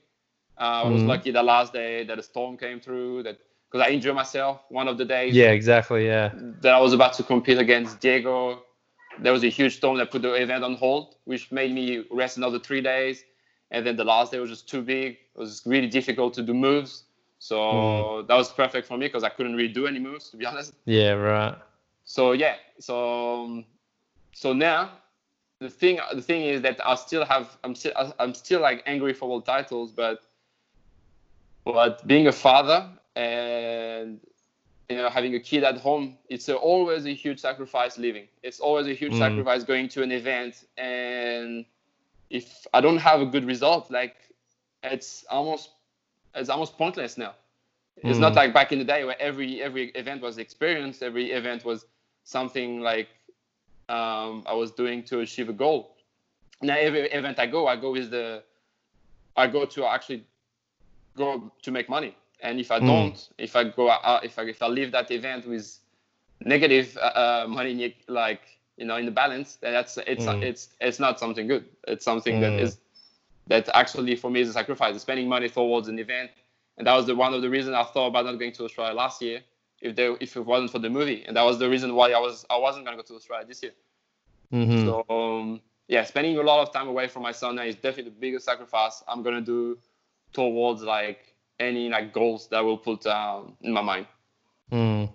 Uh, 0.60 0.84
I 0.86 0.89
was 0.89 1.04
Mhm. 1.04 1.08
lucky 1.08 1.32
the 1.32 1.43
last 1.43 1.74
day 1.74 2.04
that 2.04 2.20
a 2.20 2.24
storm 2.24 2.58
came 2.58 2.80
through, 2.80 3.24
that 3.24 3.38
because 3.72 3.88
I 3.88 3.91
injured 3.91 4.16
myself 4.16 4.62
one 4.70 4.88
of 4.88 4.97
the 4.97 5.06
days 5.06 5.36
Yeah, 5.36 5.52
exactly. 5.52 6.06
Yeah. 6.06 6.32
that 6.62 6.74
I 6.74 6.80
was 6.80 6.93
about 6.93 7.14
to 7.14 7.24
compete 7.24 7.58
against 7.58 7.99
Diego. 7.99 8.64
There 9.20 9.34
was 9.34 9.43
a 9.43 9.49
huge 9.49 9.78
storm 9.78 9.97
that 9.97 10.12
put 10.12 10.22
the 10.22 10.34
event 10.34 10.64
on 10.64 10.76
hold, 10.76 11.16
which 11.26 11.52
made 11.52 11.72
me 11.74 12.06
rest 12.12 12.38
another 12.38 12.60
three 12.60 12.82
days. 12.82 13.24
And 13.72 13.86
then 13.86 13.95
the 13.95 14.04
last 14.04 14.32
day 14.32 14.39
was 14.39 14.49
just 14.49 14.68
too 14.70 14.82
big. 14.82 15.14
It 15.36 15.39
was 15.39 15.62
really 15.66 15.88
difficult 15.88 16.34
to 16.36 16.41
do 16.41 16.54
moves. 16.54 17.04
So 17.39 17.56
Mm. 17.58 18.28
that 18.28 18.36
was 18.36 18.52
perfect 18.52 18.88
for 18.88 18.97
me 18.97 19.08
because 19.08 19.24
I 19.24 19.30
couldn't 19.30 19.56
really 19.56 19.74
do 19.74 19.88
any 19.88 19.99
moves, 19.99 20.30
to 20.32 20.38
be 20.38 20.45
honest. 20.52 20.74
Yeah. 20.86 21.14
Right. 21.14 21.56
So 22.04 22.34
yeah, 22.34 22.56
so 22.80 23.43
um, 23.45 23.66
so 24.34 24.54
now 24.54 24.91
the 25.60 25.70
thing 25.70 25.99
the 26.14 26.22
thing 26.22 26.43
is 26.43 26.62
that 26.62 26.80
I 26.86 26.95
still 26.95 27.24
have 27.26 27.58
I'm 27.64 27.76
still 27.76 27.93
I'm 28.20 28.34
still 28.34 28.62
like 28.62 28.84
angry 28.86 29.14
for 29.14 29.30
world 29.30 29.45
titles, 29.45 29.91
but 29.91 30.20
but 31.74 32.05
being 32.07 32.28
a 32.28 32.32
father 32.32 32.89
and 33.15 34.19
you 34.89 34.97
know 34.97 35.09
having 35.09 35.36
a 35.36 35.39
kid 35.39 35.63
at 35.63 35.78
home, 35.78 36.17
it's 36.30 36.49
a, 36.49 36.55
always 36.55 37.05
a 37.05 37.13
huge 37.13 37.39
sacrifice 37.39 37.97
living. 37.97 38.28
It's 38.43 38.59
always 38.59 38.88
a 38.88 38.93
huge 38.93 39.13
Mm. 39.13 39.17
sacrifice 39.17 39.63
going 39.63 39.89
to 39.89 40.03
an 40.03 40.11
event, 40.11 40.65
and 40.78 41.65
if 42.30 42.67
I 42.74 42.82
don't 42.82 42.97
have 42.97 43.22
a 43.22 43.26
good 43.26 43.45
result, 43.45 43.91
like 43.91 44.15
it's 44.84 45.26
almost 45.30 45.72
it's 46.36 46.49
almost 46.49 46.78
pointless 46.78 47.17
now. 47.17 47.36
It's 47.97 48.19
not 48.19 48.34
Mm. 48.34 48.36
like 48.36 48.53
back 48.53 48.72
in 48.72 48.80
the 48.80 48.86
day 48.86 49.03
where 49.05 49.19
every 49.22 49.61
every 49.61 49.89
event 49.89 50.22
was 50.22 50.38
experience, 50.38 51.01
every 51.01 51.32
event 51.32 51.65
was 51.65 51.86
something 52.24 52.82
like 52.82 53.09
um, 53.89 54.43
I 54.47 54.53
was 54.53 54.72
doing 54.72 55.03
to 55.05 55.19
achieve 55.19 55.49
a 55.49 55.53
goal. 55.53 55.95
Now 56.61 56.76
every 56.78 57.01
event 57.11 57.39
I 57.39 57.47
go, 57.47 57.67
I 57.67 57.76
go 57.76 57.91
with 57.91 58.11
the 58.11 58.43
I 59.36 59.47
go 59.47 59.65
to 59.65 59.86
actually 59.86 60.26
go 61.16 61.51
to 61.62 61.72
make 61.72 61.89
money. 61.89 62.16
And 62.41 62.59
if 62.59 62.72
I 62.72 62.80
Mm. 62.80 62.80
don't, 62.80 63.30
if 63.38 63.55
I 63.55 63.66
go 63.66 63.89
out, 63.89 64.24
if 64.26 64.38
I 64.39 64.43
if 64.43 64.62
I 64.62 64.68
leave 64.68 64.91
that 64.91 65.12
event 65.12 65.47
with 65.47 65.80
negative 66.43 66.97
uh, 66.97 67.05
uh, 67.43 67.45
money, 67.47 67.95
like 68.07 68.59
you 68.78 68.86
know, 68.86 68.97
in 68.97 69.05
the 69.05 69.12
balance, 69.12 69.55
then 69.57 69.74
that's 69.74 69.97
it's 70.07 70.28
Mm. 70.28 70.41
it's 70.41 70.70
it's 70.80 70.99
not 70.99 71.20
something 71.20 71.47
good. 71.47 71.66
It's 71.88 72.05
something 72.05 72.39
that 72.39 72.57
Mm. 72.57 72.59
is 72.59 72.80
that 73.47 73.70
actually 73.74 74.16
for 74.16 74.30
me 74.30 74.41
is 74.41 74.49
a 74.49 74.53
sacrifice. 74.53 74.99
Spending 75.01 75.28
money 75.30 75.49
towards 75.49 75.88
an 75.88 75.99
event, 75.99 76.32
and 76.78 76.88
that 76.88 76.95
was 76.95 77.05
the 77.07 77.16
one 77.16 77.34
of 77.34 77.41
the 77.41 77.49
reasons 77.49 77.76
I 77.76 77.84
thought 77.84 78.07
about 78.07 78.26
not 78.26 78.39
going 78.39 78.53
to 78.53 78.66
Australia 78.66 78.93
last 78.93 79.22
year 79.22 79.41
if 79.82 79.95
they 79.95 80.07
if 80.20 80.36
it 80.36 80.45
wasn't 80.45 80.72
for 80.72 80.80
the 80.80 80.89
movie, 80.89 81.24
and 81.26 81.36
that 81.38 81.43
was 81.43 81.59
the 81.59 81.70
reason 81.70 81.93
why 81.95 82.12
I 82.12 82.20
was 82.20 82.45
I 82.49 82.57
wasn't 82.57 82.86
gonna 82.86 82.97
go 82.97 83.03
to 83.03 83.16
Australia 83.16 83.45
this 83.47 83.62
year. 83.64 83.74
hmm 84.51 84.91
So 84.91 85.05
um, 85.09 85.62
yeah, 85.88 86.03
spending 86.03 86.38
a 86.38 86.41
lot 86.41 86.62
of 86.62 86.74
time 86.74 86.88
away 86.88 87.07
from 87.07 87.24
my 87.24 87.32
son 87.32 87.55
now 87.55 87.64
is 87.64 87.76
definitely 87.76 88.12
the 88.12 88.20
biggest 88.20 88.45
sacrifice 88.45 89.03
I'm 89.07 89.24
gonna 89.24 89.41
do 89.41 89.78
towards 90.34 90.84
like 90.84 91.36
any 91.60 91.90
like 91.90 92.14
goals 92.14 92.48
that 92.50 92.64
will 92.64 92.78
put 92.78 93.06
um, 93.08 93.58
in 93.62 93.74
my 93.74 93.82
mind. 93.82 94.08
Mm. 94.72 95.10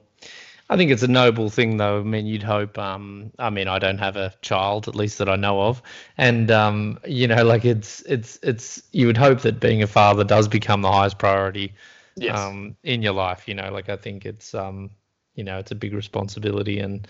I 0.68 0.76
think 0.76 0.90
it's 0.90 1.02
a 1.02 1.08
noble 1.08 1.48
thing, 1.50 1.76
though. 1.76 2.00
I 2.00 2.02
mean, 2.02 2.26
you'd 2.26 2.42
hope. 2.42 2.78
Um, 2.78 3.32
I 3.38 3.50
mean, 3.50 3.68
I 3.68 3.78
don't 3.78 3.98
have 3.98 4.16
a 4.16 4.34
child, 4.42 4.88
at 4.88 4.94
least 4.94 5.18
that 5.18 5.28
I 5.28 5.36
know 5.36 5.62
of, 5.62 5.82
and 6.16 6.50
um, 6.50 6.98
you 7.06 7.26
know, 7.28 7.44
like 7.44 7.64
it's 7.64 8.00
it's 8.02 8.38
it's. 8.42 8.82
You 8.92 9.06
would 9.06 9.16
hope 9.16 9.40
that 9.42 9.60
being 9.60 9.82
a 9.82 9.86
father 9.86 10.24
does 10.24 10.48
become 10.48 10.82
the 10.82 10.90
highest 10.90 11.18
priority 11.18 11.74
Yes. 12.16 12.52
um, 12.52 12.76
in 12.82 13.02
your 13.02 13.12
life. 13.12 13.48
You 13.48 13.54
know, 13.54 13.70
like 13.72 13.88
I 13.88 13.96
think 13.96 14.24
it's 14.26 14.54
um, 14.54 14.90
you 15.34 15.44
know, 15.44 15.58
it's 15.58 15.70
a 15.70 15.76
big 15.76 15.94
responsibility, 15.94 16.78
and 16.80 17.06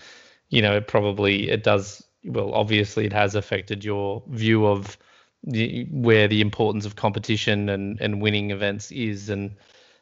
you 0.49 0.61
know, 0.61 0.75
it 0.75 0.87
probably 0.87 1.49
it 1.49 1.63
does. 1.63 2.03
Well, 2.23 2.53
obviously, 2.53 3.05
it 3.05 3.13
has 3.13 3.35
affected 3.35 3.83
your 3.83 4.23
view 4.29 4.65
of 4.67 4.97
the, 5.43 5.87
where 5.91 6.27
the 6.27 6.41
importance 6.41 6.85
of 6.85 6.95
competition 6.95 7.69
and 7.69 7.99
and 8.01 8.21
winning 8.21 8.51
events 8.51 8.91
is, 8.91 9.29
and 9.29 9.55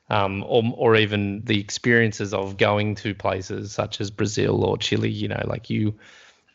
um, 0.09 0.43
or 0.47 0.63
or 0.77 0.95
even 0.95 1.43
the 1.45 1.59
experiences 1.59 2.33
of 2.33 2.57
going 2.57 2.95
to 2.95 3.13
places 3.15 3.71
such 3.71 4.01
as 4.01 4.11
Brazil 4.11 4.63
or 4.63 4.77
Chile. 4.77 5.09
You 5.09 5.27
know, 5.29 5.43
like 5.45 5.69
you, 5.69 5.95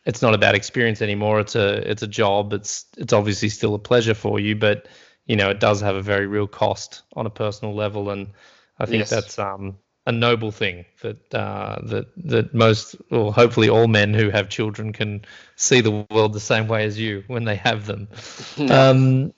it's 0.05 0.23
not 0.23 0.35
about 0.35 0.55
experience 0.55 1.03
anymore. 1.03 1.41
It's 1.41 1.55
a 1.57 1.89
it's 1.91 2.03
a 2.03 2.09
job. 2.09 2.53
It's 2.53 2.87
it's 2.97 3.13
obviously 3.13 3.49
still 3.49 3.75
a 3.75 3.79
pleasure 3.79 4.15
for 4.15 4.41
you, 4.41 4.57
but 4.57 4.89
you 5.27 5.37
know 5.37 5.51
it 5.51 5.61
does 5.61 5.81
have 5.81 5.97
a 5.97 6.03
very 6.03 6.27
real 6.27 6.47
cost 6.47 7.03
on 7.17 7.27
a 7.27 7.31
personal 7.31 7.75
level, 7.75 8.11
and 8.11 8.29
I 8.79 8.87
think 8.87 9.09
Yes. 9.09 9.11
that's 9.11 9.39
um, 9.39 9.79
a 10.07 10.13
noble 10.13 10.51
thing 10.51 10.85
that 11.03 11.35
uh, 11.35 11.79
that 11.83 12.07
that 12.17 12.55
most, 12.55 12.97
or 13.11 13.33
hopefully 13.33 13.69
all 13.69 13.87
men 13.87 14.15
who 14.15 14.31
have 14.31 14.49
children 14.49 14.93
can 14.93 15.25
see 15.57 15.81
the 15.81 16.07
world 16.11 16.33
the 16.33 16.41
same 16.41 16.69
way 16.69 16.85
as 16.85 16.99
you 16.99 17.23
when 17.27 17.45
they 17.45 17.57
have 17.57 17.87
them. 17.87 18.09
Um, 18.71 19.33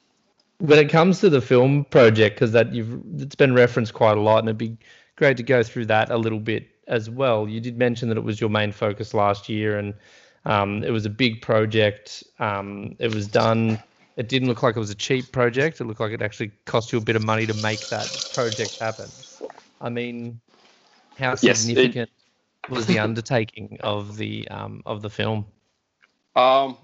when 0.58 0.78
it 0.78 0.90
comes 0.90 1.18
to 1.20 1.28
the 1.28 1.40
film 1.40 1.84
project, 1.86 2.36
because 2.36 2.52
that 2.52 2.72
you've 2.72 3.02
it's 3.20 3.34
been 3.34 3.52
referenced 3.52 3.94
quite 3.94 4.16
a 4.16 4.20
lot, 4.20 4.38
and 4.38 4.48
it'd 4.48 4.58
be 4.58 4.76
great 5.16 5.36
to 5.38 5.42
go 5.42 5.62
through 5.62 5.86
that 5.86 6.10
a 6.10 6.16
little 6.16 6.38
bit 6.38 6.68
as 6.86 7.10
well. 7.10 7.48
You 7.48 7.60
did 7.60 7.76
mention 7.76 8.08
that 8.08 8.16
it 8.16 8.22
was 8.22 8.40
your 8.40 8.50
main 8.50 8.70
focus 8.70 9.12
last 9.12 9.48
year, 9.48 9.76
and 9.76 9.94
um, 10.44 10.84
it 10.84 10.90
was 10.90 11.04
a 11.04 11.10
big 11.10 11.42
project. 11.42 12.22
Um, 12.38 12.94
it 13.00 13.12
was 13.12 13.26
done. 13.26 13.82
It 14.16 14.28
didn't 14.28 14.46
look 14.46 14.62
like 14.62 14.76
it 14.76 14.80
was 14.80 14.90
a 14.90 14.94
cheap 14.94 15.32
project. 15.32 15.80
It 15.80 15.84
looked 15.84 16.00
like 16.00 16.12
it 16.12 16.22
actually 16.22 16.52
cost 16.64 16.92
you 16.92 16.98
a 16.98 17.02
bit 17.02 17.16
of 17.16 17.24
money 17.24 17.46
to 17.46 17.54
make 17.54 17.88
that 17.88 18.30
project 18.32 18.78
happen. 18.78 19.08
I 19.80 19.88
mean, 19.88 20.40
how 21.18 21.34
Yes, 21.40 21.68
it- 21.74 21.96
significant 21.96 22.10
was 22.68 22.86
the 22.86 22.98
undertaking 22.98 23.78
of 23.82 24.16
the 24.16 24.48
um, 24.48 24.82
of 24.86 25.02
the 25.02 25.10
film? 25.10 25.46
Um, 26.34 26.76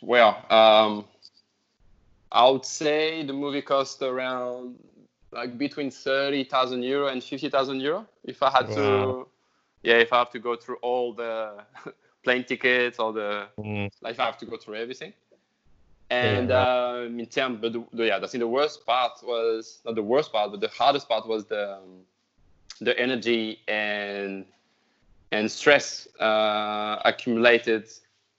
well, 0.00 0.36
um, 0.50 1.04
I 2.32 2.48
would 2.48 2.64
say 2.64 3.22
the 3.24 3.32
movie 3.32 3.62
cost 3.62 4.02
around 4.02 4.78
like 5.32 5.58
between 5.58 5.90
thirty 5.90 6.44
thousand 6.44 6.82
euro 6.82 7.08
and 7.08 7.22
fifty 7.22 7.48
thousand 7.48 7.80
euro. 7.80 8.06
If 8.24 8.42
I 8.42 8.50
had 8.50 8.68
Wow. 8.68 8.74
to, 8.74 9.28
yeah, 9.82 9.94
if 9.96 10.12
I 10.12 10.18
have 10.18 10.30
to 10.30 10.38
go 10.38 10.56
through 10.56 10.76
all 10.82 11.12
the 11.12 11.64
plane 12.24 12.44
tickets 12.44 12.98
or 12.98 13.12
the 13.12 13.48
Mm. 13.58 13.90
like 14.00 14.14
if 14.14 14.20
I 14.20 14.24
have 14.26 14.38
to 14.38 14.46
go 14.46 14.56
through 14.56 14.76
everything. 14.76 15.12
And 16.10 16.50
Yeah, 16.50 16.66
um, 17.04 17.18
in 17.20 17.26
terms, 17.26 17.58
but 17.60 17.72
the- 17.72 18.04
yeah, 18.04 18.16
I 18.16 18.26
think 18.26 18.40
the 18.40 18.48
worst 18.48 18.84
part 18.86 19.12
was 19.22 19.80
not 19.84 19.94
the 19.94 20.02
worst 20.02 20.32
part, 20.32 20.50
but 20.50 20.60
the 20.60 20.68
hardest 20.68 21.08
part 21.08 21.26
was 21.26 21.44
the 21.46 21.76
um, 21.76 22.02
the 22.80 22.98
energy 22.98 23.60
and 23.68 24.44
and 25.32 25.50
stress 25.50 26.08
uh, 26.20 27.00
accumulated 27.04 27.88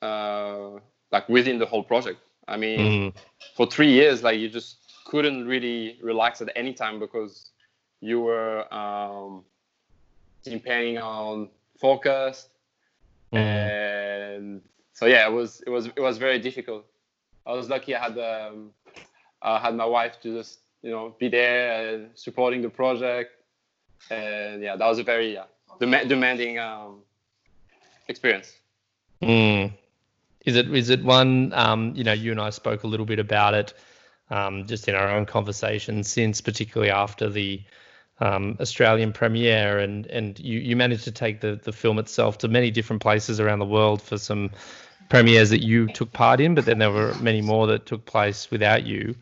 uh, 0.02 0.72
like 1.12 1.28
within 1.30 1.58
the 1.60 1.66
whole 1.66 1.84
project. 1.84 2.20
I 2.48 2.58
mean, 2.58 2.96
Mm. 3.12 3.14
for 3.56 3.66
three 3.68 3.92
years, 3.92 4.24
like 4.24 4.40
you 4.40 4.50
just 4.50 4.78
couldn't 5.06 5.48
really 5.48 6.00
relax 6.02 6.42
at 6.42 6.50
any 6.56 6.74
time 6.74 7.00
because 7.00 7.52
you 8.02 8.20
were 8.22 8.72
um, 8.74 9.44
depending 10.44 10.98
on 10.98 11.50
forecast 11.80 12.50
Mm. 13.34 13.38
and 13.40 14.62
so 14.94 15.06
yeah, 15.06 15.28
it 15.28 15.32
was 15.32 15.62
it 15.66 15.70
was 15.70 15.88
it 15.88 16.00
was 16.02 16.18
very 16.18 16.40
difficult. 16.40 16.86
I 17.46 17.54
was 17.54 17.70
lucky 17.70 17.96
I 17.96 18.04
had 18.04 18.18
um, 18.20 18.72
I 19.42 19.60
had 19.60 19.76
my 19.76 19.86
wife 19.86 20.20
to 20.22 20.34
just 20.38 20.60
you 20.82 20.92
know 20.92 21.16
be 21.20 21.30
there 21.30 21.94
and 21.96 22.10
supporting 22.16 22.62
the 22.62 22.70
project, 22.70 23.32
and 24.10 24.62
yeah, 24.62 24.76
that 24.76 24.88
was 24.88 25.00
a 25.00 25.04
very 25.04 25.34
yeah, 25.34 25.44
dem- 25.80 26.08
demanding 26.08 26.60
um, 26.60 27.02
experience. 28.08 28.54
Mm. 29.22 29.74
Is 30.46 30.56
it 30.56 30.74
is 30.74 30.90
it 30.90 31.04
one? 31.04 31.54
Um, 31.54 31.94
you 31.96 32.04
know, 32.04 32.14
you 32.14 32.32
and 32.32 32.42
I 32.42 32.50
spoke 32.50 32.84
a 32.84 32.88
little 32.88 33.06
bit 33.06 33.20
about 33.20 33.54
it, 33.54 33.74
um, 34.30 34.66
just 34.66 34.88
in 34.88 34.96
our 34.96 35.10
own 35.10 35.26
conversation 35.26 36.04
since, 36.04 36.42
particularly 36.42 36.92
after 36.92 37.30
the 37.30 37.62
um, 38.20 38.58
Australian 38.60 39.14
premiere, 39.14 39.80
and 39.80 40.08
and 40.08 40.40
you 40.40 40.60
you 40.60 40.76
managed 40.76 41.04
to 41.04 41.12
take 41.12 41.42
the 41.42 41.60
the 41.64 41.72
film 41.72 42.00
itself 42.00 42.40
to 42.40 42.48
many 42.48 42.72
different 42.72 43.02
places 43.02 43.40
around 43.40 43.60
the 43.60 43.66
world 43.66 44.02
for 44.02 44.18
some 44.18 44.50
premieres 45.10 45.50
that 45.50 45.62
you 45.62 45.88
took 45.88 46.12
part 46.14 46.40
in, 46.40 46.56
but 46.56 46.66
then 46.66 46.80
there 46.80 46.92
were 46.92 47.14
many 47.16 47.42
more 47.42 47.68
that 47.68 47.86
took 47.86 48.06
place 48.06 48.50
without 48.50 48.86
you. 48.86 49.14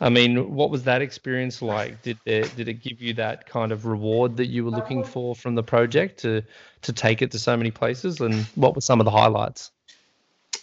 I 0.00 0.10
mean, 0.10 0.54
what 0.54 0.70
was 0.70 0.84
that 0.84 1.00
experience 1.00 1.62
like? 1.62 2.02
Did 2.02 2.18
it, 2.26 2.54
did 2.54 2.68
it 2.68 2.82
give 2.82 3.00
you 3.00 3.14
that 3.14 3.46
kind 3.46 3.72
of 3.72 3.86
reward 3.86 4.36
that 4.36 4.46
you 4.46 4.64
were 4.64 4.70
looking 4.70 5.02
for 5.02 5.34
from 5.34 5.54
the 5.54 5.62
project 5.62 6.20
to 6.20 6.42
to 6.82 6.92
take 6.92 7.22
it 7.22 7.30
to 7.30 7.38
so 7.38 7.56
many 7.56 7.70
places? 7.70 8.20
And 8.20 8.44
what 8.56 8.74
were 8.74 8.82
some 8.82 9.00
of 9.00 9.04
the 9.04 9.10
highlights? 9.10 9.70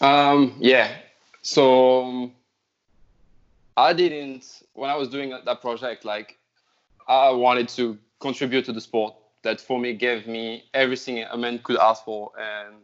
Um, 0.01 0.55
yeah. 0.59 0.95
So 1.41 2.03
um, 2.03 2.31
I 3.75 3.93
didn't 3.93 4.61
when 4.73 4.91
I 4.91 4.95
was 4.95 5.09
doing 5.09 5.31
that 5.45 5.61
project. 5.61 6.05
Like 6.05 6.37
I 7.07 7.31
wanted 7.31 7.69
to 7.69 7.97
contribute 8.19 8.65
to 8.65 8.73
the 8.73 8.81
sport 8.81 9.15
that 9.41 9.59
for 9.59 9.79
me 9.79 9.93
gave 9.93 10.27
me 10.27 10.63
everything 10.73 11.23
a 11.23 11.37
man 11.37 11.59
could 11.59 11.77
ask 11.77 12.05
for, 12.05 12.31
and 12.39 12.83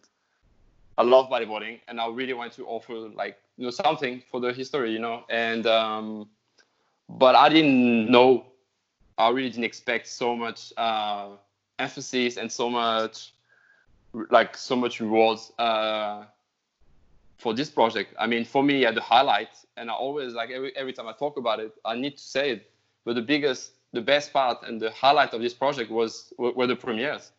I 0.98 1.04
love 1.04 1.30
bodyboarding, 1.30 1.80
and 1.88 2.02
I 2.02 2.08
really 2.08 2.34
wanted 2.34 2.54
to 2.54 2.66
offer 2.66 2.94
like 2.94 3.38
you 3.56 3.66
know 3.66 3.72
something 3.72 4.24
for 4.32 4.40
the 4.40 4.52
history, 4.52 4.92
you 4.92 5.00
know. 5.00 5.24
And 5.30 5.68
um, 5.68 6.28
but 7.10 7.36
I 7.36 7.50
didn't 7.50 8.12
know. 8.12 8.46
I 9.18 9.30
really 9.30 9.50
didn't 9.50 9.66
expect 9.66 10.08
so 10.08 10.36
much 10.36 10.72
uh, 10.78 11.30
emphasis 11.80 12.38
and 12.38 12.52
so 12.52 12.70
much 12.70 13.34
like 14.32 14.56
so 14.56 14.76
much 14.76 15.00
rewards. 15.02 15.52
Uh, 15.60 16.26
for 17.40 17.54
this 17.54 17.70
project. 17.70 18.14
I 18.20 18.28
mean, 18.28 18.46
for 18.46 18.62
me, 18.62 18.82
yeah, 18.82 18.92
the 18.92 19.02
highlight, 19.02 19.50
and 19.78 19.90
I 19.90 19.94
always 19.94 20.34
like 20.34 20.52
every 20.52 20.76
every 20.76 20.94
time 20.94 21.08
I 21.08 21.14
talk 21.14 21.38
about 21.38 21.60
it, 21.60 21.74
I 21.86 21.96
need 21.96 22.18
to 22.18 22.24
say 22.24 22.52
it. 22.52 22.70
But 23.06 23.16
the 23.16 23.22
biggest, 23.22 23.72
the 23.94 24.02
best 24.02 24.34
part, 24.34 24.64
and 24.68 24.80
the 24.80 24.92
highlight 24.92 25.34
of 25.34 25.42
this 25.42 25.54
project 25.54 25.90
was 25.90 26.34
were, 26.38 26.68
the 26.68 26.76
premieres. 26.76 27.32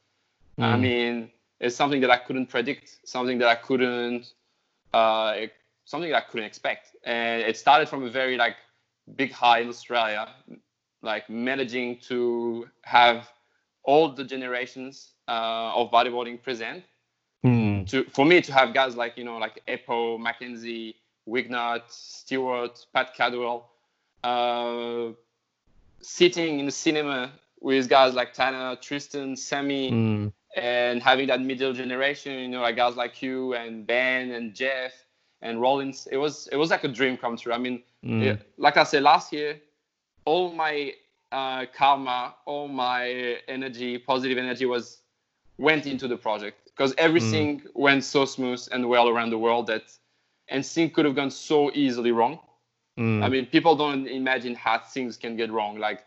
I 0.58 0.76
Mm. 0.76 0.80
mean, 0.80 1.30
it's 1.60 1.76
something 1.76 2.00
that 2.00 2.10
I 2.10 2.16
couldn't 2.16 2.46
predict, 2.46 2.98
something 3.04 3.38
that 3.38 3.48
I 3.48 3.54
couldn't, 3.56 4.32
uh, 4.94 5.46
something 5.84 6.10
that 6.10 6.16
I 6.16 6.26
couldn't 6.26 6.46
expect, 6.46 6.96
and 7.04 7.42
it 7.42 7.56
started 7.56 7.88
from 7.88 8.02
a 8.04 8.10
very 8.10 8.36
like 8.36 8.56
big 9.16 9.32
high 9.32 9.60
in 9.60 9.68
Australia, 9.68 10.28
like 11.02 11.28
managing 11.30 11.98
to 12.08 12.68
have 12.82 13.28
all 13.84 14.08
the 14.12 14.24
generations 14.24 15.12
uh, 15.28 15.72
of 15.74 15.90
bodyboarding 15.90 16.42
present 16.42 16.84
Mm. 17.44 17.88
to 17.88 18.04
for 18.10 18.26
me 18.26 18.42
to 18.42 18.52
have 18.52 18.74
guys 18.74 18.96
like 18.96 19.16
you 19.16 19.24
know 19.24 19.38
like 19.38 19.62
Eppo, 19.66 20.18
Mackenzie, 20.20 20.96
Wignut, 21.26 21.82
Stewart, 21.88 22.84
Pat 22.92 23.14
Caldwell, 23.16 23.70
uh, 24.22 25.12
sitting 26.02 26.60
in 26.60 26.66
the 26.66 26.72
cinema 26.72 27.32
with 27.60 27.88
guys 27.88 28.14
like 28.14 28.32
Tanner, 28.34 28.76
Tristan, 28.76 29.36
Sammy, 29.36 29.90
Mm. 29.90 30.32
and 30.56 31.02
having 31.02 31.28
that 31.28 31.40
middle 31.40 31.72
generation, 31.72 32.38
you 32.40 32.48
know, 32.48 32.60
like 32.60 32.76
guys 32.76 32.96
like 32.96 33.22
you 33.22 33.54
and 33.54 33.86
Ben 33.86 34.32
and 34.32 34.54
Jeff 34.54 34.92
and 35.42 35.60
Rawlins. 35.60 36.08
It 36.10 36.16
was 36.18 36.46
it 36.48 36.56
was 36.56 36.70
like 36.70 36.84
a 36.84 36.88
dream 36.88 37.16
come 37.16 37.36
true. 37.36 37.52
I 37.52 37.58
mean, 37.58 37.82
Mm. 38.04 38.24
yeah, 38.24 38.36
like 38.56 38.76
I 38.76 38.84
said 38.84 39.02
last 39.02 39.32
year, 39.32 39.60
all 40.24 40.52
my 40.52 40.94
uh, 41.32 41.66
karma, 41.74 42.34
all 42.46 42.68
my 42.68 43.36
energy, 43.48 43.98
positive 43.98 44.38
energy 44.38 44.66
was 44.66 44.98
went 45.58 45.86
into 45.86 46.08
the 46.08 46.16
project 46.16 46.64
because 46.66 46.94
everything 46.96 47.62
went 47.74 48.04
so 48.04 48.24
smooth 48.24 48.66
and 48.72 48.88
well 48.88 49.08
around 49.08 49.30
the 49.30 49.38
world 49.38 49.66
that 49.66 49.82
and 50.48 50.64
things 50.64 50.92
could 50.94 51.04
have 51.04 51.14
gone 51.14 51.30
so 51.30 51.70
easily 51.74 52.10
wrong. 52.12 52.38
Mm. 52.98 53.22
I 53.22 53.28
mean, 53.28 53.46
people 53.46 53.76
don't 53.76 54.06
imagine 54.08 54.54
how 54.54 54.78
things 54.78 55.16
can 55.16 55.36
get 55.36 55.50
wrong, 55.50 55.78
like 55.78 56.04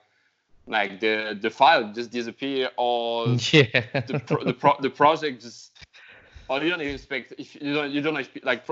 like 0.67 0.99
the 0.99 1.37
the 1.41 1.49
file 1.49 1.91
just 1.93 2.11
disappear 2.11 2.69
or 2.77 3.27
yeah. 3.51 4.01
the 4.07 4.21
pro, 4.25 4.43
the, 4.43 4.53
pro, 4.53 4.75
the 4.79 4.89
project 4.89 5.41
just 5.41 5.71
or 6.49 6.61
you 6.63 6.69
don't 6.69 6.81
even 6.81 6.93
expect 6.93 7.33
if 7.37 7.55
you 7.61 7.73
don't 7.73 7.91
you 7.91 8.01
don't 8.01 8.17
expect, 8.17 8.45
like 8.45 8.63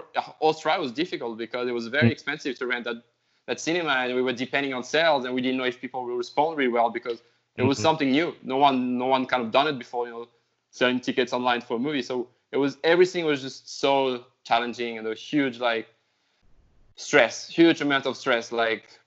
Australia 0.41 0.81
was 0.81 0.91
difficult 0.91 1.37
because 1.37 1.67
it 1.67 1.71
was 1.73 1.87
very 1.87 2.09
Mm. 2.09 2.11
expensive 2.11 2.57
to 2.59 2.65
rent 2.67 2.85
that 2.85 3.03
that 3.51 3.59
cinema 3.59 3.91
and 3.91 4.15
we 4.15 4.21
were 4.21 4.33
depending 4.33 4.73
on 4.73 4.83
sales 4.83 5.25
and 5.25 5.35
we 5.35 5.41
didn't 5.41 5.57
know 5.57 5.65
if 5.65 5.81
people 5.81 6.05
will 6.05 6.15
respond 6.15 6.57
really 6.57 6.71
well 6.71 6.89
because 6.89 7.21
it 7.57 7.63
was 7.63 7.77
Mhm. 7.77 7.81
something 7.81 8.11
new 8.11 8.33
no 8.43 8.57
one 8.57 8.97
no 8.97 9.07
one 9.07 9.25
kind 9.25 9.43
of 9.43 9.51
done 9.51 9.67
it 9.67 9.77
before 9.77 10.07
you 10.07 10.13
know 10.13 10.27
selling 10.71 10.99
tickets 11.01 11.33
online 11.33 11.61
for 11.61 11.75
a 11.75 11.79
movie 11.79 12.01
so 12.01 12.27
it 12.51 12.57
was 12.57 12.77
everything 12.83 13.25
was 13.25 13.41
just 13.41 13.79
so 13.79 14.25
challenging 14.43 14.97
and 14.97 15.07
a 15.07 15.13
huge 15.13 15.59
like 15.59 15.87
stress 16.95 17.49
huge 17.49 17.81
amount 17.81 18.05
of 18.05 18.15
stress 18.17 18.51
like 18.51 18.99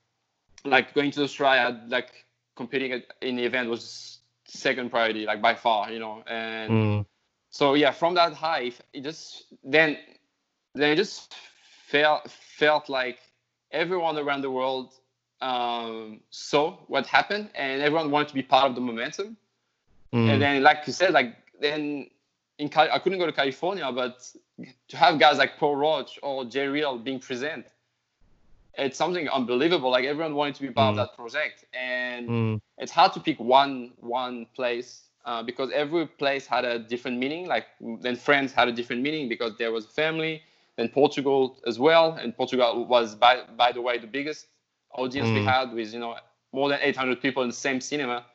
like 0.65 0.93
going 0.93 1.11
to 1.11 1.23
Australia 1.23 1.81
like 1.87 2.25
competing 2.55 2.91
at, 2.91 3.03
in 3.21 3.35
the 3.35 3.43
event 3.43 3.69
was 3.69 4.19
second 4.45 4.89
priority 4.91 5.25
like 5.25 5.41
by 5.41 5.53
far 5.55 5.91
you 5.91 5.99
know 5.99 6.23
and 6.27 6.71
Mm. 6.71 7.05
so 7.49 7.73
yeah 7.73 7.91
from 7.91 8.13
that 8.15 8.33
high 8.33 8.71
it 8.93 9.01
just 9.03 9.45
then 9.63 9.97
then 10.75 10.91
it 10.91 10.95
just 10.97 11.33
felt 11.91 12.29
felt 12.59 12.89
like 12.89 13.19
everyone 13.75 14.17
around 14.17 14.41
the 14.41 14.51
world 14.51 14.93
um, 15.41 16.21
saw 16.29 16.77
what 16.87 17.05
happened 17.07 17.49
and 17.55 17.81
everyone 17.81 18.11
wanted 18.11 18.29
to 18.29 18.35
be 18.35 18.43
part 18.43 18.65
of 18.69 18.75
the 18.75 18.81
momentum 18.81 19.37
Mm. 20.13 20.29
and 20.31 20.41
then 20.41 20.63
like 20.63 20.87
you 20.87 20.93
said 20.93 21.11
like 21.13 21.35
then 21.59 22.07
in 22.57 22.69
I 22.75 22.99
couldn't 22.99 23.19
go 23.19 23.25
to 23.25 23.33
California 23.33 23.91
but 23.91 24.15
to 24.89 24.97
have 24.97 25.19
guys 25.19 25.37
like 25.37 25.57
Paul 25.57 25.75
Roach 25.75 26.19
or 26.23 26.45
Jay 26.45 26.67
Reale 26.67 26.97
being 26.97 27.19
present 27.19 27.65
it's 28.77 28.97
something 28.97 29.27
unbelievable 29.29 29.89
like 29.91 30.05
everyone 30.05 30.35
wanted 30.35 30.55
to 30.55 30.61
be 30.61 30.69
part 30.69 30.89
Mm. 30.89 30.91
of 30.91 30.95
that 30.97 31.15
project 31.15 31.65
and 31.73 32.29
Mm. 32.29 32.61
it's 32.77 32.91
hard 32.91 33.13
to 33.13 33.19
pick 33.19 33.39
one 33.39 33.93
one 33.99 34.45
place 34.55 35.09
uh, 35.25 35.41
because 35.43 35.71
every 35.71 36.05
place 36.07 36.45
had 36.45 36.65
a 36.65 36.79
different 36.79 37.17
meaning. 37.17 37.47
Like 37.47 37.65
then 38.01 38.15
France 38.15 38.53
had 38.53 38.67
a 38.67 38.71
different 38.71 39.01
meaning 39.01 39.27
because 39.27 39.57
there 39.57 39.71
was 39.71 39.85
family. 39.87 40.43
Then 40.77 40.89
Portugal 40.89 41.59
as 41.67 41.79
well, 41.79 42.13
and 42.13 42.35
Portugal 42.35 42.85
was 42.85 43.15
by 43.15 43.43
by 43.57 43.71
the 43.71 43.81
way 43.81 43.97
the 43.97 44.07
biggest 44.07 44.47
audience 44.93 45.33
we 45.33 45.41
Mm. 45.41 45.43
had 45.43 45.73
with 45.73 45.93
you 45.93 45.99
know 45.99 46.15
more 46.53 46.69
than 46.69 46.79
800 46.81 47.21
people 47.21 47.43
in 47.43 47.49
the 47.49 47.55
same 47.55 47.81
cinema 47.81 48.25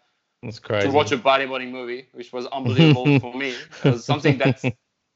That's 0.42 0.58
crazy. 0.58 0.80
to 0.80 0.90
watch 0.90 1.12
a 1.12 1.18
bodyboarding 1.18 1.70
movie, 1.70 2.08
which 2.12 2.32
was 2.32 2.46
unbelievable 2.46 3.12
for 3.20 3.34
me. 3.34 3.68
It 3.82 3.86
was 3.88 4.04
something 4.04 4.38
that's 4.38 4.72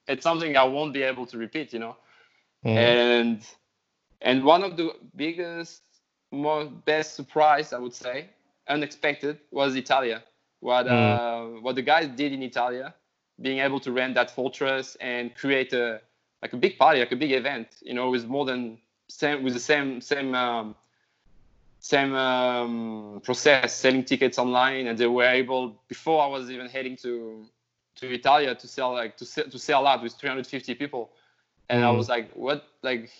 it's 0.06 0.22
something 0.22 0.56
I 0.56 0.64
won't 0.64 0.92
be 0.92 1.02
able 1.02 1.26
to 1.26 1.38
repeat, 1.38 1.72
you 1.72 1.80
know 1.80 1.96
Mm. 2.64 2.96
and 2.96 3.46
and 4.20 4.44
one 4.44 4.62
of 4.64 4.76
the 4.76 4.90
biggest 5.16 5.82
more 6.32 6.64
best 6.64 7.14
surprise 7.14 7.72
i 7.72 7.78
would 7.78 7.94
say 7.94 8.28
unexpected 8.68 9.38
was 9.50 9.74
italia 9.76 10.22
what 10.60 10.86
uh, 10.86 11.44
what 11.64 11.74
the 11.74 11.82
guys 11.82 12.08
did 12.08 12.32
in 12.32 12.42
italia 12.42 12.94
being 13.40 13.58
able 13.58 13.80
to 13.80 13.92
rent 13.92 14.14
that 14.14 14.30
fortress 14.30 14.96
and 15.00 15.34
create 15.34 15.72
a 15.72 16.00
like 16.44 16.54
a 16.54 16.58
big 16.58 16.78
party 16.78 17.00
like 17.00 17.12
a 17.12 17.22
big 17.24 17.32
event 17.32 17.70
you 17.90 17.94
know 17.94 18.10
with 18.12 18.28
more 18.28 18.46
than 18.46 18.78
same 19.08 19.44
with 19.44 19.54
the 19.64 19.70
same 19.72 20.02
same 20.02 20.36
um, 20.44 20.76
same 21.80 22.14
um, 22.14 23.22
process 23.24 23.74
selling 23.74 24.04
tickets 24.04 24.38
online 24.38 24.86
and 24.88 24.98
they 24.98 25.06
were 25.06 25.24
able 25.24 25.76
before 25.88 26.22
i 26.22 26.26
was 26.26 26.50
even 26.50 26.68
heading 26.68 26.96
to 26.96 27.46
to 27.96 28.12
italia 28.12 28.54
to 28.54 28.68
sell 28.68 28.92
like 28.94 29.16
to 29.16 29.24
sell, 29.26 29.44
to 29.48 29.58
sell 29.58 29.86
out 29.86 30.02
with 30.02 30.14
350 30.14 30.74
people 30.74 31.10
and 31.68 31.84
i 31.84 31.90
Mm. 31.90 32.00
was 32.00 32.08
like 32.08 32.32
what 32.34 32.64
like 32.82 33.10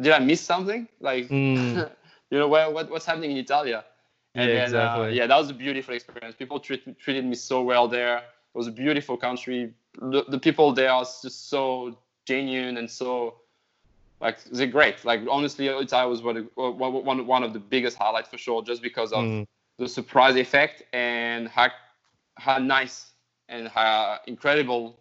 did 0.00 0.12
i 0.12 0.18
miss 0.18 0.40
something 0.40 0.88
like 1.00 1.30
Mm. 1.30 1.84
you 2.30 2.38
know 2.38 2.48
what, 2.48 2.72
what 2.72 2.90
what's 2.90 3.06
happening 3.06 3.30
in 3.32 3.38
italia 3.38 3.84
and 4.36 4.50
Yeah, 4.50 4.54
then, 4.54 4.74
uh, 4.74 5.06
exactly. 5.06 5.10
yeah 5.10 5.26
that 5.26 5.36
was 5.36 5.50
a 5.50 5.54
beautiful 5.54 5.94
experience 5.94 6.34
people 6.36 6.60
treat, 6.60 6.98
treated 6.98 7.24
me 7.24 7.34
so 7.34 7.62
well 7.62 7.88
there 7.88 8.16
It 8.18 8.58
was 8.58 8.66
a 8.68 8.72
beautiful 8.72 9.16
country. 9.16 9.72
The, 10.00 10.24
the 10.28 10.38
people 10.38 10.72
there 10.72 10.90
are 10.90 11.04
just 11.04 11.48
so 11.48 11.96
genuine 12.24 12.76
and 12.78 12.90
so 12.90 13.34
like 14.20 14.42
they're 14.44 14.66
great. 14.66 15.04
Like 15.04 15.20
honestly, 15.30 15.66
Italy 15.68 16.08
was 16.08 16.22
one, 16.22 16.48
one, 16.54 17.26
one 17.26 17.42
of 17.42 17.52
the 17.52 17.58
biggest 17.60 17.96
highlights 17.96 18.28
for 18.28 18.38
sure, 18.38 18.62
just 18.62 18.82
because 18.82 19.12
of 19.12 19.24
Mm. 19.24 19.46
the 19.78 19.88
surprise 19.88 20.36
effect 20.36 20.82
and 20.92 21.48
how 21.48 21.68
how 22.36 22.58
nice 22.58 23.12
and 23.48 23.68
how 23.68 24.18
incredible 24.26 24.98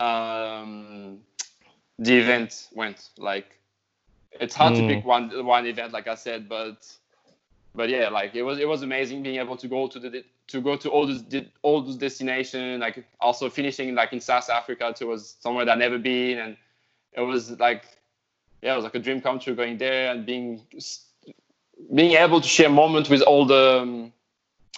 um, 0.00 1.20
the 1.98 2.18
event 2.18 2.68
went. 2.74 3.10
Like 3.18 3.58
it's 4.32 4.54
hard 4.54 4.74
to 4.76 4.82
Mm. 4.82 4.86
pick 4.86 5.04
one 5.04 5.44
one 5.44 5.66
event, 5.66 5.92
like 5.92 6.06
I 6.08 6.14
said, 6.14 6.48
but 6.48 6.86
but 7.78 7.88
yeah, 7.88 8.10
like 8.10 8.34
it 8.34 8.42
was 8.42 8.58
it 8.58 8.68
was 8.68 8.82
amazing 8.82 9.22
being 9.22 9.40
able 9.40 9.56
to 9.56 9.68
go 9.68 9.88
to 9.88 10.00
the 10.00 10.24
to 10.48 10.60
go 10.60 10.76
to 10.76 10.90
all 10.90 11.06
those 11.06 11.24
all 11.62 11.80
those 11.82 11.96
destinations. 11.96 12.80
Like 12.80 13.06
also 13.20 13.48
finishing 13.48 13.94
like 13.94 14.12
in 14.12 14.20
South 14.20 14.50
Africa, 14.50 14.92
to 14.96 15.06
was 15.06 15.36
somewhere 15.40 15.64
that 15.64 15.72
I'd 15.72 15.78
never 15.78 15.98
been, 15.98 16.38
and 16.38 16.56
it 17.12 17.22
was 17.22 17.52
like 17.58 17.84
yeah, 18.62 18.74
it 18.74 18.76
was 18.76 18.84
like 18.84 18.96
a 18.96 18.98
dream 18.98 19.20
come 19.20 19.38
true 19.38 19.54
going 19.54 19.78
there 19.78 20.12
and 20.12 20.26
being 20.26 20.62
being 21.94 22.12
able 22.12 22.40
to 22.40 22.48
share 22.48 22.68
moments 22.68 23.08
with 23.08 23.22
all 23.22 23.46
the 23.46 23.80
um, 23.82 24.12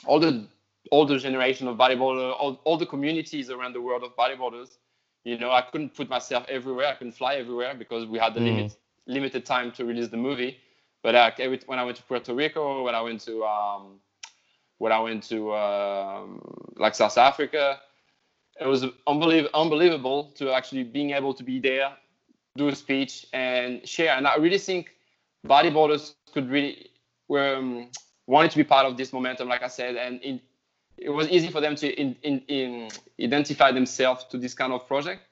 all 0.06 0.20
the 0.20 0.46
older 0.92 1.18
generation 1.18 1.68
of 1.68 1.76
bodyboarder, 1.76 2.34
all, 2.38 2.60
all 2.64 2.76
the 2.76 2.86
communities 2.86 3.50
around 3.50 3.74
the 3.74 3.80
world 3.80 4.02
of 4.04 4.16
bodyboarders. 4.16 4.78
You 5.24 5.38
know, 5.38 5.50
I 5.52 5.62
couldn't 5.62 5.94
put 5.94 6.08
myself 6.08 6.44
everywhere. 6.48 6.86
I 6.88 6.94
couldn't 6.94 7.12
fly 7.12 7.36
everywhere 7.36 7.74
because 7.74 8.06
we 8.06 8.18
had 8.18 8.34
the 8.34 8.40
Mm. 8.40 8.44
limit 8.56 8.76
limited 9.06 9.44
time 9.46 9.72
to 9.72 9.84
release 9.84 10.08
the 10.08 10.16
movie. 10.16 10.58
But 11.02 11.14
uh, 11.14 11.30
every, 11.38 11.60
when 11.66 11.78
I 11.78 11.84
went 11.84 11.96
to 11.98 12.02
Puerto 12.02 12.34
Rico, 12.34 12.84
when 12.84 12.94
I 12.94 13.00
went 13.00 13.20
to 13.22 13.44
um, 13.44 14.00
when 14.78 14.92
I 14.92 14.98
went 15.00 15.22
to 15.24 15.54
um, 15.54 16.40
like 16.76 16.94
South 16.94 17.16
Africa, 17.18 17.80
it 18.60 18.66
was 18.66 18.84
unbelievable, 19.06 19.50
unbelievable 19.54 20.32
to 20.36 20.52
actually 20.52 20.84
being 20.84 21.10
able 21.10 21.34
to 21.34 21.42
be 21.44 21.58
there, 21.58 21.92
do 22.56 22.68
a 22.68 22.74
speech 22.74 23.26
and 23.32 23.86
share. 23.88 24.16
And 24.16 24.26
I 24.26 24.36
really 24.36 24.58
think 24.58 24.96
bodyboarders 25.46 26.14
could 26.32 26.50
really 26.50 26.90
were 27.28 27.56
um, 27.56 27.90
wanted 28.26 28.50
to 28.52 28.56
be 28.56 28.64
part 28.64 28.86
of 28.86 28.96
this 28.96 29.12
momentum, 29.12 29.48
like 29.48 29.62
I 29.62 29.68
said, 29.68 29.96
and 29.96 30.20
in, 30.22 30.40
it 30.98 31.10
was 31.10 31.28
easy 31.28 31.48
for 31.48 31.60
them 31.60 31.76
to 31.76 31.88
in, 31.88 32.16
in, 32.22 32.40
in 32.48 32.88
identify 33.20 33.72
themselves 33.72 34.24
to 34.24 34.38
this 34.38 34.54
kind 34.54 34.72
of 34.72 34.86
project. 34.86 35.22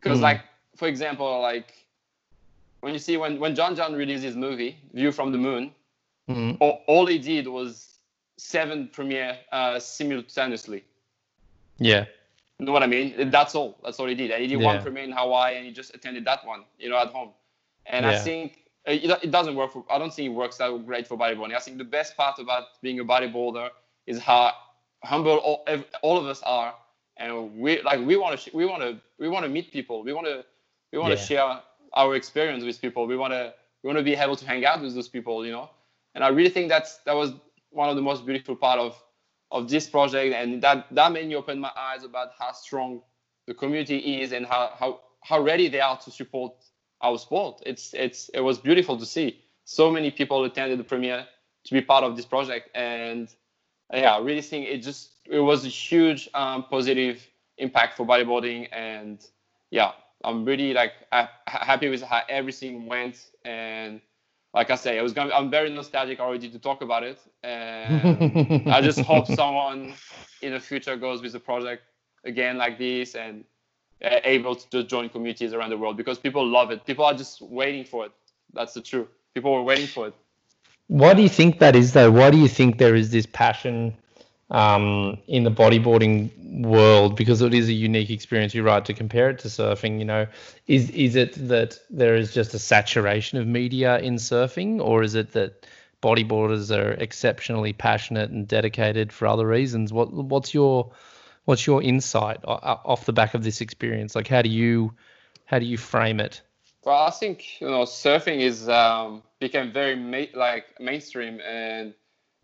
Because, 0.00 0.18
Mm. 0.18 0.22
like 0.22 0.40
for 0.76 0.88
example, 0.88 1.40
like 1.40 1.85
when 2.86 2.94
you 2.94 3.00
see 3.00 3.16
when 3.22 3.40
when 3.40 3.52
John 3.58 3.74
John 3.78 3.94
released 4.02 4.22
his 4.30 4.36
movie 4.36 4.72
View 4.94 5.10
from 5.18 5.32
the 5.32 5.38
Moon, 5.48 5.64
Mm. 6.28 6.56
all, 6.60 6.76
all 6.92 7.06
he 7.06 7.18
did 7.18 7.46
was 7.46 7.98
seven 8.36 8.88
premiere 8.96 9.32
uh, 9.52 9.78
simultaneously. 9.78 10.80
Yeah. 11.78 12.04
You 12.58 12.66
know 12.66 12.72
what 12.72 12.82
I 12.82 12.86
mean? 12.88 13.30
That's 13.30 13.54
all. 13.54 13.70
That's 13.84 13.98
all 14.00 14.08
he 14.14 14.16
did. 14.22 14.30
And 14.32 14.40
he 14.42 14.48
did 14.48 14.60
one 14.60 14.76
Yeah. 14.76 14.82
premiere 14.82 15.04
in 15.04 15.12
Hawaii, 15.12 15.56
and 15.56 15.64
he 15.66 15.72
just 15.80 15.94
attended 15.94 16.24
that 16.24 16.40
one, 16.52 16.62
you 16.82 16.88
know, 16.90 16.98
at 16.98 17.08
home. 17.18 17.30
And 17.94 18.04
I 18.06 18.18
think 18.18 18.46
uh, 18.88 18.92
it, 18.92 19.10
it 19.26 19.30
doesn't 19.36 19.54
work 19.60 19.70
for. 19.72 19.84
I 19.94 19.98
don't 20.00 20.12
think 20.16 20.26
it 20.32 20.36
works 20.42 20.56
that 20.58 20.68
great 20.90 21.06
for 21.06 21.16
bodyboarding. 21.16 21.54
I 21.54 21.60
think 21.64 21.78
the 21.78 21.90
best 21.98 22.16
part 22.16 22.36
about 22.44 22.64
being 22.82 22.98
a 23.04 23.04
bodyboarder 23.04 23.68
is 24.06 24.18
how 24.30 24.52
humble 25.04 25.36
all, 25.46 25.58
all 26.02 26.16
of 26.22 26.26
us 26.26 26.40
are, 26.58 26.74
and 27.18 27.30
we 27.64 27.70
like 27.88 28.00
we 28.10 28.16
want 28.22 28.32
to 28.34 28.38
sh- 28.42 28.54
we 28.60 28.64
want 28.72 28.82
to 28.86 28.90
we 29.22 29.28
want 29.34 29.44
to 29.46 29.50
meet 29.56 29.66
people. 29.78 29.96
We 30.08 30.12
want 30.18 30.26
to 30.26 30.38
we 30.92 30.98
want 30.98 31.12
to 31.14 31.20
Yeah. 31.20 31.30
share 31.30 31.52
our 31.96 32.14
experience 32.14 32.62
with 32.62 32.80
people. 32.80 33.06
We 33.06 33.16
want 33.16 33.32
to 33.32 33.54
we 33.82 33.88
want 33.88 33.98
to 33.98 34.04
be 34.04 34.14
able 34.14 34.36
to 34.36 34.46
hang 34.46 34.64
out 34.64 34.82
with 34.82 34.94
those 34.94 35.08
people, 35.08 35.44
you 35.44 35.52
know. 35.52 35.70
And 36.14 36.22
I 36.22 36.28
really 36.28 36.50
think 36.50 36.68
that's 36.68 36.98
that 37.06 37.14
was 37.16 37.32
one 37.70 37.88
of 37.88 37.96
the 37.96 38.02
most 38.02 38.24
beautiful 38.24 38.54
part 38.54 38.78
of 38.78 38.96
of 39.50 39.68
this 39.68 39.88
project, 39.88 40.34
and 40.34 40.62
that 40.62 40.86
that 40.92 41.12
made 41.12 41.26
me 41.28 41.34
open 41.34 41.58
my 41.58 41.72
eyes 41.76 42.04
about 42.04 42.28
how 42.38 42.52
strong 42.52 43.00
the 43.46 43.54
community 43.54 44.20
is 44.22 44.32
and 44.32 44.46
how 44.46 44.72
how 44.78 45.00
how 45.24 45.40
ready 45.40 45.68
they 45.68 45.80
are 45.80 45.98
to 45.98 46.10
support 46.10 46.52
our 47.02 47.18
sport. 47.18 47.62
It's 47.66 47.94
it's 47.94 48.28
it 48.30 48.40
was 48.40 48.58
beautiful 48.58 48.96
to 48.98 49.06
see 49.06 49.40
so 49.64 49.90
many 49.90 50.10
people 50.10 50.44
attended 50.44 50.78
the 50.78 50.84
premiere 50.84 51.26
to 51.64 51.74
be 51.74 51.80
part 51.80 52.04
of 52.04 52.16
this 52.16 52.26
project, 52.26 52.70
and 52.74 53.28
yeah, 53.92 54.18
really 54.20 54.42
think 54.42 54.68
it 54.68 54.78
just 54.78 55.12
it 55.26 55.40
was 55.40 55.64
a 55.64 55.68
huge 55.68 56.28
um, 56.34 56.64
positive 56.70 57.26
impact 57.58 57.96
for 57.96 58.06
bodyboarding 58.06 58.68
and 58.72 59.26
yeah, 59.70 59.92
I'm 60.24 60.44
really 60.44 60.72
like 60.72 60.92
ha- 61.12 61.30
happy 61.46 61.88
with 61.88 62.02
how 62.02 62.22
everything 62.28 62.86
went, 62.86 63.30
and 63.44 64.00
like 64.54 64.70
I 64.70 64.76
say, 64.76 64.98
I 64.98 65.02
was 65.02 65.12
gonna 65.12 65.34
I'm 65.34 65.50
very 65.50 65.70
nostalgic 65.70 66.20
already 66.20 66.48
to 66.50 66.58
talk 66.58 66.82
about 66.82 67.02
it, 67.02 67.18
and 67.42 68.66
I 68.66 68.80
just 68.80 69.00
hope 69.00 69.26
someone 69.40 69.94
in 70.42 70.52
the 70.52 70.60
future 70.60 70.96
goes 70.96 71.22
with 71.22 71.34
a 71.34 71.40
project 71.40 71.82
again 72.24 72.58
like 72.58 72.78
this 72.78 73.14
and 73.14 73.44
uh, 74.04 74.20
able 74.24 74.54
to 74.54 74.70
just 74.70 74.88
join 74.88 75.08
communities 75.08 75.52
around 75.52 75.70
the 75.70 75.78
world 75.78 75.96
because 75.96 76.18
people 76.18 76.46
love 76.46 76.70
it. 76.70 76.84
People 76.84 77.04
are 77.04 77.14
just 77.14 77.40
waiting 77.42 77.84
for 77.84 78.06
it. 78.06 78.12
That's 78.52 78.74
the 78.74 78.82
truth. 78.82 79.08
People 79.34 79.52
were 79.52 79.62
waiting 79.62 79.86
for 79.86 80.08
it. 80.08 80.14
Why 80.88 81.14
do 81.14 81.22
you 81.22 81.28
think 81.28 81.58
that 81.58 81.74
is, 81.74 81.92
though? 81.92 82.10
Why 82.10 82.30
do 82.30 82.38
you 82.38 82.48
think 82.48 82.78
there 82.78 82.94
is 82.94 83.10
this 83.10 83.26
passion 83.26 83.96
um, 84.50 85.18
in 85.26 85.44
the 85.44 85.50
bodyboarding 85.50 86.62
world? 86.62 87.16
Because 87.16 87.42
it 87.42 87.54
is 87.54 87.68
a 87.68 87.72
unique 87.72 88.10
experience. 88.10 88.54
You're 88.54 88.64
right 88.64 88.84
to 88.84 88.94
compare 88.94 89.30
it 89.30 89.38
to 89.40 89.48
surfing. 89.48 89.98
You 89.98 90.04
know, 90.04 90.26
is 90.66 90.90
is 90.90 91.16
it 91.16 91.34
that 91.48 91.78
there 91.90 92.16
is 92.16 92.32
just 92.32 92.54
a 92.54 92.58
saturation 92.58 93.38
of 93.38 93.46
media 93.46 93.98
in 93.98 94.16
surfing, 94.16 94.80
or 94.80 95.02
is 95.02 95.14
it 95.14 95.32
that 95.32 95.66
bodyboarders 96.02 96.76
are 96.76 96.92
exceptionally 96.92 97.72
passionate 97.72 98.30
and 98.30 98.46
dedicated 98.46 99.12
for 99.12 99.26
other 99.26 99.46
reasons? 99.46 99.92
What 99.92 100.12
what's 100.12 100.54
your 100.54 100.92
what's 101.46 101.66
your 101.66 101.82
insight 101.82 102.38
off 102.44 103.06
the 103.06 103.12
back 103.12 103.34
of 103.34 103.42
this 103.42 103.60
experience? 103.60 104.14
Like, 104.14 104.28
how 104.28 104.42
do 104.42 104.48
you 104.48 104.92
how 105.46 105.58
do 105.58 105.64
you 105.64 105.78
frame 105.78 106.20
it? 106.20 106.42
Well, 106.84 107.02
I 107.02 107.10
think 107.10 107.60
you 107.60 107.68
know 107.68 107.82
surfing 107.82 108.40
is 108.40 108.68
um, 108.68 109.22
became 109.40 109.72
very 109.72 109.96
ma- 109.96 110.38
like 110.38 110.78
mainstream, 110.78 111.40
and 111.40 111.94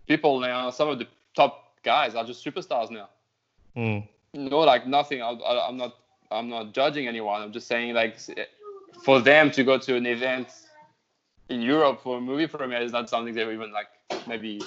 people 0.09 0.41
now 0.41 0.71
some 0.71 0.89
of 0.89 0.99
the 0.99 1.07
top 1.37 1.72
guys 1.83 2.15
are 2.15 2.25
just 2.25 2.45
superstars 2.45 2.91
now. 2.91 3.09
Mm. 3.77 4.09
No, 4.35 4.61
like 4.61 4.87
nothing. 4.87 5.23
I, 5.23 5.31
I, 5.31 5.69
I'm 5.69 5.77
not. 5.77 5.97
I'm 6.31 6.49
not 6.49 6.73
judging 6.73 7.07
anyone. 7.09 7.43
I'm 7.43 7.53
just 7.53 7.67
saying 7.67 7.93
like 7.95 8.17
for 9.05 9.21
them 9.21 9.51
to 9.51 9.65
go 9.65 9.77
to 9.79 9.97
an 9.97 10.07
event 10.07 10.49
in 11.51 11.61
Europe 11.61 12.01
for 12.03 12.17
a 12.17 12.21
movie 12.21 12.47
premiere 12.47 12.81
is 12.81 12.93
not 12.93 13.11
something 13.11 13.35
they 13.35 13.45
would 13.45 13.55
even 13.55 13.73
like 13.73 13.89
maybe 14.27 14.61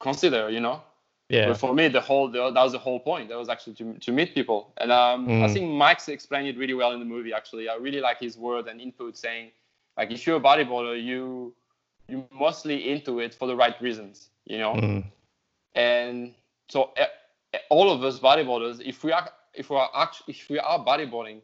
consider. 0.00 0.50
You 0.50 0.60
know. 0.60 0.82
Yeah. 1.28 1.48
But 1.48 1.56
for 1.56 1.72
me, 1.72 1.88
the 1.88 2.00
whole 2.00 2.28
the, 2.28 2.50
that 2.50 2.62
was 2.62 2.72
the 2.72 2.78
whole 2.78 3.00
point. 3.00 3.30
That 3.30 3.38
was 3.38 3.48
actually 3.48 3.74
to, 3.76 3.94
to 3.94 4.12
meet 4.12 4.34
people, 4.34 4.72
and 4.76 4.92
um, 4.92 5.26
I 5.28 5.46
Mm. 5.46 5.52
think 5.54 5.70
Mike's 5.72 6.08
explained 6.08 6.48
it 6.48 6.58
really 6.58 6.74
well 6.74 6.92
in 6.92 6.98
the 6.98 7.06
movie. 7.06 7.32
Actually, 7.32 7.70
I 7.70 7.76
really 7.76 8.00
like 8.00 8.20
his 8.20 8.36
word 8.36 8.68
and 8.68 8.78
input, 8.80 9.16
saying 9.16 9.50
like 9.96 10.10
if 10.10 10.26
you're 10.26 10.36
a 10.36 10.40
bodyboarder, 10.40 11.02
you 11.02 11.54
you 12.08 12.26
mostly 12.30 12.90
into 12.90 13.20
it 13.20 13.32
for 13.34 13.46
the 13.48 13.56
right 13.56 13.80
reasons, 13.80 14.28
you 14.44 14.58
know. 14.58 14.74
Mm. 14.74 15.04
And 15.74 16.34
so 16.68 16.90
eh, 16.96 17.06
eh, 17.52 17.58
all 17.70 17.90
of 17.90 18.02
us 18.04 18.18
bodyboarders, 18.18 18.80
if 18.84 19.04
we 19.04 19.12
are 19.12 19.28
if 19.54 19.70
we 19.70 19.76
are 19.76 19.90
actually 19.94 20.34
if 20.34 20.48
we 20.48 20.58
are 20.58 20.84
bodyboarding, 20.84 21.40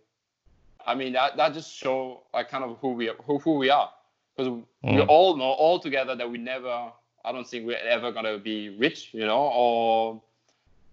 I 0.85 0.95
mean 0.95 1.12
that 1.14 1.37
that 1.37 1.55
just 1.55 1.72
show 1.74 2.22
like 2.33 2.49
kind 2.49 2.64
of 2.64 2.79
who 2.79 2.93
we 2.93 3.09
are, 3.09 3.16
who, 3.26 3.39
who 3.39 3.55
we 3.59 3.70
are, 3.70 3.91
because 4.37 4.53
we 4.89 5.01
Mm. 5.01 5.07
all 5.09 5.37
know 5.37 5.45
all 5.45 5.79
together 5.79 6.14
that 6.16 6.31
we 6.31 6.39
never. 6.39 6.93
I 7.24 7.33
don't 7.33 7.47
think 7.47 7.66
we're 7.66 7.76
ever 7.76 8.12
gonna 8.12 8.39
be 8.39 8.70
rich, 8.70 9.12
you 9.12 9.26
know, 9.26 9.51
or 9.55 10.22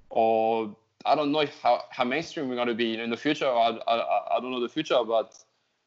or 0.10 0.76
I 1.06 1.16
don't 1.16 1.32
know 1.32 1.40
if 1.42 1.60
how, 1.62 1.84
how 1.92 2.04
mainstream 2.04 2.50
we're 2.50 2.56
gonna 2.56 2.74
be 2.74 3.00
in 3.00 3.10
the 3.10 3.18
future. 3.18 3.48
I, 3.48 3.70
I, 3.88 4.38
I 4.38 4.40
don't 4.42 4.52
know 4.52 4.60
the 4.60 4.70
future, 4.70 5.02
but 5.06 5.38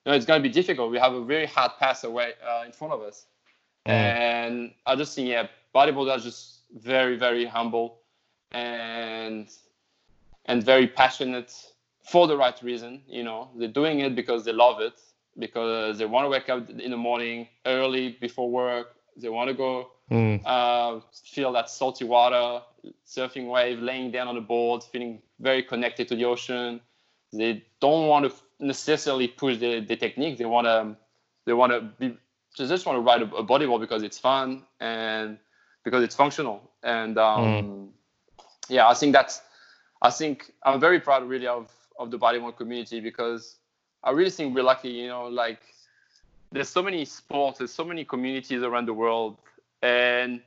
you 0.05 0.11
know, 0.13 0.17
it's 0.17 0.27
gonna 0.27 0.43
be 0.43 0.49
difficult. 0.49 0.91
We 0.91 0.99
have 0.99 1.15
a 1.15 1.25
very 1.25 1.47
hard 1.47 1.73
path 1.79 2.05
away 2.05 2.33
uh, 2.47 2.65
in 2.65 2.73
front 2.73 2.93
of 2.95 3.03
us, 3.03 3.27
Mm. 3.87 3.93
and 3.93 4.75
I 4.87 4.97
just 4.97 5.15
think 5.15 5.29
yeah, 5.29 5.47
bodyboarders 5.75 6.23
just 6.23 6.58
very 6.75 7.17
very 7.17 7.45
humble 7.45 8.01
and 8.53 9.49
and 10.47 10.65
very 10.65 10.87
passionate 10.87 11.53
for 12.03 12.27
the 12.27 12.37
right 12.37 12.61
reason. 12.63 13.03
You 13.07 13.23
know, 13.25 13.51
they're 13.57 13.69
doing 13.69 14.01
it 14.01 14.15
because 14.17 14.45
they 14.45 14.53
love 14.53 14.81
it, 14.81 14.99
because 15.39 15.99
they 15.99 16.07
want 16.07 16.25
to 16.25 16.29
wake 16.31 16.49
up 16.49 16.69
in 16.71 16.91
the 16.91 16.97
morning 16.97 17.49
early 17.67 18.17
before 18.21 18.51
work. 18.51 18.95
They 19.17 19.29
want 19.29 19.49
to 19.49 19.55
go 19.55 19.91
Mm. 20.11 20.41
uh, 20.47 21.01
feel 21.13 21.53
that 21.53 21.69
salty 21.69 22.05
water, 22.07 22.63
surfing 23.07 23.47
wave, 23.51 23.79
laying 23.81 24.11
down 24.11 24.27
on 24.27 24.37
the 24.37 24.41
board, 24.41 24.83
feeling 24.83 25.21
very 25.39 25.63
connected 25.63 26.09
to 26.09 26.17
the 26.17 26.25
ocean. 26.25 26.81
They 27.31 27.63
don't 27.81 28.07
want 28.09 28.25
to 28.25 28.33
necessarily 28.59 29.29
push 29.29 29.59
the, 29.59 29.81
the 29.81 29.97
technique. 29.97 30.39
They 30.39 30.47
want 30.47 30.67
to 30.67 30.97
they 31.45 31.53
want 31.53 31.73
to 31.73 31.81
be 31.99 32.17
they 32.57 32.67
just 32.67 32.87
want 32.87 32.97
to 32.97 33.01
ride 33.03 33.21
a, 33.21 33.35
a 33.37 33.45
bodyboard 33.45 33.81
because 33.81 34.03
it's 34.03 34.19
fun 34.19 34.65
and 34.81 35.39
because 35.91 36.05
it's 36.05 36.15
functional. 36.15 36.71
And 36.83 37.19
um, 37.19 37.91
yeah, 38.69 38.89
I 38.89 38.95
think 38.95 39.13
that's 39.13 39.41
I 40.03 40.11
think 40.11 40.53
I'm 40.63 40.81
very 40.81 41.01
proud 41.01 41.29
really 41.29 41.47
of 41.47 41.73
of 41.99 42.11
the 42.11 42.19
bodyboard 42.19 42.57
community 42.57 43.01
because 43.01 43.57
I 44.05 44.11
really 44.13 44.31
think 44.31 44.55
we're 44.55 44.63
lucky. 44.63 44.91
You 44.91 45.09
know, 45.09 45.27
like 45.27 45.61
there's 46.53 46.69
so 46.69 46.83
many 46.83 47.05
sports, 47.05 47.59
there's 47.59 47.73
so 47.73 47.85
many 47.85 48.05
communities 48.05 48.63
around 48.63 48.87
the 48.87 48.95
world 48.95 49.37
and 49.83 50.41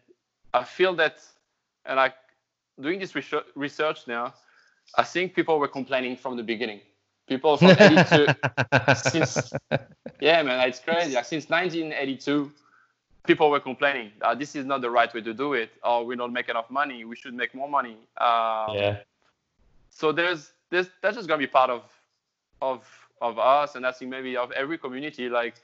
I 0.54 0.64
feel 0.64 0.94
that, 0.96 1.24
and 1.86 1.98
like 1.98 2.16
doing 2.80 3.00
this 3.00 3.16
research, 3.16 3.46
research 3.56 4.08
now, 4.08 4.34
I 4.98 5.04
think 5.04 5.34
people 5.34 5.60
were 5.60 5.68
complaining 5.68 6.18
from 6.18 6.36
the 6.38 6.44
beginning. 6.44 6.82
People 7.28 7.56
from 7.56 7.70
82 7.80 8.28
since 9.10 9.54
yeah, 10.20 10.44
man, 10.44 10.68
it's 10.68 10.80
crazy. 10.80 11.14
Like, 11.14 11.26
since 11.26 11.50
1982, 11.50 12.52
people 13.26 13.50
were 13.50 13.60
complaining 13.60 14.12
uh, 14.22 14.34
this 14.36 14.56
is 14.56 14.66
not 14.66 14.82
the 14.82 14.90
right 14.90 15.14
way 15.14 15.22
to 15.22 15.34
do 15.34 15.54
it, 15.54 15.70
or 15.84 16.06
we 16.06 16.16
don't 16.16 16.34
make 16.34 16.50
enough 16.50 16.70
money. 16.70 17.04
We 17.06 17.16
should 17.16 17.34
make 17.34 17.54
more 17.54 17.70
money. 17.70 17.98
Um, 18.18 18.76
yeah. 18.76 18.98
So 19.90 20.12
there's 20.12 20.52
there's 20.70 20.90
that's 21.02 21.16
just 21.16 21.28
gonna 21.28 21.40
be 21.40 21.48
part 21.48 21.70
of 21.70 21.84
of 22.62 22.88
of 23.22 23.38
us, 23.40 23.76
and 23.76 23.86
I 23.86 23.92
think 23.92 24.12
maybe 24.12 24.36
of 24.38 24.52
every 24.52 24.78
community, 24.78 25.30
like 25.30 25.56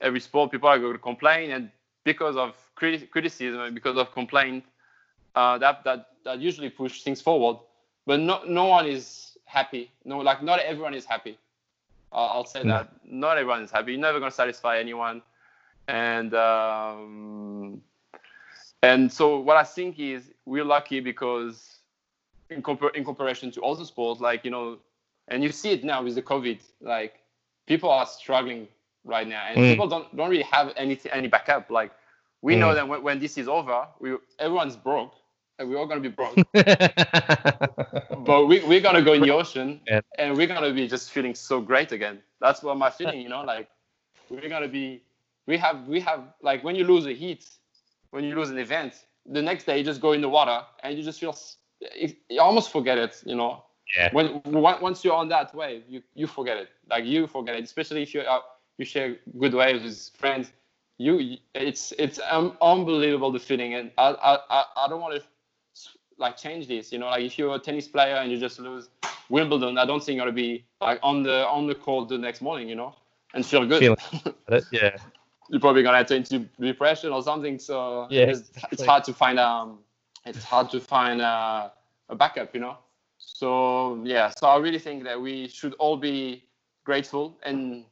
every 0.00 0.20
sport, 0.20 0.50
people 0.50 0.68
are 0.68 0.78
going 0.78 0.92
to 0.92 0.98
complain, 0.98 1.50
and 1.50 1.70
because 2.04 2.36
of 2.36 2.56
criti- 2.76 3.08
criticism 3.10 3.60
and 3.60 3.74
because 3.74 3.96
of 3.96 4.12
complaint, 4.12 4.64
uh, 5.34 5.58
that 5.58 5.84
that 5.84 6.08
that 6.24 6.40
usually 6.40 6.70
push 6.70 7.02
things 7.02 7.20
forward. 7.20 7.58
But 8.06 8.20
no 8.20 8.42
no 8.46 8.64
one 8.66 8.86
is 8.86 9.36
happy. 9.44 9.90
No, 10.04 10.18
like 10.18 10.42
not 10.42 10.60
everyone 10.60 10.94
is 10.94 11.04
happy. 11.04 11.38
Uh, 12.12 12.26
I'll 12.26 12.44
say 12.46 12.62
No. 12.62 12.74
that 12.74 12.88
not 13.04 13.38
everyone 13.38 13.62
is 13.62 13.70
happy. 13.70 13.92
You're 13.92 14.00
never 14.00 14.18
gonna 14.20 14.30
satisfy 14.30 14.78
anyone, 14.78 15.22
and 15.88 16.34
um, 16.34 17.80
and 18.82 19.12
so 19.12 19.38
what 19.40 19.56
I 19.56 19.64
think 19.64 19.98
is 19.98 20.30
we're 20.46 20.64
lucky 20.64 21.00
because 21.00 21.78
in, 22.50 22.62
compar- 22.62 22.94
in 22.94 23.04
comparison 23.04 23.50
to 23.52 23.62
other 23.62 23.84
sports, 23.84 24.20
like 24.20 24.44
you 24.44 24.50
know, 24.50 24.78
and 25.28 25.42
you 25.42 25.50
see 25.50 25.72
it 25.72 25.84
now 25.84 26.02
with 26.02 26.14
the 26.14 26.22
COVID, 26.22 26.58
like 26.80 27.14
people 27.66 27.90
are 27.90 28.06
struggling 28.06 28.68
right 29.04 29.26
now, 29.28 29.44
and 29.48 29.58
Mm. 29.58 29.70
people 29.70 29.88
don't 29.88 30.14
don't 30.16 30.30
really 30.30 30.44
have 30.50 30.72
any 30.76 30.98
any 31.12 31.28
backup. 31.28 31.70
Like 31.70 31.92
we 32.42 32.56
know 32.56 32.68
Mm. 32.68 32.74
that 32.74 32.88
when, 32.88 33.02
when 33.02 33.18
this 33.20 33.38
is 33.38 33.48
over, 33.48 33.86
we 34.00 34.16
everyone's 34.38 34.76
broke, 34.76 35.14
and 35.58 35.68
we're 35.68 35.76
all 35.78 35.86
gonna 35.86 36.00
be 36.00 36.08
broke. 36.08 36.36
but 38.26 38.46
we, 38.46 38.62
we're 38.64 38.80
gonna 38.80 39.02
go 39.02 39.12
in 39.12 39.22
the 39.22 39.30
ocean 39.30 39.80
Yeah. 39.86 40.00
and 40.18 40.36
we're 40.36 40.46
gonna 40.46 40.72
be 40.72 40.86
just 40.88 41.10
feeling 41.10 41.34
so 41.34 41.60
great 41.60 41.92
again 41.92 42.20
that's 42.40 42.62
what 42.62 42.76
my 42.76 42.90
feeling 42.90 43.20
you 43.20 43.28
know 43.28 43.42
like 43.42 43.68
we're 44.30 44.48
gonna 44.48 44.68
be 44.68 45.02
we 45.46 45.56
have 45.58 45.86
we 45.86 46.00
have 46.00 46.20
like 46.42 46.64
when 46.64 46.74
you 46.74 46.84
lose 46.84 47.06
a 47.06 47.12
heat 47.12 47.44
when 48.10 48.24
you 48.24 48.34
lose 48.34 48.50
an 48.50 48.58
event 48.58 49.04
the 49.26 49.42
next 49.42 49.64
day 49.64 49.78
you 49.78 49.84
just 49.84 50.00
go 50.00 50.12
in 50.12 50.20
the 50.20 50.28
water 50.28 50.60
and 50.82 50.96
you 50.96 51.04
just 51.04 51.20
feel 51.20 51.36
you 52.28 52.40
almost 52.40 52.70
forget 52.70 52.98
it 52.98 53.22
you 53.26 53.34
know? 53.34 53.62
Yeah. 53.96 54.08
when 54.12 54.40
once 54.44 55.04
you're 55.04 55.14
on 55.14 55.28
that 55.28 55.54
wave 55.54 55.82
you 55.88 56.02
you 56.14 56.26
forget 56.26 56.56
it. 56.56 56.68
Like 56.88 57.04
you 57.04 57.26
forget 57.26 57.54
it 57.56 57.64
especially 57.64 58.02
if 58.02 58.14
you 58.14 58.22
you 58.78 58.84
share 58.84 59.16
good 59.38 59.54
waves 59.54 59.82
with 59.84 60.10
friends. 60.18 60.52
You 60.98 61.36
it's 61.54 61.92
it's 61.98 62.18
um, 62.30 62.56
unbelievable 62.62 63.30
the 63.32 63.38
feeling. 63.38 63.74
And 63.74 63.90
i 63.98 64.08
i 64.30 64.64
I- 64.84 64.88
don't 64.88 65.00
want 65.00 65.14
to 65.20 65.22
like 66.18 66.36
change 66.36 66.66
this 66.68 66.92
you 66.92 66.98
know? 66.98 67.06
Like 67.06 67.24
if 67.24 67.38
you're 67.38 67.54
a 67.54 67.58
tennis 67.58 67.88
player 67.88 68.16
and 68.16 68.30
you 68.30 68.38
just 68.38 68.58
lose 68.58 68.88
wimbledon 69.30 69.78
i 69.78 69.86
don't 69.86 70.02
think 70.04 70.16
you're 70.16 70.24
gonna 70.26 70.34
be 70.34 70.64
like 70.82 70.98
on 71.02 71.22
the 71.22 71.46
on 71.48 71.66
the 71.66 71.74
court 71.74 72.08
the 72.08 72.18
next 72.18 72.40
morning 72.40 72.68
you 72.68 72.74
know? 72.76 72.94
And 73.34 73.44
feel 73.44 73.66
good. 73.66 73.80
Feeling- 73.80 74.64
yeah. 74.72 74.96
You're 75.48 75.60
probably 75.60 75.82
gonna 75.82 75.98
enter 75.98 76.14
into 76.14 76.40
depression 76.60 77.12
or 77.12 77.22
something 77.22 77.58
so 77.58 78.06
Yeah, 78.10 78.24
it's, 78.24 78.50
it's 78.72 78.84
hard 78.84 79.04
to 79.04 79.12
find 79.12 79.38
um 79.38 79.78
it's 80.26 80.42
hard 80.42 80.70
to 80.70 80.80
find 80.80 81.20
uh, 81.20 81.68
a 82.08 82.14
backup 82.14 82.54
you 82.54 82.60
know? 82.60 82.78
So 83.18 84.02
yeah 84.04 84.30
so 84.36 84.46
i 84.46 84.56
really 84.58 84.78
think 84.78 85.04
that 85.04 85.20
we 85.20 85.48
should 85.48 85.74
all 85.74 85.96
be 85.96 86.44
grateful 86.84 87.38
and 87.44 87.84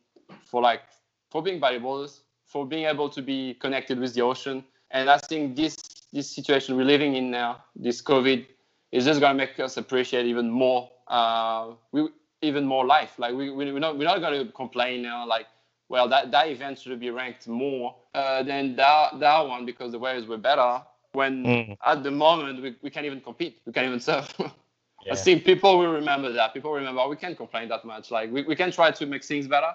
for 0.45 0.63
like 0.63 0.83
for 1.31 1.43
being 1.43 1.61
bodyboarders 1.61 2.21
for 2.45 2.67
being 2.67 2.85
able 2.85 3.09
to 3.09 3.23
be 3.23 3.55
connected 3.55 3.99
with 3.99 4.13
the 4.15 4.21
ocean. 4.21 4.65
And 4.91 5.09
i 5.09 5.19
think 5.19 5.57
this 5.57 5.77
this 6.13 6.31
situation 6.31 6.77
we're 6.77 6.85
living 6.85 7.17
in 7.17 7.31
now 7.31 7.65
this 7.75 8.03
covid 8.03 8.47
is 8.93 9.05
just 9.07 9.21
gonna 9.21 9.35
make 9.35 9.59
us 9.59 9.77
appreciate 9.79 10.27
even 10.27 10.51
more 10.51 10.91
uh 11.09 11.73
we 11.93 12.09
even 12.43 12.65
more 12.67 12.85
life. 12.85 13.19
Like 13.19 13.35
we, 13.35 13.51
we 13.51 13.73
we're 13.73 13.79
not 13.79 13.97
we're 13.97 14.05
not 14.05 14.21
gonna 14.21 14.45
complain 14.47 15.03
now 15.03 15.27
like 15.27 15.47
well 15.93 16.09
that 16.09 16.33
that 16.33 16.49
event 16.51 16.81
should 16.81 17.01
be 17.01 17.11
ranked 17.13 17.49
more 17.49 17.97
uh, 18.15 18.43
than 18.43 18.77
that 18.77 19.21
that 19.21 19.49
one 19.49 19.67
because 19.67 19.93
the 19.93 20.01
waves 20.01 20.27
were 20.27 20.39
better 20.39 20.83
when 21.15 21.63
Mm. 21.63 21.79
at 21.87 22.03
the 22.05 22.11
moment 22.11 22.63
we, 22.63 22.77
we 22.83 22.91
can't 22.91 23.07
even 23.07 23.21
compete 23.21 23.61
we 23.67 23.73
can't 23.73 23.87
even 23.89 24.01
surf 24.01 24.35
Yeah. 25.05 25.15
I 25.15 25.17
think 25.17 25.45
people 25.45 25.79
will 25.79 25.93
remember 25.93 26.33
that. 26.33 26.55
People 26.55 26.73
remember 26.73 27.01
oh, 27.03 27.09
we 27.11 27.17
can't 27.17 27.37
complain 27.37 27.69
that 27.71 27.85
much. 27.85 28.11
Like 28.13 28.33
we, 28.33 28.43
we 28.45 28.57
can 28.57 28.71
try 28.73 28.91
to 28.93 29.07
make 29.07 29.25
things 29.25 29.49
better, 29.49 29.73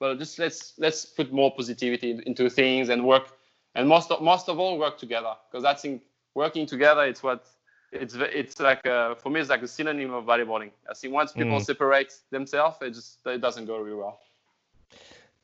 but 0.00 0.18
just 0.18 0.38
let's 0.38 0.74
let's 0.78 1.06
put 1.06 1.32
more 1.32 1.54
positivity 1.54 2.20
into 2.26 2.50
things 2.50 2.88
and 2.88 3.04
work 3.06 3.32
and 3.74 3.88
most 3.88 4.10
of, 4.10 4.22
most 4.22 4.48
of 4.48 4.58
all 4.58 4.78
work 4.78 4.98
together 4.98 5.34
because 5.50 5.64
I 5.64 5.74
think 5.74 6.02
working 6.34 6.66
together 6.66 7.04
it's 7.04 7.22
what 7.22 7.46
it's 7.92 8.14
it's 8.16 8.60
like 8.60 8.86
uh 8.86 9.14
for 9.14 9.30
me 9.30 9.40
it's 9.40 9.50
like 9.50 9.62
a 9.62 9.68
synonym 9.68 10.12
of 10.12 10.24
bodyboarding. 10.24 10.72
I 10.90 10.94
think 10.94 11.14
once 11.14 11.32
people 11.32 11.58
Mm. 11.58 11.60
separate 11.60 12.12
themselves, 12.30 12.78
it 12.82 12.90
just 12.90 13.26
it 13.26 13.40
doesn't 13.40 13.66
go 13.66 13.78
really 13.78 13.96
well. 13.96 14.23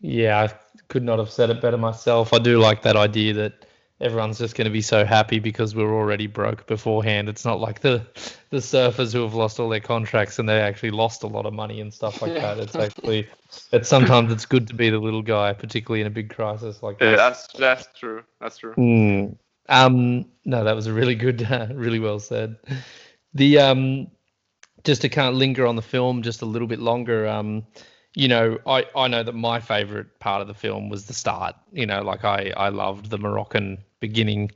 Yeah, 0.01 0.41
I 0.43 0.49
could 0.89 1.03
not 1.03 1.19
have 1.19 1.31
said 1.31 1.51
it 1.51 1.61
better 1.61 1.77
myself. 1.77 2.33
I 2.33 2.39
do 2.39 2.59
like 2.59 2.83
that 2.83 2.97
idea 2.97 3.35
that 3.35 3.67
everyone's 4.01 4.39
just 4.39 4.57
going 4.57 4.65
to 4.65 4.71
be 4.71 4.81
so 4.81 5.05
happy 5.05 5.39
because 5.39 5.75
we're 5.75 5.95
already 5.95 6.27
broke 6.27 6.67
beforehand. 6.67 7.29
It's 7.29 7.45
not 7.45 7.61
like 7.61 7.81
the 7.81 8.07
the 8.49 8.57
surfers 8.59 9.13
who 9.13 9.23
have 9.23 9.35
lost 9.35 9.61
all 9.61 9.69
their 9.69 9.81
contracts 9.81 10.39
and 10.39 10.49
they 10.49 10.59
actually 10.61 10.91
lost 10.91 11.23
a 11.23 11.27
lot 11.27 11.45
of 11.47 11.53
money 11.53 11.81
and 11.81 11.93
stuff 11.93 12.23
like 12.23 12.33
Yeah. 12.33 12.55
that. 12.55 12.59
It's 12.65 12.77
actually 12.87 13.29
it's 13.73 13.89
sometimes 13.89 14.33
it's 14.33 14.47
good 14.47 14.67
to 14.69 14.75
be 14.75 14.89
the 14.91 14.99
little 14.99 15.23
guy, 15.23 15.53
particularly 15.53 16.01
in 16.01 16.07
a 16.07 16.11
big 16.11 16.31
crisis 16.35 16.83
like 16.83 16.97
Yeah, 17.01 17.11
this. 17.11 17.19
that's 17.19 17.47
that's 17.59 17.89
true. 17.99 18.23
That's 18.41 18.57
true. 18.57 18.73
Hmm. 18.73 19.35
Um, 19.69 20.25
no, 20.45 20.65
that 20.65 20.75
was 20.75 20.87
a 20.89 20.93
really 20.93 21.15
good, 21.15 21.43
uh, 21.49 21.69
really 21.75 22.01
well 22.01 22.19
said. 22.19 22.57
The 23.35 23.59
um, 23.59 24.09
just 24.83 25.03
to 25.03 25.09
kind 25.09 25.29
of 25.29 25.35
linger 25.35 25.67
on 25.67 25.77
the 25.77 25.83
film 25.83 26.23
just 26.23 26.43
a 26.43 26.47
little 26.47 26.67
bit 26.67 26.81
longer. 26.81 27.29
Um, 27.29 27.67
you 28.15 28.29
know, 28.29 28.59
I 28.67 28.87
I 28.97 29.09
know 29.09 29.23
that 29.23 29.35
my 29.35 29.61
favorite 29.61 30.19
part 30.19 30.43
of 30.43 30.49
the 30.49 30.55
film 30.55 30.89
was 30.89 31.07
the 31.07 31.15
start. 31.15 31.55
You 31.73 31.87
know, 31.87 32.03
like 32.03 32.25
I 32.25 32.53
I 32.57 32.69
loved 32.69 33.11
the 33.11 33.19
Moroccan 33.19 33.79
beginning. 34.01 34.51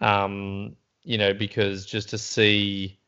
Um, 0.00 0.76
you 1.04 1.18
know, 1.18 1.34
because 1.34 1.84
just 1.84 2.10
to 2.10 2.18
see 2.18 2.98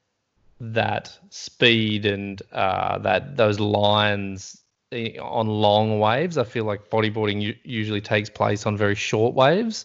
that 0.61 1.17
speed 1.31 2.07
and 2.07 2.43
uh, 2.53 2.99
that 2.99 3.37
those 3.37 3.61
lines 3.61 4.63
eh, 4.93 5.17
on 5.19 5.49
long 5.49 6.01
waves, 6.01 6.39
I 6.39 6.45
feel 6.45 6.65
like 6.65 6.91
bodyboarding 6.91 7.57
usually 7.65 8.01
takes 8.01 8.31
place 8.31 8.67
on 8.67 8.77
very 8.77 8.95
short 8.95 9.35
waves. 9.35 9.85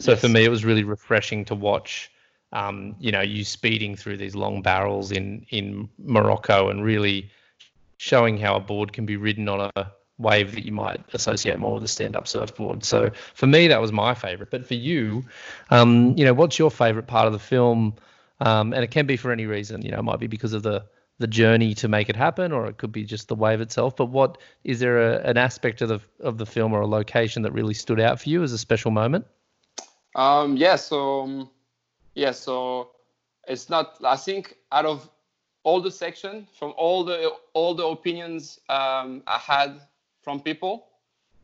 So 0.00 0.14
for 0.14 0.28
me, 0.28 0.44
it 0.44 0.50
was 0.50 0.64
really 0.64 0.84
refreshing 0.84 1.44
to 1.46 1.56
watch. 1.56 2.10
Um, 2.52 2.94
you 3.00 3.10
know, 3.10 3.20
you 3.20 3.44
speeding 3.44 3.96
through 3.96 4.18
these 4.18 4.36
long 4.36 4.62
barrels 4.62 5.10
in 5.10 5.44
in 5.50 5.88
Morocco 5.98 6.70
and 6.70 6.84
really 6.84 7.30
showing 7.98 8.38
how 8.38 8.56
a 8.56 8.60
board 8.60 8.92
can 8.92 9.04
be 9.04 9.16
ridden 9.16 9.48
on 9.48 9.70
a 9.76 9.92
wave 10.18 10.54
that 10.54 10.64
you 10.64 10.72
might 10.72 11.00
associate 11.12 11.58
more 11.58 11.74
with 11.74 11.84
a 11.84 11.88
stand-up 11.88 12.26
surfboard. 12.26 12.84
So 12.84 13.10
for 13.34 13.46
me, 13.46 13.68
that 13.68 13.80
was 13.80 13.92
my 13.92 14.14
favorite. 14.14 14.50
But 14.50 14.66
for 14.66 14.74
you, 14.74 15.24
um, 15.70 16.16
you 16.16 16.24
know, 16.24 16.34
what's 16.34 16.58
your 16.58 16.70
favorite 16.70 17.06
part 17.06 17.26
of 17.26 17.32
the 17.32 17.38
film? 17.38 17.94
Um, 18.40 18.72
and 18.72 18.82
it 18.82 18.90
can 18.90 19.06
be 19.06 19.16
for 19.16 19.30
any 19.30 19.46
reason. 19.46 19.82
You 19.82 19.90
know, 19.90 19.98
it 19.98 20.04
might 20.04 20.20
be 20.20 20.26
because 20.26 20.52
of 20.52 20.62
the 20.62 20.84
the 21.20 21.26
journey 21.26 21.74
to 21.74 21.88
make 21.88 22.08
it 22.08 22.14
happen, 22.14 22.52
or 22.52 22.66
it 22.66 22.78
could 22.78 22.92
be 22.92 23.04
just 23.04 23.26
the 23.26 23.34
wave 23.34 23.60
itself. 23.60 23.96
But 23.96 24.06
what 24.06 24.38
is 24.62 24.78
there 24.78 24.98
a, 24.98 25.18
an 25.28 25.36
aspect 25.36 25.82
of 25.82 25.88
the 25.88 26.00
of 26.20 26.38
the 26.38 26.46
film 26.46 26.72
or 26.72 26.80
a 26.80 26.86
location 26.86 27.42
that 27.42 27.52
really 27.52 27.74
stood 27.74 28.00
out 28.00 28.20
for 28.20 28.28
you 28.28 28.44
as 28.44 28.52
a 28.52 28.58
special 28.58 28.92
moment? 28.92 29.26
Um, 30.14 30.56
yeah, 30.56 30.76
so 30.76 31.22
um, 31.22 31.50
yeah, 32.14 32.30
so 32.30 32.90
it's 33.48 33.68
not. 33.68 33.96
I 34.04 34.16
think 34.16 34.56
out 34.70 34.86
of 34.86 35.10
all 35.68 35.80
the 35.88 35.92
section, 36.04 36.48
from 36.58 36.74
all 36.76 37.04
the 37.04 37.32
all 37.54 37.74
the 37.74 37.86
opinions 37.86 38.60
um, 38.68 39.22
I 39.26 39.38
had 39.38 39.80
from 40.22 40.40
people, 40.40 40.86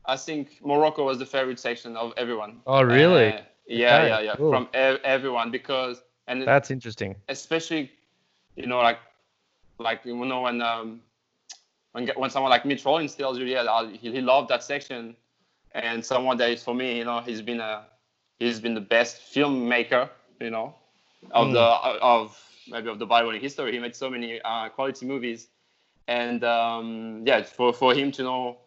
I 0.07 0.17
think 0.17 0.61
Morocco 0.65 1.05
was 1.05 1.19
the 1.19 1.27
favorite 1.27 1.61
section 1.61 1.97
of 1.97 2.13
everyone. 2.17 2.63
Oh, 2.67 2.83
really? 2.83 3.29
Uh, 3.29 3.43
yeah, 3.67 4.05
Okay, 4.05 4.09
yeah, 4.09 4.21
yeah, 4.29 4.37
cool. 4.37 4.51
from 4.51 4.65
e- 4.75 5.01
everyone 5.17 5.51
because 5.51 6.03
and 6.27 6.43
That's 6.45 6.71
interesting. 6.71 7.17
especially 7.29 7.91
you 8.57 8.67
know 8.67 8.79
like 8.79 8.99
like 9.79 10.05
you 10.05 10.25
know 10.25 10.43
when 10.43 10.61
um 10.63 11.03
when 11.93 12.09
when 12.17 12.31
someone 12.31 12.51
like 12.51 12.65
Mitch 12.65 12.85
Rawlins 12.85 13.15
tells 13.15 13.39
you 13.39 13.47
yeah 13.47 13.87
he, 13.91 14.11
he 14.13 14.21
loved 14.21 14.49
that 14.51 14.63
section 14.63 15.17
and 15.73 16.05
someone 16.05 16.37
that 16.39 16.51
is 16.51 16.63
for 16.63 16.75
me 16.75 16.99
you 16.99 17.05
know 17.05 17.21
he's 17.21 17.43
been 17.43 17.61
a 17.61 17.87
he's 18.39 18.61
been 18.61 18.75
the 18.75 18.81
best 18.81 19.21
filmmaker 19.35 20.11
you 20.41 20.51
know 20.51 20.75
of 21.33 21.53
the 21.53 21.61
of 21.63 22.37
maybe 22.69 22.89
of 22.89 22.99
the 22.99 23.07
bodyboarding 23.07 23.41
history 23.41 23.73
he 23.73 23.79
made 23.79 23.95
so 23.95 24.11
many 24.11 24.41
uh, 24.43 24.69
quality 24.69 25.07
movies 25.07 25.49
and 26.09 26.45
um, 26.45 27.23
yeah 27.27 27.43
for 27.43 27.73
for 27.73 27.95
him 27.95 28.11
to 28.13 28.23
know 28.23 28.59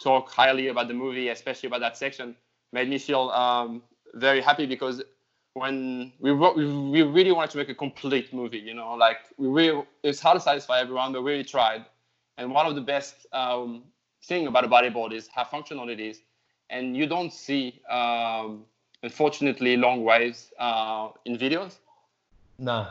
talk 0.00 0.30
highly 0.30 0.68
about 0.68 0.88
the 0.88 0.94
movie 0.94 1.28
especially 1.28 1.66
about 1.66 1.80
that 1.80 1.96
section 1.96 2.36
made 2.72 2.88
me 2.88 2.98
feel 2.98 3.30
um, 3.30 3.82
very 4.14 4.40
happy 4.40 4.66
because 4.66 5.02
when 5.54 6.12
we, 6.20 6.30
wrote, 6.30 6.56
we 6.56 6.66
we 6.66 7.02
really 7.02 7.32
wanted 7.32 7.50
to 7.50 7.56
make 7.56 7.70
a 7.70 7.74
complete 7.74 8.32
movie, 8.34 8.58
you 8.58 8.74
know, 8.74 8.92
like 8.92 9.18
we 9.38 9.48
really 9.48 9.84
it's 10.02 10.20
hard 10.20 10.36
to 10.36 10.40
satisfy 10.40 10.80
everyone, 10.80 11.12
but 11.12 11.22
we 11.22 11.32
really 11.32 11.44
tried. 11.44 11.86
And 12.36 12.52
one 12.52 12.66
of 12.66 12.74
the 12.74 12.82
best 12.82 13.26
um, 13.32 13.84
thing 14.24 14.46
about 14.46 14.64
a 14.64 14.68
bodyboard 14.68 15.14
is 15.14 15.28
how 15.34 15.44
functional 15.44 15.88
it 15.88 15.98
is, 15.98 16.20
and 16.68 16.94
you 16.94 17.06
don't 17.06 17.32
see, 17.32 17.80
um, 17.88 18.66
unfortunately, 19.02 19.78
long 19.78 20.04
waves 20.04 20.52
uh, 20.58 21.08
in 21.24 21.38
videos 21.38 21.78
No. 22.58 22.88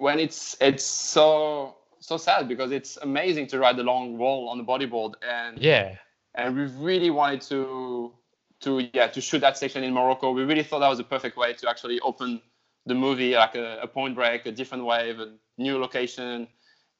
When 0.00 0.18
it's 0.18 0.56
it's 0.60 0.84
so 0.84 1.76
so 2.00 2.16
sad 2.16 2.48
because 2.48 2.72
it's 2.72 2.96
amazing 3.02 3.46
to 3.46 3.58
ride 3.58 3.76
the 3.76 3.82
long 3.82 4.16
wall 4.16 4.48
on 4.48 4.56
the 4.56 4.64
bodyboard 4.64 5.14
and 5.22 5.58
Yeah. 5.58 5.96
and 6.34 6.56
we 6.56 6.64
really 6.88 7.10
wanted 7.10 7.42
to 7.42 8.12
to 8.60 8.88
yeah 8.94 9.08
to 9.08 9.20
shoot 9.20 9.40
that 9.40 9.58
section 9.58 9.84
in 9.84 9.92
Morocco. 9.92 10.32
We 10.32 10.44
really 10.44 10.62
thought 10.62 10.80
that 10.80 10.88
was 10.88 10.98
the 10.98 11.04
perfect 11.04 11.36
way 11.36 11.52
to 11.52 11.68
actually 11.68 12.00
open 12.00 12.40
the 12.86 12.94
movie 12.94 13.34
like 13.34 13.54
a, 13.56 13.80
a 13.82 13.86
point 13.86 14.14
break, 14.14 14.46
a 14.46 14.52
different 14.52 14.84
wave, 14.86 15.20
a 15.20 15.32
new 15.58 15.78
location, 15.78 16.48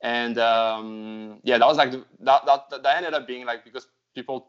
and 0.02 0.38
um, 0.38 1.40
yeah, 1.42 1.56
that 1.58 1.66
was 1.66 1.78
like 1.78 1.92
the, 1.92 2.04
that, 2.20 2.44
that 2.46 2.82
that 2.82 2.96
ended 2.98 3.14
up 3.14 3.26
being 3.26 3.46
like 3.46 3.64
because 3.64 3.86
people 4.14 4.46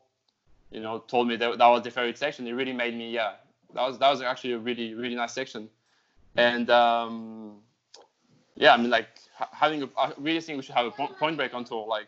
you 0.72 0.82
know 0.82 1.00
told 1.00 1.28
me 1.28 1.38
that 1.38 1.58
that 1.58 1.68
was 1.68 1.84
their 1.84 1.92
favorite 1.92 2.18
section. 2.18 2.48
It 2.48 2.54
really 2.54 2.74
made 2.74 2.96
me 2.98 3.12
yeah 3.12 3.34
that 3.74 3.88
was 3.88 3.98
that 4.00 4.10
was 4.10 4.22
actually 4.22 4.54
a 4.54 4.60
really 4.60 4.94
really 4.94 5.16
nice 5.16 5.34
section, 5.34 5.70
and 6.36 6.70
um, 6.70 7.62
yeah, 8.56 8.74
I 8.74 8.78
mean 8.78 8.90
like 8.90 9.08
having 9.52 9.84
a, 9.84 9.90
I 9.98 10.14
really 10.18 10.42
think 10.42 10.58
we 10.58 10.64
should 10.64 10.76
have 10.76 10.88
a 10.88 10.92
point, 10.92 11.38
break 11.38 11.54
on 11.54 11.64
tour 11.64 11.88
like. 11.88 12.08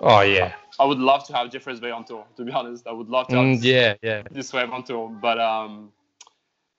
Oh 0.00 0.20
yeah. 0.22 0.54
I 0.80 0.84
would 0.84 0.98
love 0.98 1.26
to 1.28 1.32
have 1.34 1.50
Jeffreys 1.50 1.78
Bay 1.78 1.90
on 1.90 2.04
tour. 2.04 2.24
To 2.36 2.44
be 2.44 2.50
honest, 2.50 2.86
I 2.86 2.92
would 2.92 3.08
love 3.08 3.28
to 3.28 3.36
have 3.36 3.44
Mm, 3.44 3.62
yeah, 3.62 3.94
yeah. 4.02 4.22
this 4.32 4.52
wave 4.52 4.70
on 4.70 4.82
tour. 4.82 5.08
But 5.08 5.38
um, 5.38 5.92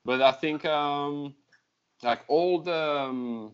but 0.04 0.22
I 0.22 0.32
think 0.32 0.66
um, 0.66 1.34
like 2.02 2.22
all 2.28 2.60
the 2.60 2.74
um, 2.76 3.54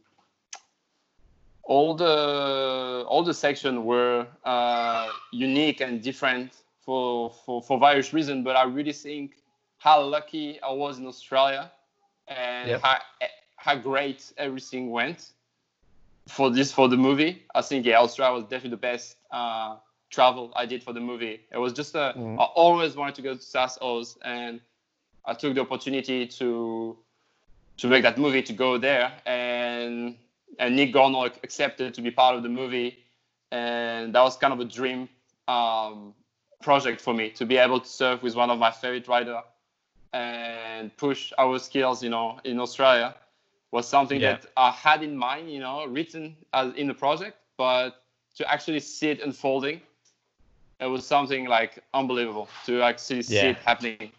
all 1.64 1.94
the 1.94 3.06
all 3.08 3.24
the 3.24 3.34
section 3.34 3.86
were 3.86 4.26
uh, 4.44 5.10
unique 5.32 5.82
and 5.82 6.02
different 6.02 6.64
for, 6.82 7.30
for 7.46 7.62
for 7.62 7.80
various 7.80 8.12
reasons. 8.12 8.44
But 8.44 8.56
I 8.56 8.64
really 8.64 8.94
think 8.94 9.36
how 9.78 10.02
lucky 10.02 10.60
I 10.62 10.72
was 10.72 10.98
in 10.98 11.06
Australia 11.06 11.72
and 12.28 12.70
Yep. 12.70 12.82
how 12.82 12.98
how 13.58 13.76
great 13.76 14.34
everything 14.38 14.90
went 14.90 15.34
for 16.30 16.50
this 16.50 16.72
for 16.72 16.88
the 16.88 16.98
movie. 16.98 17.44
I 17.56 17.62
think 17.62 17.86
yeah, 17.86 18.00
Australia 18.00 18.36
was 18.36 18.44
definitely 18.44 18.72
the 18.72 18.78
best 18.78 19.18
uh, 19.32 19.78
travel 20.10 20.54
I 20.56 20.66
did 20.66 20.84
for 20.84 20.94
the 20.94 21.00
movie. 21.00 21.42
It 21.52 21.58
was 21.58 21.74
just 21.74 21.96
a 21.96 22.14
Mm. 22.16 22.40
I 22.40 22.44
always 22.44 22.96
wanted 22.96 23.16
to 23.16 23.22
go 23.22 23.36
to 23.36 23.42
South 23.42 23.78
Oz, 23.82 24.18
and 24.24 24.62
I 25.26 25.34
took 25.34 25.56
the 25.56 25.62
opportunity 25.62 26.28
to 26.28 26.98
to 27.78 27.88
make 27.88 28.04
that 28.04 28.18
movie 28.18 28.44
to 28.44 28.54
go 28.54 28.78
there, 28.78 29.12
and 29.26 30.16
and 30.60 30.76
Nick 30.76 30.94
Gornall 30.94 31.32
accepted 31.44 31.94
to 31.96 32.02
be 32.02 32.12
part 32.12 32.36
of 32.36 32.44
the 32.44 32.50
movie, 32.50 32.98
and 33.52 34.14
that 34.14 34.22
was 34.22 34.38
kind 34.38 34.54
of 34.54 34.60
a 34.60 34.66
dream 34.66 35.10
um, 35.48 36.14
project 36.62 37.02
for 37.02 37.14
me 37.14 37.30
to 37.32 37.46
be 37.46 37.58
able 37.58 37.80
to 37.80 37.88
surf 37.88 38.22
with 38.22 38.36
one 38.36 38.50
of 38.50 38.60
my 38.60 38.72
favorite 38.72 39.08
rider 39.08 39.42
and 40.12 40.96
push 40.98 41.32
our 41.38 41.60
skills, 41.60 42.04
you 42.04 42.10
know, 42.10 42.40
in 42.44 42.60
Australia 42.60 43.16
was 43.72 43.88
something 43.88 44.20
Yeah. 44.20 44.34
that 44.34 44.46
I 44.58 44.72
had 44.72 45.04
in 45.04 45.16
mind, 45.18 45.52
you 45.52 45.60
know, 45.60 45.86
written 45.86 46.36
as 46.54 46.74
in 46.76 46.88
the 46.88 46.94
project, 46.94 47.38
but 47.58 48.04
to 48.36 48.52
actually 48.52 48.80
see 48.80 49.10
it 49.10 49.22
unfolding, 49.22 49.82
it 50.80 50.86
was 50.88 51.06
something 51.06 51.46
like 51.46 51.84
unbelievable 51.94 52.48
to 52.66 52.82
actually 52.82 53.22
see 53.24 53.36
Yeah. 53.36 53.50
it 53.52 53.58
happening. 53.58 54.12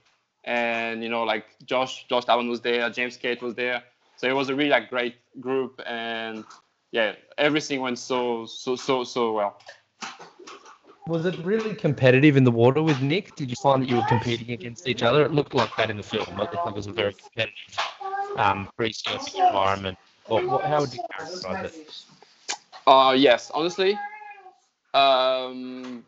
And 0.45 1.03
you 1.03 1.09
know, 1.09 1.25
like 1.25 1.47
Josh, 1.65 2.07
Josh 2.09 2.25
Allen 2.29 2.49
was 2.49 2.61
there, 2.61 2.89
James 2.91 3.17
Kate 3.17 3.43
was 3.43 3.55
there, 3.55 3.83
so 4.17 4.29
it 4.29 4.33
was 4.35 4.49
a 4.49 4.55
really 4.55 4.71
like 4.71 4.89
great 4.89 5.17
group, 5.39 5.81
and 5.87 6.45
yeah, 6.93 7.15
everything 7.37 7.81
went 7.81 7.99
so 7.99 8.47
so 8.47 8.75
so 8.77 9.05
so 9.05 9.33
well. 9.33 9.59
Was 11.07 11.27
it 11.27 11.37
really 11.45 11.75
competitive 11.75 12.37
in 12.37 12.45
the 12.45 12.51
water 12.51 12.83
with 12.83 13.01
Nick? 13.03 13.35
Did 13.35 13.51
you 13.51 13.57
find 13.57 13.83
that 13.83 13.89
you 13.89 13.97
were 13.97 14.05
competing 14.05 14.53
against 14.53 14.87
each 14.87 15.03
other? 15.03 15.25
It 15.25 15.33
looked 15.33 15.55
like 15.55 15.75
that 15.77 15.91
in 15.91 15.97
the 15.97 16.03
film. 16.03 16.27
Looked 16.39 16.55
like 16.55 16.67
it 16.67 16.75
was 16.75 16.87
a 16.87 16.93
very 16.93 17.15
competitive 17.15 18.00
um, 18.37 18.69
free-surfing 18.77 19.39
environment. 19.47 19.99
Or 20.29 20.41
what, 20.43 20.65
how 20.65 20.81
would 20.81 20.93
you 20.93 21.01
characterize 21.11 21.65
it? 21.65 21.75
Uh, 22.87 23.15
yes, 23.17 23.51
honestly, 23.55 23.99
um, 24.95 26.05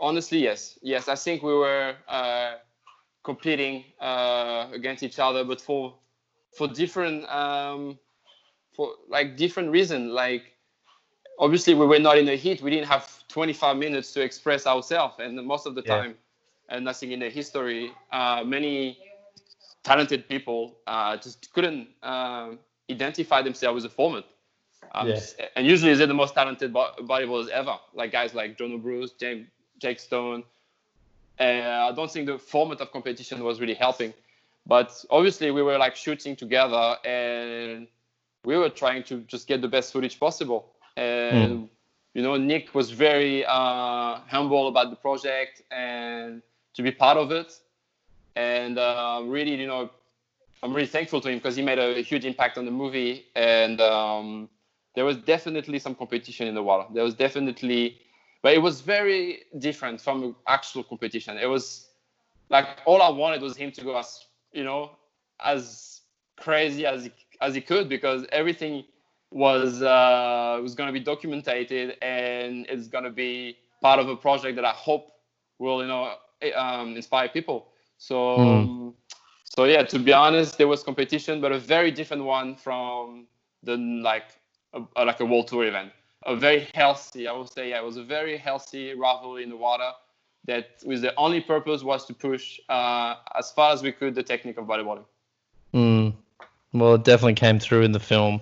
honestly, 0.00 0.38
yes, 0.38 0.78
yes. 0.82 1.08
I 1.08 1.14
think 1.14 1.42
we 1.42 1.52
were 1.52 1.94
uh, 2.08 2.54
competing 3.24 3.84
uh, 4.00 4.68
against 4.72 5.02
each 5.02 5.18
other, 5.18 5.44
but 5.44 5.60
for 5.60 5.94
for 6.56 6.68
different 6.68 7.28
um, 7.28 7.98
for 8.74 8.90
like 9.08 9.36
different 9.36 9.70
reason. 9.70 10.10
Like 10.14 10.52
obviously, 11.38 11.74
we 11.74 11.86
were 11.86 11.98
not 11.98 12.18
in 12.18 12.28
a 12.28 12.36
heat. 12.36 12.62
We 12.62 12.70
didn't 12.70 12.88
have 12.88 13.08
25 13.28 13.76
minutes 13.76 14.12
to 14.14 14.22
express 14.22 14.66
ourselves, 14.66 15.16
and 15.18 15.36
most 15.46 15.66
of 15.66 15.74
the 15.74 15.82
Yeah. 15.84 16.02
time, 16.02 16.14
and 16.68 16.84
nothing 16.84 17.12
in 17.12 17.20
the 17.20 17.30
history, 17.30 17.90
uh, 18.12 18.42
many 18.44 18.98
talented 19.82 20.28
people 20.28 20.78
uh, 20.86 21.16
just 21.16 21.52
couldn't 21.52 21.88
um 22.02 22.58
identify 22.90 23.42
themselves 23.42 23.82
with 23.82 23.90
the 23.90 23.94
format. 23.94 24.24
Um, 24.94 25.08
Yeah. 25.08 25.20
And 25.56 25.66
usually 25.66 25.94
they're 25.94 26.06
the 26.06 26.14
most 26.14 26.34
talented 26.34 26.72
bo- 26.72 26.92
bodyboarders 27.00 27.48
ever, 27.48 27.76
like 27.94 28.12
guys 28.12 28.34
like 28.34 28.58
John 28.58 28.78
Bruce, 28.80 29.12
James, 29.12 29.48
Jake 29.78 29.98
Stone. 30.00 30.44
And 31.38 31.64
I 31.66 31.92
don't 31.92 32.10
think 32.10 32.26
the 32.26 32.38
format 32.38 32.80
of 32.80 32.92
competition 32.92 33.42
was 33.42 33.60
really 33.60 33.74
helping. 33.74 34.12
But 34.66 35.04
obviously 35.10 35.50
we 35.50 35.62
were 35.62 35.78
like 35.78 35.96
shooting 35.96 36.36
together 36.36 36.96
and 37.04 37.88
we 38.44 38.56
were 38.56 38.68
trying 38.68 39.02
to 39.04 39.20
just 39.22 39.46
get 39.48 39.60
the 39.60 39.68
best 39.68 39.92
footage 39.92 40.18
possible. 40.20 40.74
And 40.96 41.68
you 42.14 42.22
know, 42.22 42.36
Nick 42.36 42.74
was 42.74 42.90
very 42.90 43.44
uh, 43.46 44.18
humble 44.28 44.68
about 44.68 44.90
the 44.90 44.96
project 44.96 45.62
and 45.70 46.42
to 46.74 46.82
be 46.82 46.92
part 46.92 47.16
of 47.16 47.30
it. 47.32 47.52
And 48.36 48.78
uh, 48.78 49.22
really, 49.24 49.54
you 49.54 49.66
know, 49.66 49.90
I'm 50.62 50.72
really 50.72 50.86
thankful 50.86 51.20
to 51.20 51.28
him 51.28 51.38
because 51.38 51.56
he 51.56 51.62
made 51.62 51.78
a 51.78 52.02
huge 52.02 52.24
impact 52.24 52.56
on 52.58 52.64
the 52.64 52.70
movie. 52.70 53.26
And 53.34 53.80
um, 53.80 54.48
there 54.94 55.04
was 55.04 55.16
definitely 55.18 55.78
some 55.78 55.94
competition 55.94 56.46
in 56.46 56.54
the 56.54 56.62
water. 56.62 56.86
There 56.92 57.04
was 57.04 57.14
definitely, 57.14 57.98
but 58.42 58.54
it 58.54 58.62
was 58.62 58.80
very 58.80 59.42
different 59.58 60.00
from 60.00 60.36
actual 60.46 60.84
competition. 60.84 61.38
It 61.38 61.46
was 61.46 61.88
like 62.52 62.66
all 62.84 63.02
I 63.02 63.08
wanted 63.08 63.42
was 63.42 63.56
him 63.56 63.72
to 63.72 63.82
go 63.82 63.96
as 63.96 64.26
you 64.52 64.62
know 64.62 64.90
as 65.40 66.02
crazy 66.36 66.86
as 66.86 67.04
he, 67.04 67.12
as 67.40 67.54
he 67.54 67.60
could 67.60 67.88
because 67.88 68.24
everything 68.30 68.84
was 69.30 69.82
uh, 69.82 70.60
was 70.62 70.74
going 70.74 70.86
to 70.86 70.92
be 70.92 71.00
documented 71.00 71.96
and 72.02 72.66
it's 72.68 72.88
going 72.88 73.04
to 73.04 73.10
be 73.10 73.56
part 73.80 73.98
of 73.98 74.08
a 74.08 74.16
project 74.16 74.56
that 74.56 74.64
I 74.64 74.72
hope 74.72 75.10
will 75.58 75.80
you 75.80 75.88
know 75.88 76.14
eh, 76.42 76.52
um, 76.52 76.94
inspire 76.94 77.28
people. 77.28 77.71
So 78.02 78.40
um, 78.40 78.94
so 79.44 79.64
yeah, 79.64 79.84
to 79.84 79.98
be 80.00 80.12
honest, 80.12 80.58
there 80.58 80.66
was 80.66 80.82
competition, 80.82 81.40
but 81.40 81.52
a 81.52 81.58
very 81.58 81.92
different 81.92 82.24
one 82.24 82.56
from 82.56 83.26
the 83.62 83.76
like 83.76 84.24
a, 84.74 84.82
a- 84.96 85.04
like 85.04 85.20
a 85.20 85.24
world 85.24 85.46
tour 85.46 85.64
event. 85.64 85.92
A 86.26 86.34
very 86.34 86.66
healthy, 86.74 87.28
I 87.28 87.32
would 87.32 87.48
say, 87.48 87.70
yeah, 87.70 87.78
it 87.78 87.84
was 87.84 87.96
a 87.96 88.02
very 88.02 88.36
healthy 88.36 88.94
rivalry 88.94 89.44
in 89.44 89.50
the 89.50 89.56
water 89.56 89.90
that 90.46 90.66
with 90.84 91.00
the 91.02 91.14
only 91.16 91.40
purpose 91.40 91.84
was 91.84 92.04
to 92.06 92.14
push 92.14 92.58
uh, 92.68 93.14
as 93.38 93.52
far 93.52 93.72
as 93.72 93.82
we 93.82 93.92
could 93.92 94.16
the 94.16 94.22
technique 94.22 94.58
of 94.58 94.66
bodyboarding. 94.66 95.04
Mm. 95.72 96.14
Well, 96.72 96.94
it 96.94 97.04
definitely 97.04 97.34
came 97.34 97.60
through 97.60 97.82
in 97.82 97.92
the 97.92 98.00
film. 98.00 98.40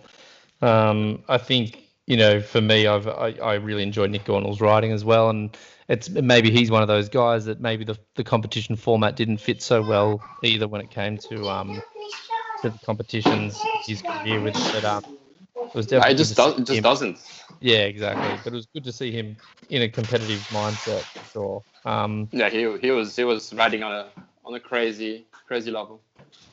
Um, 0.62 1.22
I 1.28 1.36
think 1.36 1.89
you 2.10 2.16
know, 2.16 2.40
for 2.40 2.60
me, 2.60 2.88
I've 2.88 3.06
I, 3.06 3.36
I 3.40 3.54
really 3.54 3.84
enjoyed 3.84 4.10
Nick 4.10 4.24
Gornall's 4.24 4.60
writing 4.60 4.90
as 4.90 5.04
well, 5.04 5.30
and 5.30 5.56
it's 5.88 6.10
maybe 6.10 6.50
he's 6.50 6.68
one 6.68 6.82
of 6.82 6.88
those 6.88 7.08
guys 7.08 7.44
that 7.44 7.60
maybe 7.60 7.84
the 7.84 7.96
the 8.16 8.24
competition 8.24 8.74
format 8.74 9.14
didn't 9.14 9.36
fit 9.38 9.62
so 9.62 9.80
well 9.80 10.20
either 10.42 10.66
when 10.66 10.80
it 10.80 10.90
came 10.90 11.18
to 11.18 11.48
um 11.48 11.80
to 12.62 12.70
the 12.70 12.78
competitions 12.80 13.64
his 13.86 14.02
career 14.02 14.40
with. 14.40 14.56
But 14.72 14.84
um, 14.84 15.02
it 15.54 15.74
was 15.74 15.86
definitely 15.86 16.14
It 16.14 16.18
just 16.18 16.36
does, 16.36 16.58
it 16.58 16.64
just 16.66 16.78
him. 16.78 16.84
doesn't 16.84 17.18
Yeah, 17.60 17.84
exactly. 17.84 18.40
But 18.42 18.54
it 18.54 18.56
was 18.56 18.66
good 18.74 18.84
to 18.84 18.92
see 18.92 19.12
him 19.12 19.36
in 19.68 19.82
a 19.82 19.88
competitive 19.88 20.48
mindset 20.48 21.04
for 21.16 21.24
sure. 21.24 21.64
Um, 21.84 22.28
Yeah, 22.32 22.50
he, 22.50 22.76
he 22.78 22.90
was 22.90 23.14
he 23.14 23.24
was 23.24 23.54
riding 23.54 23.84
on 23.84 23.92
a 23.92 24.08
on 24.44 24.54
a 24.54 24.60
crazy 24.60 25.26
crazy 25.46 25.70
level. 25.70 26.02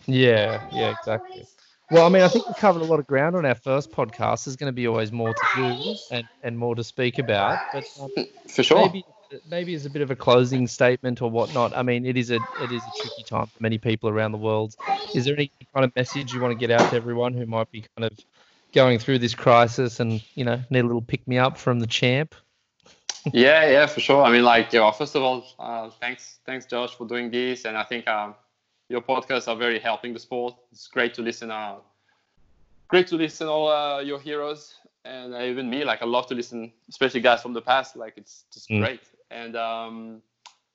Yeah, 0.07 0.61
yeah, 0.69 0.89
exactly. 0.89 1.47
Well, 1.89 2.05
I 2.05 2.09
mean, 2.09 2.21
I 2.21 2.27
think 2.27 2.47
we 2.47 2.53
covered 2.53 2.81
a 2.81 2.85
lot 2.85 2.99
of 2.99 3.07
ground 3.07 3.35
on 3.35 3.45
our 3.45 3.55
first 3.55 3.91
podcast. 3.91 4.45
There's 4.45 4.57
going 4.57 4.69
to 4.69 4.75
be 4.75 4.87
always 4.87 5.11
more 5.11 5.33
to 5.33 5.41
do 5.55 5.95
and, 6.11 6.27
and 6.43 6.57
more 6.57 6.75
to 6.75 6.83
speak 6.83 7.17
about. 7.17 7.59
But 7.71 7.85
um, 8.01 8.11
For 8.49 8.63
sure. 8.63 8.81
maybe 8.81 9.05
maybe 9.49 9.73
as 9.73 9.85
a 9.85 9.89
bit 9.89 10.01
of 10.01 10.09
a 10.09 10.15
closing 10.15 10.67
statement 10.67 11.21
or 11.21 11.29
whatnot. 11.29 11.75
I 11.75 11.83
mean, 11.83 12.05
it 12.05 12.17
is 12.17 12.31
a 12.31 12.35
it 12.35 12.71
is 12.71 12.81
a 12.81 13.01
tricky 13.01 13.23
time 13.23 13.47
for 13.47 13.61
many 13.61 13.77
people 13.77 14.09
around 14.09 14.31
the 14.31 14.37
world. 14.37 14.75
Is 15.13 15.25
there 15.25 15.33
any 15.33 15.51
kind 15.73 15.85
of 15.85 15.95
message 15.95 16.33
you 16.33 16.41
want 16.41 16.51
to 16.51 16.67
get 16.67 16.71
out 16.71 16.89
to 16.89 16.95
everyone 16.95 17.33
who 17.33 17.45
might 17.45 17.71
be 17.71 17.85
kind 17.97 18.11
of 18.11 18.17
going 18.73 18.99
through 18.99 19.19
this 19.19 19.33
crisis 19.33 19.99
and 19.99 20.21
you 20.35 20.43
know 20.43 20.61
need 20.69 20.79
a 20.79 20.83
little 20.83 21.01
pick 21.01 21.27
me 21.27 21.37
up 21.37 21.57
from 21.57 21.79
the 21.79 21.87
champ? 21.87 22.35
yeah, 23.33 23.69
yeah, 23.69 23.85
for 23.85 23.99
sure. 23.99 24.23
I 24.23 24.31
mean, 24.31 24.43
like, 24.43 24.71
you 24.73 24.79
know, 24.79 24.91
first 24.91 25.15
of 25.15 25.23
all, 25.23 25.45
uh, 25.59 25.89
thanks, 25.99 26.39
thanks, 26.45 26.65
Josh, 26.65 26.95
for 26.95 27.07
doing 27.07 27.31
this, 27.31 27.65
and 27.65 27.77
I 27.77 27.83
think 27.83 28.07
um, 28.07 28.35
your 28.89 29.01
podcasts 29.01 29.47
are 29.47 29.55
very 29.55 29.79
helping 29.79 30.13
the 30.13 30.19
sport. 30.19 30.55
It's 30.71 30.87
great 30.87 31.13
to 31.15 31.21
listen. 31.21 31.51
Uh, 31.51 31.77
great 32.87 33.07
to 33.07 33.15
listen 33.15 33.47
all 33.47 33.69
uh, 33.69 33.99
your 33.99 34.19
heroes, 34.19 34.75
and 35.05 35.33
uh, 35.33 35.41
even 35.41 35.69
me. 35.69 35.83
Like, 35.83 36.01
I 36.01 36.05
love 36.05 36.27
to 36.27 36.35
listen, 36.35 36.71
especially 36.89 37.21
guys 37.21 37.41
from 37.41 37.53
the 37.53 37.61
past. 37.61 37.95
Like, 37.95 38.13
it's 38.17 38.45
just 38.53 38.69
Mm. 38.69 38.79
great. 38.79 39.01
And 39.31 39.55
um, 39.55 40.21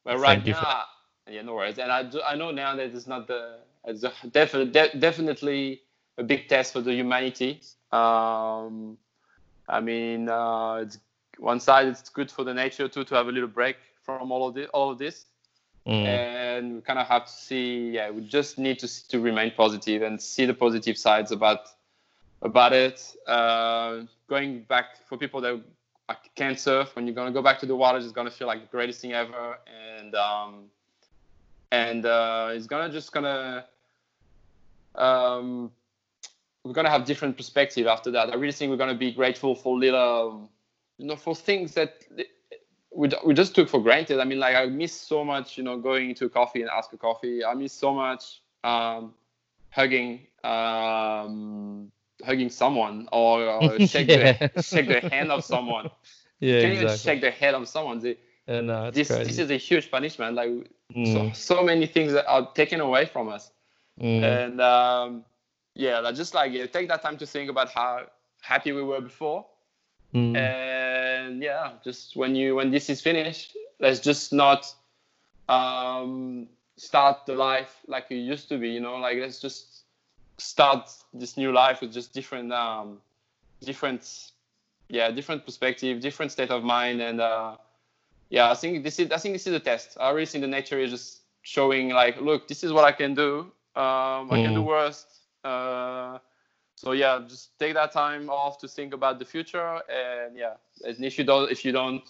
well, 0.05 0.19
right 0.19 0.43
Thank 0.43 0.47
you 0.47 0.55
for 0.55 0.63
now, 0.63 0.85
yeah, 1.31 1.43
no 1.43 1.55
worries. 1.55 1.79
And 1.79 1.91
I 1.91 2.03
do, 2.03 2.21
I 2.23 2.35
know 2.37 2.51
now 2.51 2.77
that 2.77 2.95
it's 2.95 3.07
not 3.07 3.27
the, 3.27 3.59
it's 3.87 4.03
a 4.03 4.13
definitely, 4.31 4.73
de- 4.73 4.99
definitely 4.99 5.83
a 6.19 6.23
big 6.23 6.49
test 6.49 6.73
for 6.73 6.81
the 6.81 6.93
humanity. 6.93 7.61
Um, 7.93 8.99
I 9.69 9.81
mean, 9.81 10.29
uh, 10.29 10.81
it's 10.83 10.99
one 11.39 11.61
side 11.61 11.89
it's 11.89 12.09
good 12.11 12.31
for 12.31 12.45
the 12.45 12.53
nature 12.53 12.89
too 12.89 13.05
to 13.05 13.15
have 13.15 13.29
a 13.29 13.33
little 13.33 13.49
break 13.49 13.77
from 14.03 14.31
all 14.33 14.49
of 14.49 14.55
this. 14.55 14.69
All 14.75 14.91
of 14.91 14.99
this, 14.99 15.27
Mm. 15.87 16.05
and 16.05 16.75
we 16.77 16.81
kind 16.81 16.99
of 16.99 17.09
have 17.09 17.27
to 17.27 17.33
see. 17.33 17.91
Yeah, 17.91 18.11
we 18.11 18.23
just 18.23 18.57
need 18.57 18.79
to 18.81 19.09
to 19.09 19.19
remain 19.19 19.53
positive 19.57 20.03
and 20.03 20.21
see 20.21 20.47
the 20.47 20.55
positive 20.55 20.97
sides 20.97 21.33
about 21.33 21.67
about 22.43 22.73
it. 22.73 23.17
Uh, 23.27 24.03
going 24.29 24.63
back 24.63 25.05
for 25.09 25.19
people 25.19 25.41
that 25.41 25.61
can't 26.37 26.59
surf, 26.59 26.95
when 26.95 27.07
you're 27.07 27.17
gonna 27.17 27.33
go 27.33 27.43
back 27.43 27.59
to 27.61 27.67
the 27.67 27.75
water, 27.75 27.99
it's 27.99 28.13
gonna 28.13 28.31
feel 28.31 28.47
like 28.47 28.61
the 28.61 28.69
greatest 28.69 29.01
thing 29.01 29.13
ever, 29.13 29.59
and 29.99 30.15
um, 30.15 30.65
and 31.73 32.07
uh, 32.07 32.51
it's 32.53 32.67
gonna 32.67 32.93
just 32.93 33.13
gonna 33.13 33.65
um, 34.95 35.73
we're 36.65 36.73
gonna 36.73 36.91
have 36.91 37.05
different 37.05 37.37
perspective 37.37 37.87
after 37.87 38.11
that. 38.13 38.31
I 38.31 38.35
really 38.35 38.53
think 38.53 38.71
we're 38.71 38.77
gonna 38.77 38.95
be 38.95 39.13
grateful 39.13 39.55
for 39.55 39.77
little, 39.77 40.49
you 40.99 41.07
know, 41.07 41.17
for 41.17 41.35
things 41.35 41.75
that 41.75 42.05
we, 42.95 43.09
we 43.25 43.35
just 43.35 43.55
took 43.55 43.69
for 43.69 43.81
granted. 43.83 44.21
I 44.21 44.25
mean, 44.25 44.39
like 44.39 44.55
I 44.57 44.67
miss 44.67 44.93
so 44.93 45.25
much, 45.25 45.57
you 45.57 45.65
know, 45.65 45.79
going 45.79 46.11
into 46.11 46.27
a 46.27 46.29
coffee 46.29 46.63
and 46.63 46.71
ask 46.71 46.93
a 46.93 46.99
coffee. 46.99 47.45
I 47.45 47.55
miss 47.55 47.73
so 47.73 47.95
much 47.95 48.43
um, 48.65 49.15
hugging, 49.71 50.27
um, 50.45 51.91
hugging 52.25 52.51
someone 52.51 53.09
or, 53.13 53.43
or 53.45 53.79
shake 53.81 54.13
Yeah. 54.13 54.33
the 54.33 54.37
shake 54.61 54.89
the 54.89 55.01
hand 55.01 55.31
of 55.33 55.45
someone. 55.45 55.91
yeah, 56.41 56.59
Can 56.59 56.71
you 56.71 56.77
even 56.77 56.89
shake 56.89 57.21
the 57.21 57.31
head 57.31 57.55
of 57.55 57.69
someone? 57.69 57.99
They, 58.01 58.19
Yeah, 58.47 58.61
no, 58.61 58.91
this 58.91 59.09
crazy. 59.09 59.19
this 59.19 59.39
is 59.39 59.51
a 59.51 59.57
huge 59.57 59.91
punishment. 59.91 60.35
Like 60.37 60.51
Mm, 60.95 61.03
so 61.03 61.31
so 61.33 61.63
many 61.63 61.87
things 61.87 62.13
that 62.13 62.27
are 62.27 62.53
taken 62.55 62.81
away 62.81 63.07
from 63.07 63.29
us 63.29 63.53
mm, 63.99 64.43
and 64.43 64.61
um, 64.61 65.25
yeah, 65.75 65.99
like, 66.01 66.15
just 66.15 66.35
like 66.35 66.53
yeah, 66.53 66.67
take 66.67 66.89
that 66.89 67.03
time 67.03 67.17
to 67.19 67.27
think 67.27 67.51
about 67.51 67.71
how 67.71 68.07
happy 68.43 68.73
we 68.73 68.83
were 68.83 69.01
before, 69.01 69.47
mm. 70.15 70.37
and 70.37 71.43
yeah, 71.43 71.73
just 71.85 72.17
when 72.17 72.35
you 72.35 72.55
when 72.57 72.71
this 72.71 72.89
is 72.91 73.01
finished, 73.01 73.57
let's 73.81 74.01
just 74.01 74.33
not 74.33 74.67
um, 75.49 76.47
start 76.77 77.27
the 77.27 77.35
life 77.35 77.81
like 77.87 78.07
it 78.11 78.17
used 78.17 78.49
to 78.49 78.59
be. 78.59 78.71
You 78.71 78.81
know, 78.81 78.97
like 78.97 79.19
let's 79.19 79.41
just 79.41 79.85
start 80.39 80.91
this 81.13 81.37
new 81.37 81.53
life 81.53 81.81
with 81.81 81.93
just 81.93 82.13
different 82.13 82.53
um, 82.53 82.99
different 83.63 84.33
yeah 84.89 85.11
different 85.11 85.45
perspective, 85.45 86.01
different 86.01 86.33
state 86.33 86.51
of 86.51 86.63
mind, 86.65 87.01
and 87.01 87.21
uh, 87.21 87.57
yeah, 88.31 88.51
I 88.51 88.55
think 88.55 88.83
this 88.85 88.99
is 88.99 89.11
I 89.13 89.19
think 89.19 89.35
this 89.35 89.47
is 89.47 89.55
a 89.55 89.61
test. 89.61 89.97
I 90.01 90.11
really 90.11 90.27
think 90.27 90.43
the 90.43 90.49
nature 90.49 90.79
is 90.79 90.91
just 90.91 91.23
showing 91.43 91.91
like, 91.91 92.21
look, 92.21 92.49
this 92.49 92.65
is 92.65 92.73
what 92.73 92.85
I 92.85 92.93
can 92.93 93.15
do. 93.15 93.53
Um, 93.75 94.31
I 94.31 94.39
can 94.43 94.53
do 94.55 94.63
Mm. 94.63 94.67
worst. 94.67 95.07
Uh, 95.45 96.19
so 96.83 96.93
yeah, 96.93 97.21
just 97.29 97.57
take 97.61 97.75
that 97.75 97.93
time 97.93 98.29
off 98.29 98.59
to 98.59 98.69
think 98.69 98.93
about 98.93 99.19
the 99.21 99.25
future, 99.25 99.81
and 99.89 100.37
yeah, 100.37 100.55
and 100.85 101.05
if 101.05 101.17
you 101.17 101.25
don't, 101.25 101.51
if 101.51 101.65
you 101.65 101.71
don't, 101.71 102.03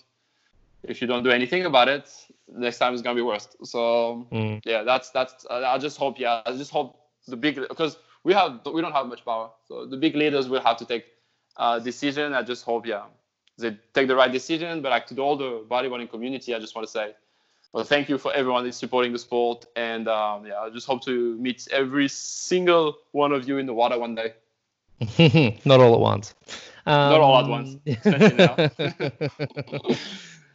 if 0.82 1.00
you 1.02 1.06
don't 1.06 1.22
do 1.22 1.30
anything 1.30 1.66
about 1.66 1.88
it, 1.88 2.08
next 2.48 2.78
time 2.78 2.94
is 2.94 3.02
gonna 3.02 3.14
be 3.16 3.22
worse. 3.22 3.48
So 3.64 4.26
Mm. 4.32 4.62
yeah, 4.64 4.82
that's 4.82 5.10
that's. 5.10 5.46
I 5.50 5.74
I 5.74 5.78
just 5.78 5.98
hope, 5.98 6.18
yeah, 6.18 6.40
I 6.46 6.52
just 6.56 6.70
hope 6.70 6.96
the 7.28 7.36
big 7.36 7.56
because 7.56 7.98
we 8.24 8.32
have 8.32 8.60
we 8.74 8.80
don't 8.80 8.92
have 8.92 9.06
much 9.06 9.24
power, 9.24 9.50
so 9.68 9.84
the 9.86 9.96
big 9.96 10.16
leaders 10.16 10.48
will 10.48 10.62
have 10.62 10.78
to 10.78 10.86
take 10.86 11.04
uh, 11.58 11.78
decision. 11.78 12.32
I 12.32 12.42
just 12.42 12.64
hope, 12.64 12.86
yeah, 12.86 13.04
they 13.58 13.76
take 13.92 14.08
the 14.08 14.16
right 14.16 14.32
decision. 14.32 14.80
But 14.82 14.90
like 14.90 15.06
to 15.08 15.20
all 15.20 15.36
the 15.36 15.64
bodyboarding 15.68 16.08
community, 16.10 16.54
I 16.54 16.58
just 16.60 16.74
want 16.74 16.86
to 16.86 16.92
say, 16.92 17.14
well, 17.74 17.84
thank 17.84 18.08
you 18.08 18.16
for 18.18 18.32
everyone 18.32 18.64
that's 18.64 18.78
supporting 18.78 19.12
the 19.12 19.18
sport, 19.18 19.66
and 19.76 20.08
um, 20.08 20.46
yeah, 20.46 20.60
I 20.60 20.70
just 20.70 20.86
hope 20.86 21.02
to 21.04 21.36
meet 21.36 21.68
every 21.70 22.08
single 22.08 22.96
one 23.12 23.32
of 23.32 23.46
you 23.46 23.58
in 23.58 23.66
the 23.66 23.74
water 23.74 23.98
one 23.98 24.14
day. 24.14 24.32
Not 25.64 25.80
all 25.80 25.94
at 25.94 26.00
once. 26.00 26.34
Not 26.86 27.20
all 27.20 27.38
at 27.38 27.44
Um, 27.44 27.50
once, 27.50 27.76
especially 27.86 28.36
now. 28.36 28.56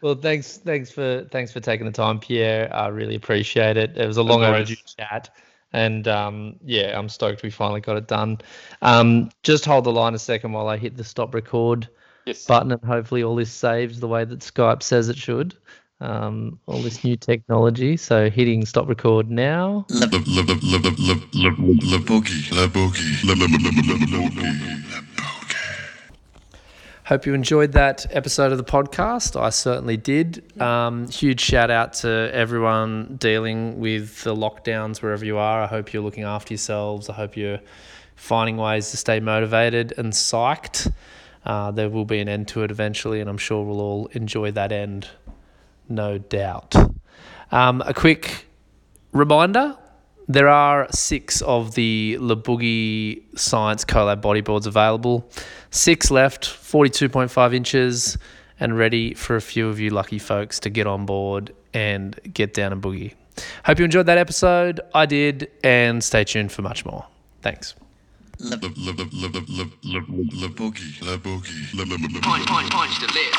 well, 0.02 0.16
thanks, 0.16 0.58
thanks 0.58 0.92
for 0.92 1.26
thanks 1.32 1.52
for 1.52 1.60
taking 1.60 1.86
the 1.86 1.92
time, 1.92 2.20
Pierre. 2.20 2.74
I 2.74 2.88
really 2.88 3.16
appreciate 3.16 3.78
it. 3.78 3.98
It 3.98 4.08
was 4.08 4.18
a 4.18 4.24
long 4.24 4.42
No 4.42 4.48
overdue 4.48 4.76
chat, 4.98 5.30
and 5.74 6.08
um, 6.08 6.56
yeah, 6.64 6.98
I'm 6.98 7.10
stoked 7.10 7.44
we 7.44 7.50
finally 7.50 7.82
got 7.82 7.98
it 7.98 8.08
done. 8.08 8.40
Um, 8.82 9.30
just 9.44 9.66
hold 9.66 9.86
the 9.86 9.92
line 9.92 10.14
a 10.14 10.20
second 10.20 10.52
while 10.52 10.68
I 10.68 10.78
hit 10.78 10.98
the 10.98 11.04
stop 11.04 11.34
record 11.34 11.88
Yes. 12.26 12.46
button, 12.46 12.72
and 12.72 12.84
hopefully 12.84 13.24
all 13.24 13.36
this 13.36 13.52
saves 13.52 14.00
the 14.00 14.08
way 14.08 14.26
that 14.26 14.40
Skype 14.40 14.84
says 14.84 15.10
it 15.10 15.18
should 15.18 15.56
um, 16.00 16.60
all 16.68 16.82
this 16.82 17.04
new 17.04 17.16
technology. 17.16 17.98
So 17.98 18.30
hitting 18.30 18.66
stop 18.66 18.88
record 18.88 19.30
now. 19.30 19.86
Hope 27.06 27.26
you 27.26 27.34
enjoyed 27.34 27.72
that 27.72 28.06
episode 28.10 28.52
of 28.52 28.58
the 28.58 28.66
podcast. 28.66 29.40
I 29.40 29.50
certainly 29.50 29.96
did. 29.96 30.44
Um, 30.62 31.08
huge 31.10 31.40
shout 31.40 31.72
out 31.72 31.94
to 31.94 32.30
everyone 32.34 33.16
dealing 33.16 33.80
with 33.80 34.24
the 34.26 34.36
lockdowns 34.36 35.02
wherever 35.02 35.24
you 35.24 35.38
are. 35.38 35.64
I 35.64 35.68
hope 35.68 35.94
you're 35.94 36.04
looking 36.04 36.26
after 36.26 36.54
yourselves. 36.54 37.08
I 37.08 37.14
hope 37.14 37.38
you're 37.38 37.62
finding 38.18 38.58
ways 38.58 38.92
to 38.92 38.98
stay 38.98 39.22
motivated 39.22 39.94
and 39.98 40.12
psyched. 40.12 40.92
Uh, 41.46 41.72
there 41.72 41.90
will 41.90 42.04
be 42.04 42.20
an 42.20 42.28
end 42.28 42.50
to 42.50 42.64
it 42.64 42.72
eventually, 42.72 43.22
and 43.22 43.30
I'm 43.30 43.38
sure 43.38 43.64
we'll 43.64 43.80
all 43.80 44.08
enjoy 44.08 44.52
that 44.52 44.74
end 44.74 45.08
no 45.90 46.18
doubt. 46.18 46.76
Um, 47.52 47.84
a 47.86 47.94
quick 47.94 48.46
reminder 49.12 49.78
there 50.28 50.50
are 50.50 50.88
six 50.92 51.42
of 51.42 51.76
the 51.76 52.18
Le 52.20 52.36
Boogie 52.36 53.22
Science 53.38 53.86
Collab 53.86 54.22
bodyboards 54.22 54.66
available. 54.68 55.30
Six 55.72 56.12
left, 56.12 56.46
42.5 56.46 57.56
inches, 57.56 58.18
and 58.60 58.78
ready 58.78 59.14
for 59.14 59.36
a 59.36 59.42
few 59.42 59.68
of 59.70 59.80
you 59.80 59.90
lucky 59.90 60.20
folks 60.20 60.60
to 60.62 60.70
get 60.70 60.88
on 60.88 61.06
board 61.06 61.54
and 61.74 62.20
get 62.34 62.54
down 62.54 62.72
and 62.74 62.82
boogie. 62.82 63.14
Hope 63.66 63.80
you 63.80 63.86
enjoyed 63.86 64.08
that 64.08 64.18
episode. 64.18 64.82
I 64.94 65.06
did, 65.06 65.50
and 65.64 66.04
stay 66.04 66.24
tuned 66.24 66.52
for 66.52 66.62
much 66.62 66.86
more. 66.86 67.06
Thanks. 67.42 67.76
La 68.40 68.56
la 68.62 68.70
la 68.76 68.92
la 68.98 69.06
la 69.14 69.30
la 69.48 69.64
la 69.84 70.00
la 70.42 70.48
boogie, 70.50 71.02
la 71.02 71.18
boogie, 71.18 71.74
la 71.74 71.84
la 71.84 71.96
la 71.96 72.08
la 72.14 72.20
Punch, 72.22 72.46
punch, 72.46 72.70
punch 72.70 73.00
to 73.00 73.08
live. 73.14 73.34